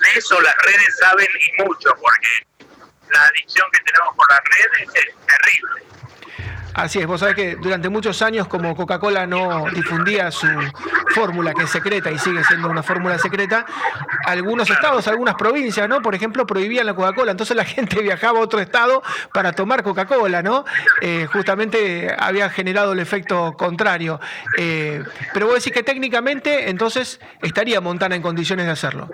de 0.00 0.18
eso 0.18 0.40
las 0.40 0.54
redes 0.64 0.96
saben 1.00 1.26
y 1.26 1.62
mucho, 1.62 1.90
porque 2.00 2.67
la 3.12 3.22
adicción 3.26 3.66
que 3.72 3.80
tenemos 3.80 4.14
por 4.16 4.30
las 4.30 4.40
redes 4.44 4.88
es 4.94 5.26
terrible. 5.26 5.88
Así 6.78 7.00
es, 7.00 7.06
vos 7.08 7.18
sabés 7.18 7.34
que 7.34 7.56
durante 7.56 7.88
muchos 7.88 8.22
años 8.22 8.46
como 8.46 8.76
Coca-Cola 8.76 9.26
no 9.26 9.64
difundía 9.74 10.30
su 10.30 10.46
fórmula, 11.12 11.52
que 11.52 11.64
es 11.64 11.70
secreta 11.70 12.08
y 12.12 12.18
sigue 12.18 12.44
siendo 12.44 12.68
una 12.68 12.84
fórmula 12.84 13.18
secreta, 13.18 13.66
algunos 14.24 14.70
estados, 14.70 15.08
algunas 15.08 15.34
provincias, 15.34 15.88
¿no? 15.88 16.00
Por 16.02 16.14
ejemplo, 16.14 16.46
prohibían 16.46 16.86
la 16.86 16.94
Coca-Cola, 16.94 17.32
entonces 17.32 17.56
la 17.56 17.64
gente 17.64 18.00
viajaba 18.00 18.38
a 18.38 18.42
otro 18.42 18.60
estado 18.60 19.02
para 19.34 19.50
tomar 19.52 19.82
Coca-Cola, 19.82 20.40
¿no? 20.42 20.64
Eh, 21.00 21.26
justamente 21.32 22.14
había 22.16 22.48
generado 22.48 22.92
el 22.92 23.00
efecto 23.00 23.54
contrario. 23.54 24.20
Eh, 24.56 25.02
pero 25.34 25.46
vos 25.46 25.56
decís 25.56 25.72
que 25.72 25.82
técnicamente 25.82 26.70
entonces 26.70 27.18
estaría 27.42 27.80
Montana 27.80 28.14
en 28.14 28.22
condiciones 28.22 28.66
de 28.66 28.72
hacerlo. 28.72 29.08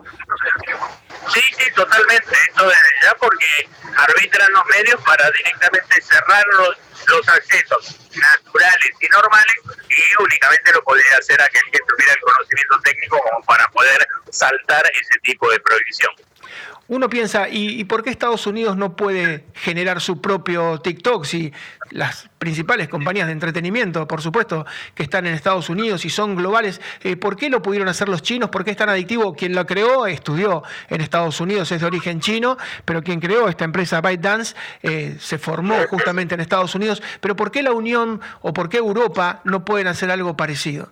Sí, 1.32 1.40
sí, 1.58 1.70
totalmente. 1.74 2.36
Eso 2.54 2.66
desde 2.66 3.02
ya 3.02 3.14
porque 3.14 3.68
arbitran 3.96 4.52
los 4.52 4.66
medios 4.66 5.00
para 5.02 5.30
directamente 5.30 6.02
cerrar 6.02 6.44
los, 6.58 6.76
los 7.06 7.28
accesos 7.28 7.96
naturales 8.14 8.90
y 9.00 9.08
normales 9.08 9.54
y 9.88 10.22
únicamente 10.22 10.72
lo 10.72 10.82
podría 10.84 11.16
hacer 11.18 11.40
aquel 11.40 11.62
que 11.72 11.78
tuviera 11.80 12.12
el 12.12 12.20
conocimiento 12.20 12.80
técnico 12.80 13.20
como 13.22 13.42
para 13.44 13.66
poder 13.68 14.06
saltar 14.30 14.84
ese 14.86 15.18
tipo 15.22 15.50
de 15.50 15.60
prohibición. 15.60 16.12
Uno 16.86 17.08
piensa, 17.08 17.48
¿y, 17.48 17.82
por 17.84 18.02
qué 18.02 18.10
Estados 18.10 18.46
Unidos 18.46 18.76
no 18.76 18.94
puede 18.94 19.46
generar 19.54 20.02
su 20.02 20.20
propio 20.20 20.80
TikTok 20.80 21.24
si 21.24 21.50
las 21.90 22.28
principales 22.38 22.88
compañías 22.88 23.26
de 23.26 23.32
entretenimiento, 23.32 24.06
por 24.06 24.20
supuesto, 24.20 24.66
que 24.94 25.02
están 25.02 25.26
en 25.26 25.32
Estados 25.32 25.70
Unidos 25.70 26.04
y 26.04 26.10
son 26.10 26.36
globales, 26.36 26.82
eh, 27.02 27.16
¿por 27.16 27.36
qué 27.36 27.48
lo 27.48 27.62
pudieron 27.62 27.88
hacer 27.88 28.10
los 28.10 28.20
chinos? 28.20 28.50
¿Por 28.50 28.64
qué 28.64 28.72
es 28.72 28.76
tan 28.76 28.90
adictivo? 28.90 29.34
Quien 29.34 29.54
lo 29.54 29.64
creó 29.64 30.06
estudió 30.06 30.62
en 30.90 31.00
Estados 31.00 31.40
Unidos, 31.40 31.72
es 31.72 31.80
de 31.80 31.86
origen 31.86 32.20
chino, 32.20 32.58
pero 32.84 33.02
quien 33.02 33.18
creó 33.18 33.48
esta 33.48 33.64
empresa 33.64 34.02
ByteDance 34.02 34.54
eh, 34.82 35.16
se 35.18 35.38
formó 35.38 35.86
justamente 35.88 36.34
en 36.34 36.42
Estados 36.42 36.74
Unidos. 36.74 37.02
Pero 37.20 37.34
¿por 37.34 37.50
qué 37.50 37.62
la 37.62 37.72
Unión 37.72 38.20
o 38.42 38.52
por 38.52 38.68
qué 38.68 38.76
Europa 38.76 39.40
no 39.44 39.64
pueden 39.64 39.86
hacer 39.86 40.10
algo 40.10 40.36
parecido? 40.36 40.90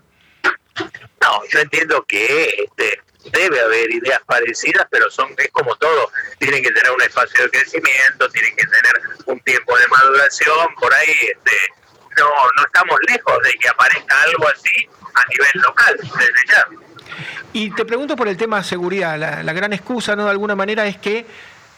No, 1.21 1.43
yo 1.53 1.61
entiendo 1.61 2.05
que 2.09 2.47
este, 2.65 3.01
debe 3.31 3.61
haber 3.61 3.91
ideas 3.91 4.21
parecidas, 4.27 4.87
pero 4.91 5.11
son 5.11 5.29
es 5.37 5.51
como 5.51 5.75
todo, 5.77 6.11
tienen 6.39 6.63
que 6.63 6.71
tener 6.71 6.91
un 6.91 7.03
espacio 7.03 7.45
de 7.45 7.51
crecimiento, 7.51 8.29
tienen 8.31 8.55
que 8.57 8.65
tener 8.67 9.01
un 9.27 9.41
tiempo 9.41 9.77
de 9.79 9.89
maduración, 9.89 10.75
por 10.81 10.93
ahí 10.93 11.11
este, 11.11 11.57
no, 12.19 12.29
no 12.29 12.67
estamos 12.67 12.99
lejos 13.09 13.39
de 13.45 13.53
que 13.55 13.69
aparezca 13.69 14.23
algo 14.23 14.49
así 14.49 14.89
a 15.15 15.29
nivel 15.31 15.63
local, 15.67 15.97
desde 16.01 16.33
ya. 16.49 16.67
Y 17.53 17.71
te 17.71 17.85
pregunto 17.85 18.17
por 18.17 18.29
el 18.29 18.37
tema 18.37 18.63
seguridad, 18.63 19.19
la, 19.19 19.43
la 19.43 19.53
gran 19.53 19.73
excusa, 19.73 20.17
¿no? 20.17 20.25
De 20.25 20.31
alguna 20.31 20.57
manera 20.57 20.87
es 20.87 20.97
que 20.97 21.27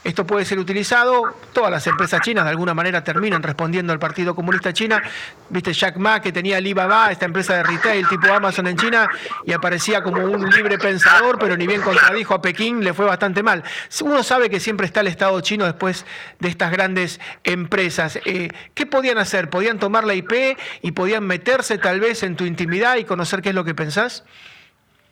esto 0.04 0.26
puede 0.26 0.44
ser 0.44 0.58
utilizado, 0.58 1.34
todas 1.54 1.70
las 1.70 1.86
empresas 1.86 2.20
chinas 2.20 2.44
de 2.44 2.50
alguna 2.50 2.74
manera 2.74 3.02
terminan 3.02 3.42
respondiendo 3.42 3.90
al 3.90 3.98
Partido 3.98 4.34
Comunista 4.34 4.72
China. 4.72 5.02
Viste 5.48 5.72
Jack 5.72 5.96
Ma 5.96 6.20
que 6.20 6.30
tenía 6.30 6.58
Alibaba, 6.58 7.10
esta 7.10 7.24
empresa 7.24 7.54
de 7.54 7.62
retail 7.62 8.06
tipo 8.06 8.30
Amazon 8.30 8.66
en 8.66 8.76
China, 8.76 9.08
y 9.46 9.52
aparecía 9.52 10.02
como 10.02 10.22
un 10.22 10.50
libre 10.50 10.76
pensador, 10.76 11.38
pero 11.38 11.56
ni 11.56 11.66
bien 11.66 11.80
contradijo 11.80 12.34
a 12.34 12.42
Pekín, 12.42 12.84
le 12.84 12.92
fue 12.92 13.06
bastante 13.06 13.42
mal. 13.42 13.64
Uno 14.02 14.22
sabe 14.22 14.50
que 14.50 14.60
siempre 14.60 14.86
está 14.86 15.00
el 15.00 15.06
Estado 15.06 15.40
chino 15.40 15.64
después 15.64 16.04
de 16.38 16.48
estas 16.48 16.70
grandes 16.70 17.18
empresas. 17.42 18.18
Eh, 18.26 18.50
¿Qué 18.74 18.84
podían 18.84 19.16
hacer? 19.16 19.48
¿Podían 19.48 19.78
tomar 19.78 20.04
la 20.04 20.14
IP 20.14 20.58
y 20.82 20.92
podían 20.92 21.26
meterse 21.26 21.78
tal 21.78 22.00
vez 22.00 22.22
en 22.22 22.36
tu 22.36 22.44
intimidad 22.44 22.96
y 22.96 23.04
conocer 23.04 23.40
qué 23.40 23.48
es 23.48 23.54
lo 23.54 23.64
que 23.64 23.74
pensás? 23.74 24.24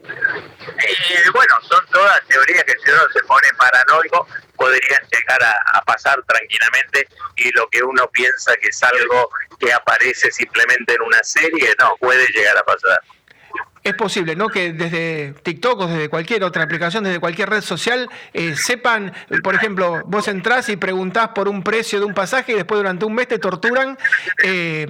Eh, 0.04 1.30
bueno, 1.32 1.54
son 1.62 1.86
todas 1.92 2.20
teorías 2.26 2.64
que 2.64 2.72
si 2.84 2.90
uno 2.90 3.02
se 3.12 3.22
pone 3.24 3.48
paranoico 3.56 4.26
podrían 4.56 5.02
llegar 5.10 5.42
a, 5.42 5.82
pasar 5.82 6.20
tranquilamente 6.26 7.06
y 7.36 7.50
lo 7.52 7.68
que 7.68 7.82
uno 7.82 8.08
piensa 8.10 8.54
que 8.56 8.68
es 8.68 8.82
algo 8.82 9.30
que 9.58 9.72
aparece 9.72 10.30
simplemente 10.30 10.94
en 10.94 11.02
una 11.02 11.22
serie, 11.22 11.74
no, 11.78 11.96
puede 11.98 12.26
llegar 12.28 12.56
a 12.56 12.62
pasar 12.64 13.00
es 13.84 13.94
posible, 13.94 14.36
¿no? 14.36 14.48
Que 14.48 14.72
desde 14.72 15.34
TikTok 15.42 15.80
o 15.80 15.86
desde 15.86 16.08
cualquier 16.08 16.44
otra 16.44 16.62
aplicación, 16.62 17.02
desde 17.04 17.18
cualquier 17.18 17.50
red 17.50 17.62
social, 17.62 18.08
eh, 18.32 18.54
sepan, 18.56 19.12
por 19.42 19.54
ejemplo, 19.54 20.02
vos 20.06 20.28
entrás 20.28 20.68
y 20.68 20.76
preguntás 20.76 21.28
por 21.28 21.48
un 21.48 21.62
precio 21.62 21.98
de 21.98 22.06
un 22.06 22.14
pasaje 22.14 22.52
y 22.52 22.54
después 22.54 22.78
durante 22.78 23.04
un 23.04 23.14
mes 23.14 23.26
te 23.28 23.38
torturan 23.38 23.98
eh, 24.44 24.86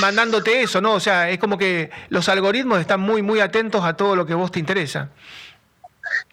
mandándote 0.00 0.62
eso, 0.62 0.80
¿no? 0.80 0.94
O 0.94 1.00
sea, 1.00 1.28
es 1.30 1.38
como 1.38 1.58
que 1.58 1.90
los 2.08 2.28
algoritmos 2.28 2.80
están 2.80 3.00
muy, 3.00 3.20
muy 3.20 3.40
atentos 3.40 3.84
a 3.84 3.94
todo 3.94 4.16
lo 4.16 4.24
que 4.24 4.34
vos 4.34 4.50
te 4.50 4.58
interesa. 4.58 5.10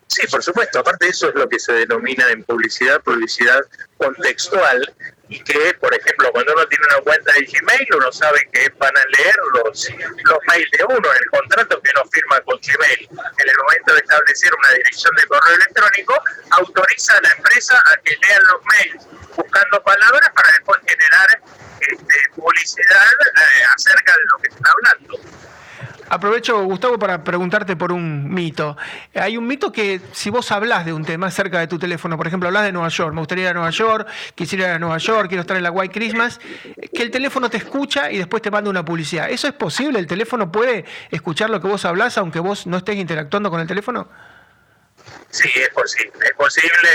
Sí, 0.09 0.27
por 0.27 0.43
supuesto. 0.43 0.79
Aparte 0.79 1.05
de 1.05 1.11
eso 1.11 1.29
es 1.29 1.35
lo 1.35 1.47
que 1.47 1.59
se 1.59 1.71
denomina 1.73 2.29
en 2.31 2.43
publicidad, 2.43 3.01
publicidad 3.01 3.61
contextual, 3.97 4.93
y 5.29 5.39
que, 5.43 5.75
por 5.75 5.93
ejemplo, 5.93 6.31
cuando 6.31 6.53
uno 6.53 6.67
tiene 6.67 6.83
una 6.89 7.01
cuenta 7.01 7.31
de 7.33 7.41
Gmail, 7.41 7.87
uno 7.95 8.11
sabe 8.11 8.39
que 8.51 8.67
van 8.79 8.97
a 8.97 9.05
leer 9.15 9.35
los, 9.53 9.87
los 9.91 10.39
mails 10.47 10.71
de 10.71 10.83
uno, 10.85 11.13
el 11.13 11.29
contrato 11.29 11.79
que 11.81 11.91
uno 11.95 12.09
firma 12.11 12.41
con 12.41 12.59
Gmail. 12.59 13.07
En 13.11 13.49
el 13.49 13.57
momento 13.57 13.93
de 13.93 13.99
establecer 13.99 14.51
una 14.57 14.69
dirección 14.71 15.15
de 15.15 15.27
correo 15.27 15.55
electrónico, 15.55 16.23
autoriza 16.49 17.15
a 17.15 17.21
la 17.21 17.29
empresa 17.29 17.79
a 17.85 17.97
que 17.97 18.17
lean 18.27 18.41
los 18.51 18.65
mails 18.65 19.07
buscando 19.35 19.83
palabras 19.83 20.31
para 20.33 20.51
después 20.51 20.81
generar 20.87 21.41
este, 21.79 22.17
publicidad 22.35 23.07
eh, 23.07 23.63
acerca 23.75 24.13
de 24.13 24.25
lo 24.25 24.37
que 24.39 24.47
está 24.49 24.71
hablando. 24.71 25.19
Aprovecho, 26.09 26.63
Gustavo, 26.63 26.97
para 26.97 27.23
preguntarte 27.23 27.75
por 27.75 27.91
un 27.91 28.33
mito. 28.33 28.75
Hay 29.13 29.37
un 29.37 29.45
mito 29.45 29.71
que 29.71 30.01
si 30.11 30.29
vos 30.29 30.51
hablas 30.51 30.85
de 30.85 30.93
un 30.93 31.05
tema 31.05 31.29
cerca 31.29 31.59
de 31.59 31.67
tu 31.67 31.77
teléfono, 31.77 32.17
por 32.17 32.25
ejemplo, 32.25 32.47
hablas 32.47 32.63
de 32.63 32.71
Nueva 32.71 32.89
York, 32.89 33.13
me 33.13 33.21
gustaría 33.21 33.43
ir 33.45 33.49
a 33.51 33.53
Nueva 33.53 33.69
York, 33.69 34.07
quisiera 34.33 34.69
ir 34.69 34.73
a 34.73 34.79
Nueva 34.79 34.97
York, 34.97 35.27
quiero 35.27 35.41
estar 35.41 35.55
en 35.55 35.63
la 35.63 35.71
White 35.71 35.93
Christmas, 35.93 36.39
que 36.93 37.03
el 37.03 37.11
teléfono 37.11 37.49
te 37.49 37.57
escucha 37.57 38.11
y 38.11 38.17
después 38.17 38.41
te 38.41 38.49
manda 38.49 38.69
una 38.69 38.83
publicidad. 38.83 39.29
¿Eso 39.29 39.47
es 39.47 39.53
posible? 39.53 39.99
¿El 39.99 40.07
teléfono 40.07 40.51
puede 40.51 40.85
escuchar 41.11 41.49
lo 41.49 41.61
que 41.61 41.67
vos 41.67 41.85
hablas 41.85 42.17
aunque 42.17 42.39
vos 42.39 42.65
no 42.65 42.77
estés 42.77 42.95
interactuando 42.95 43.51
con 43.51 43.61
el 43.61 43.67
teléfono? 43.67 44.07
Sí, 45.29 45.49
es 45.55 45.69
posible. 45.69 46.11
Es 46.21 46.33
posible. 46.33 46.89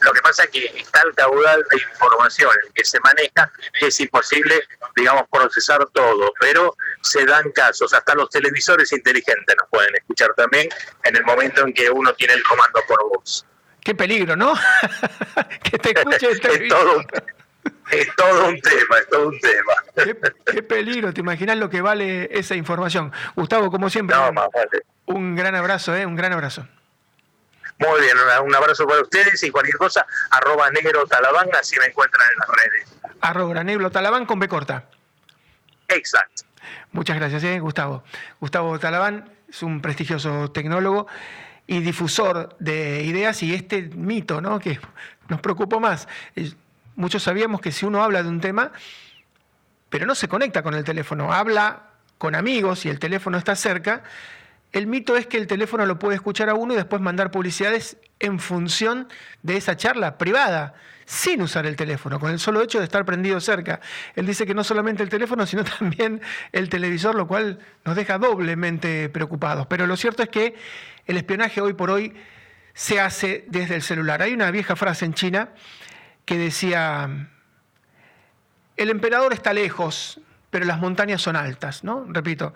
Lo 0.00 0.12
que 0.12 0.20
pasa 0.20 0.44
es 0.44 0.50
que 0.50 0.64
está 0.76 1.02
el 1.02 1.14
caudal 1.14 1.64
de 1.70 1.78
información 1.78 2.50
el 2.66 2.72
que 2.72 2.84
se 2.84 3.00
maneja 3.00 3.50
que 3.78 3.86
es 3.86 4.00
imposible, 4.00 4.62
digamos, 4.96 5.24
procesar 5.30 5.86
todo. 5.92 6.32
Pero 6.40 6.76
se 7.02 7.24
dan 7.24 7.50
casos. 7.52 7.92
Hasta 7.92 8.14
los 8.14 8.30
televisores 8.30 8.92
inteligentes 8.92 9.56
nos 9.58 9.68
pueden 9.68 9.94
escuchar 9.96 10.32
también 10.34 10.68
en 11.04 11.16
el 11.16 11.24
momento 11.24 11.62
en 11.66 11.72
que 11.72 11.90
uno 11.90 12.14
tiene 12.14 12.34
el 12.34 12.42
comando 12.44 12.80
por 12.86 13.08
voz. 13.08 13.44
Qué 13.80 13.94
peligro, 13.94 14.36
¿no? 14.36 14.54
que 15.62 15.78
te 15.78 15.90
escuche 15.90 16.30
el 16.30 16.40
es, 16.62 16.68
todo 16.68 16.98
un, 16.98 17.06
es 17.90 18.16
todo 18.16 18.48
un 18.48 18.60
tema, 18.60 18.98
es 18.98 19.08
todo 19.08 19.28
un 19.28 19.40
tema. 19.40 19.72
Qué, 20.46 20.62
peligro, 20.62 21.12
¿te 21.12 21.20
imaginas 21.20 21.56
lo 21.56 21.70
que 21.70 21.80
vale 21.80 22.28
esa 22.32 22.54
información? 22.54 23.12
Gustavo, 23.36 23.70
como 23.70 23.90
siempre, 23.90 24.16
un 25.06 25.34
gran 25.34 25.54
abrazo, 25.54 25.94
¿eh? 25.96 26.06
Un 26.06 26.16
gran 26.16 26.32
abrazo. 26.32 26.66
Muy 27.80 28.00
bien, 28.02 28.16
un 28.44 28.54
abrazo 28.54 28.86
para 28.86 29.00
ustedes 29.00 29.42
y 29.42 29.50
cualquier 29.50 29.78
cosa, 29.78 30.06
arroba 30.30 30.70
negro 30.70 31.06
talabán, 31.06 31.48
así 31.58 31.76
me 31.78 31.86
encuentran 31.86 32.28
en 32.30 32.38
las 32.38 32.48
redes. 32.48 33.14
Arroba 33.22 33.64
negro 33.64 33.90
talabán 33.90 34.26
con 34.26 34.38
B 34.38 34.48
corta. 34.48 34.84
Exacto. 35.88 36.42
Muchas 36.92 37.16
gracias, 37.16 37.42
¿eh? 37.44 37.58
Gustavo. 37.58 38.04
Gustavo 38.40 38.78
Talabán 38.78 39.30
es 39.48 39.62
un 39.62 39.80
prestigioso 39.80 40.50
tecnólogo 40.50 41.06
y 41.66 41.80
difusor 41.80 42.56
de 42.58 43.02
ideas 43.02 43.42
y 43.42 43.54
este 43.54 43.82
mito, 43.82 44.40
¿no? 44.40 44.58
Que 44.58 44.78
nos 45.28 45.40
preocupó 45.40 45.80
más. 45.80 46.06
Muchos 46.96 47.22
sabíamos 47.22 47.60
que 47.60 47.72
si 47.72 47.86
uno 47.86 48.02
habla 48.02 48.22
de 48.22 48.28
un 48.28 48.40
tema, 48.40 48.72
pero 49.88 50.04
no 50.04 50.14
se 50.14 50.28
conecta 50.28 50.62
con 50.62 50.74
el 50.74 50.84
teléfono, 50.84 51.32
habla 51.32 51.84
con 52.18 52.34
amigos 52.34 52.84
y 52.84 52.90
el 52.90 52.98
teléfono 52.98 53.38
está 53.38 53.56
cerca, 53.56 54.02
el 54.72 54.86
mito 54.86 55.16
es 55.16 55.26
que 55.26 55.36
el 55.36 55.46
teléfono 55.46 55.84
lo 55.84 55.98
puede 55.98 56.14
escuchar 56.14 56.48
a 56.48 56.54
uno 56.54 56.74
y 56.74 56.76
después 56.76 57.02
mandar 57.02 57.30
publicidades 57.30 57.96
en 58.20 58.38
función 58.38 59.08
de 59.42 59.56
esa 59.56 59.76
charla 59.76 60.16
privada, 60.16 60.74
sin 61.06 61.42
usar 61.42 61.66
el 61.66 61.74
teléfono, 61.74 62.20
con 62.20 62.30
el 62.30 62.38
solo 62.38 62.62
hecho 62.62 62.78
de 62.78 62.84
estar 62.84 63.04
prendido 63.04 63.40
cerca. 63.40 63.80
Él 64.14 64.26
dice 64.26 64.46
que 64.46 64.54
no 64.54 64.62
solamente 64.62 65.02
el 65.02 65.08
teléfono, 65.08 65.44
sino 65.44 65.64
también 65.78 66.20
el 66.52 66.68
televisor, 66.68 67.16
lo 67.16 67.26
cual 67.26 67.58
nos 67.84 67.96
deja 67.96 68.18
doblemente 68.18 69.08
preocupados. 69.08 69.66
Pero 69.66 69.86
lo 69.86 69.96
cierto 69.96 70.22
es 70.22 70.28
que 70.28 70.54
el 71.06 71.16
espionaje 71.16 71.60
hoy 71.60 71.72
por 71.72 71.90
hoy 71.90 72.14
se 72.74 73.00
hace 73.00 73.44
desde 73.48 73.74
el 73.74 73.82
celular. 73.82 74.22
Hay 74.22 74.32
una 74.32 74.50
vieja 74.52 74.76
frase 74.76 75.04
en 75.04 75.14
China 75.14 75.48
que 76.24 76.38
decía, 76.38 77.28
el 78.76 78.90
emperador 78.90 79.32
está 79.32 79.52
lejos, 79.52 80.20
pero 80.50 80.64
las 80.64 80.78
montañas 80.78 81.20
son 81.20 81.34
altas, 81.34 81.82
¿no? 81.82 82.06
Repito, 82.08 82.54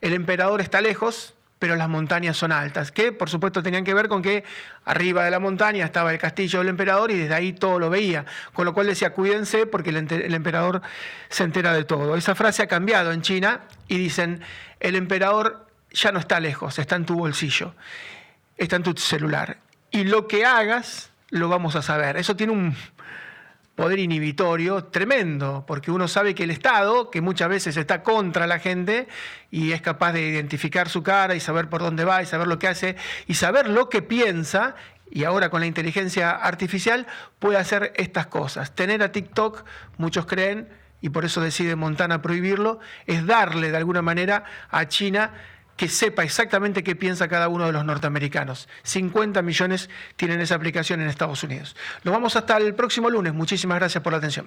el 0.00 0.12
emperador 0.12 0.60
está 0.60 0.80
lejos, 0.80 1.35
pero 1.58 1.76
las 1.76 1.88
montañas 1.88 2.36
son 2.36 2.52
altas, 2.52 2.92
que 2.92 3.12
por 3.12 3.30
supuesto 3.30 3.62
tenían 3.62 3.84
que 3.84 3.94
ver 3.94 4.08
con 4.08 4.22
que 4.22 4.44
arriba 4.84 5.24
de 5.24 5.30
la 5.30 5.38
montaña 5.38 5.84
estaba 5.84 6.12
el 6.12 6.18
castillo 6.18 6.58
del 6.58 6.68
emperador 6.68 7.10
y 7.10 7.18
desde 7.18 7.34
ahí 7.34 7.52
todo 7.52 7.78
lo 7.78 7.88
veía, 7.88 8.26
con 8.52 8.64
lo 8.64 8.74
cual 8.74 8.86
decía 8.86 9.10
cuídense 9.10 9.66
porque 9.66 9.90
el, 9.90 10.34
emperador 10.34 10.82
se 11.28 11.44
entera 11.44 11.72
de 11.72 11.84
todo. 11.84 12.16
Esa 12.16 12.34
frase 12.34 12.62
ha 12.62 12.66
cambiado 12.66 13.12
en 13.12 13.22
China 13.22 13.62
y 13.88 13.96
dicen, 13.96 14.42
el 14.80 14.96
emperador 14.96 15.66
ya 15.90 16.12
no 16.12 16.18
está 16.18 16.40
lejos, 16.40 16.78
está 16.78 16.96
en 16.96 17.06
tu 17.06 17.16
bolsillo, 17.16 17.74
está 18.56 18.76
en 18.76 18.82
tu 18.82 18.94
celular. 18.94 19.58
Y 19.90 20.04
lo 20.04 20.28
que 20.28 20.44
hagas, 20.44 21.10
lo 21.30 21.48
vamos 21.48 21.74
a 21.74 21.82
saber. 21.82 22.18
Eso 22.18 22.36
tiene 22.36 22.52
un, 22.52 22.76
poder 23.76 23.98
inhibitorio 23.98 24.84
tremendo, 24.84 25.64
porque 25.66 25.90
uno 25.90 26.08
sabe 26.08 26.34
que 26.34 26.44
el 26.44 26.50
Estado, 26.50 27.10
que 27.10 27.20
muchas 27.20 27.50
veces 27.50 27.76
está 27.76 28.02
contra 28.02 28.46
la 28.46 28.58
gente 28.58 29.06
y 29.50 29.72
es 29.72 29.82
capaz 29.82 30.12
de 30.12 30.22
identificar 30.22 30.88
su 30.88 31.02
cara 31.02 31.34
y 31.34 31.40
saber 31.40 31.68
por 31.68 31.82
dónde 31.82 32.04
va 32.04 32.22
y 32.22 32.26
saber 32.26 32.48
lo 32.48 32.58
que 32.58 32.68
hace 32.68 32.96
y 33.28 33.34
saber 33.34 33.68
lo 33.68 33.88
que 33.90 34.02
piensa, 34.02 34.74
y 35.10 35.24
ahora 35.24 35.50
con 35.50 35.60
la 35.60 35.66
inteligencia 35.66 36.30
artificial 36.30 37.06
puede 37.38 37.58
hacer 37.58 37.92
estas 37.96 38.26
cosas. 38.26 38.74
Tener 38.74 39.02
a 39.02 39.12
TikTok, 39.12 39.64
muchos 39.98 40.26
creen, 40.26 40.68
y 41.02 41.10
por 41.10 41.26
eso 41.26 41.42
decide 41.42 41.76
Montana 41.76 42.22
prohibirlo, 42.22 42.80
es 43.06 43.26
darle 43.26 43.70
de 43.70 43.76
alguna 43.76 44.02
manera 44.02 44.44
a 44.70 44.88
China 44.88 45.32
que 45.76 45.88
sepa 45.88 46.24
exactamente 46.24 46.82
qué 46.82 46.96
piensa 46.96 47.28
cada 47.28 47.48
uno 47.48 47.66
de 47.66 47.72
los 47.72 47.84
norteamericanos. 47.84 48.68
50 48.82 49.42
millones 49.42 49.90
tienen 50.16 50.40
esa 50.40 50.54
aplicación 50.54 51.00
en 51.00 51.08
Estados 51.08 51.42
Unidos. 51.42 51.76
Nos 52.04 52.12
vamos 52.12 52.36
hasta 52.36 52.56
el 52.56 52.74
próximo 52.74 53.10
lunes. 53.10 53.34
Muchísimas 53.34 53.78
gracias 53.78 54.02
por 54.02 54.12
la 54.12 54.18
atención. 54.18 54.46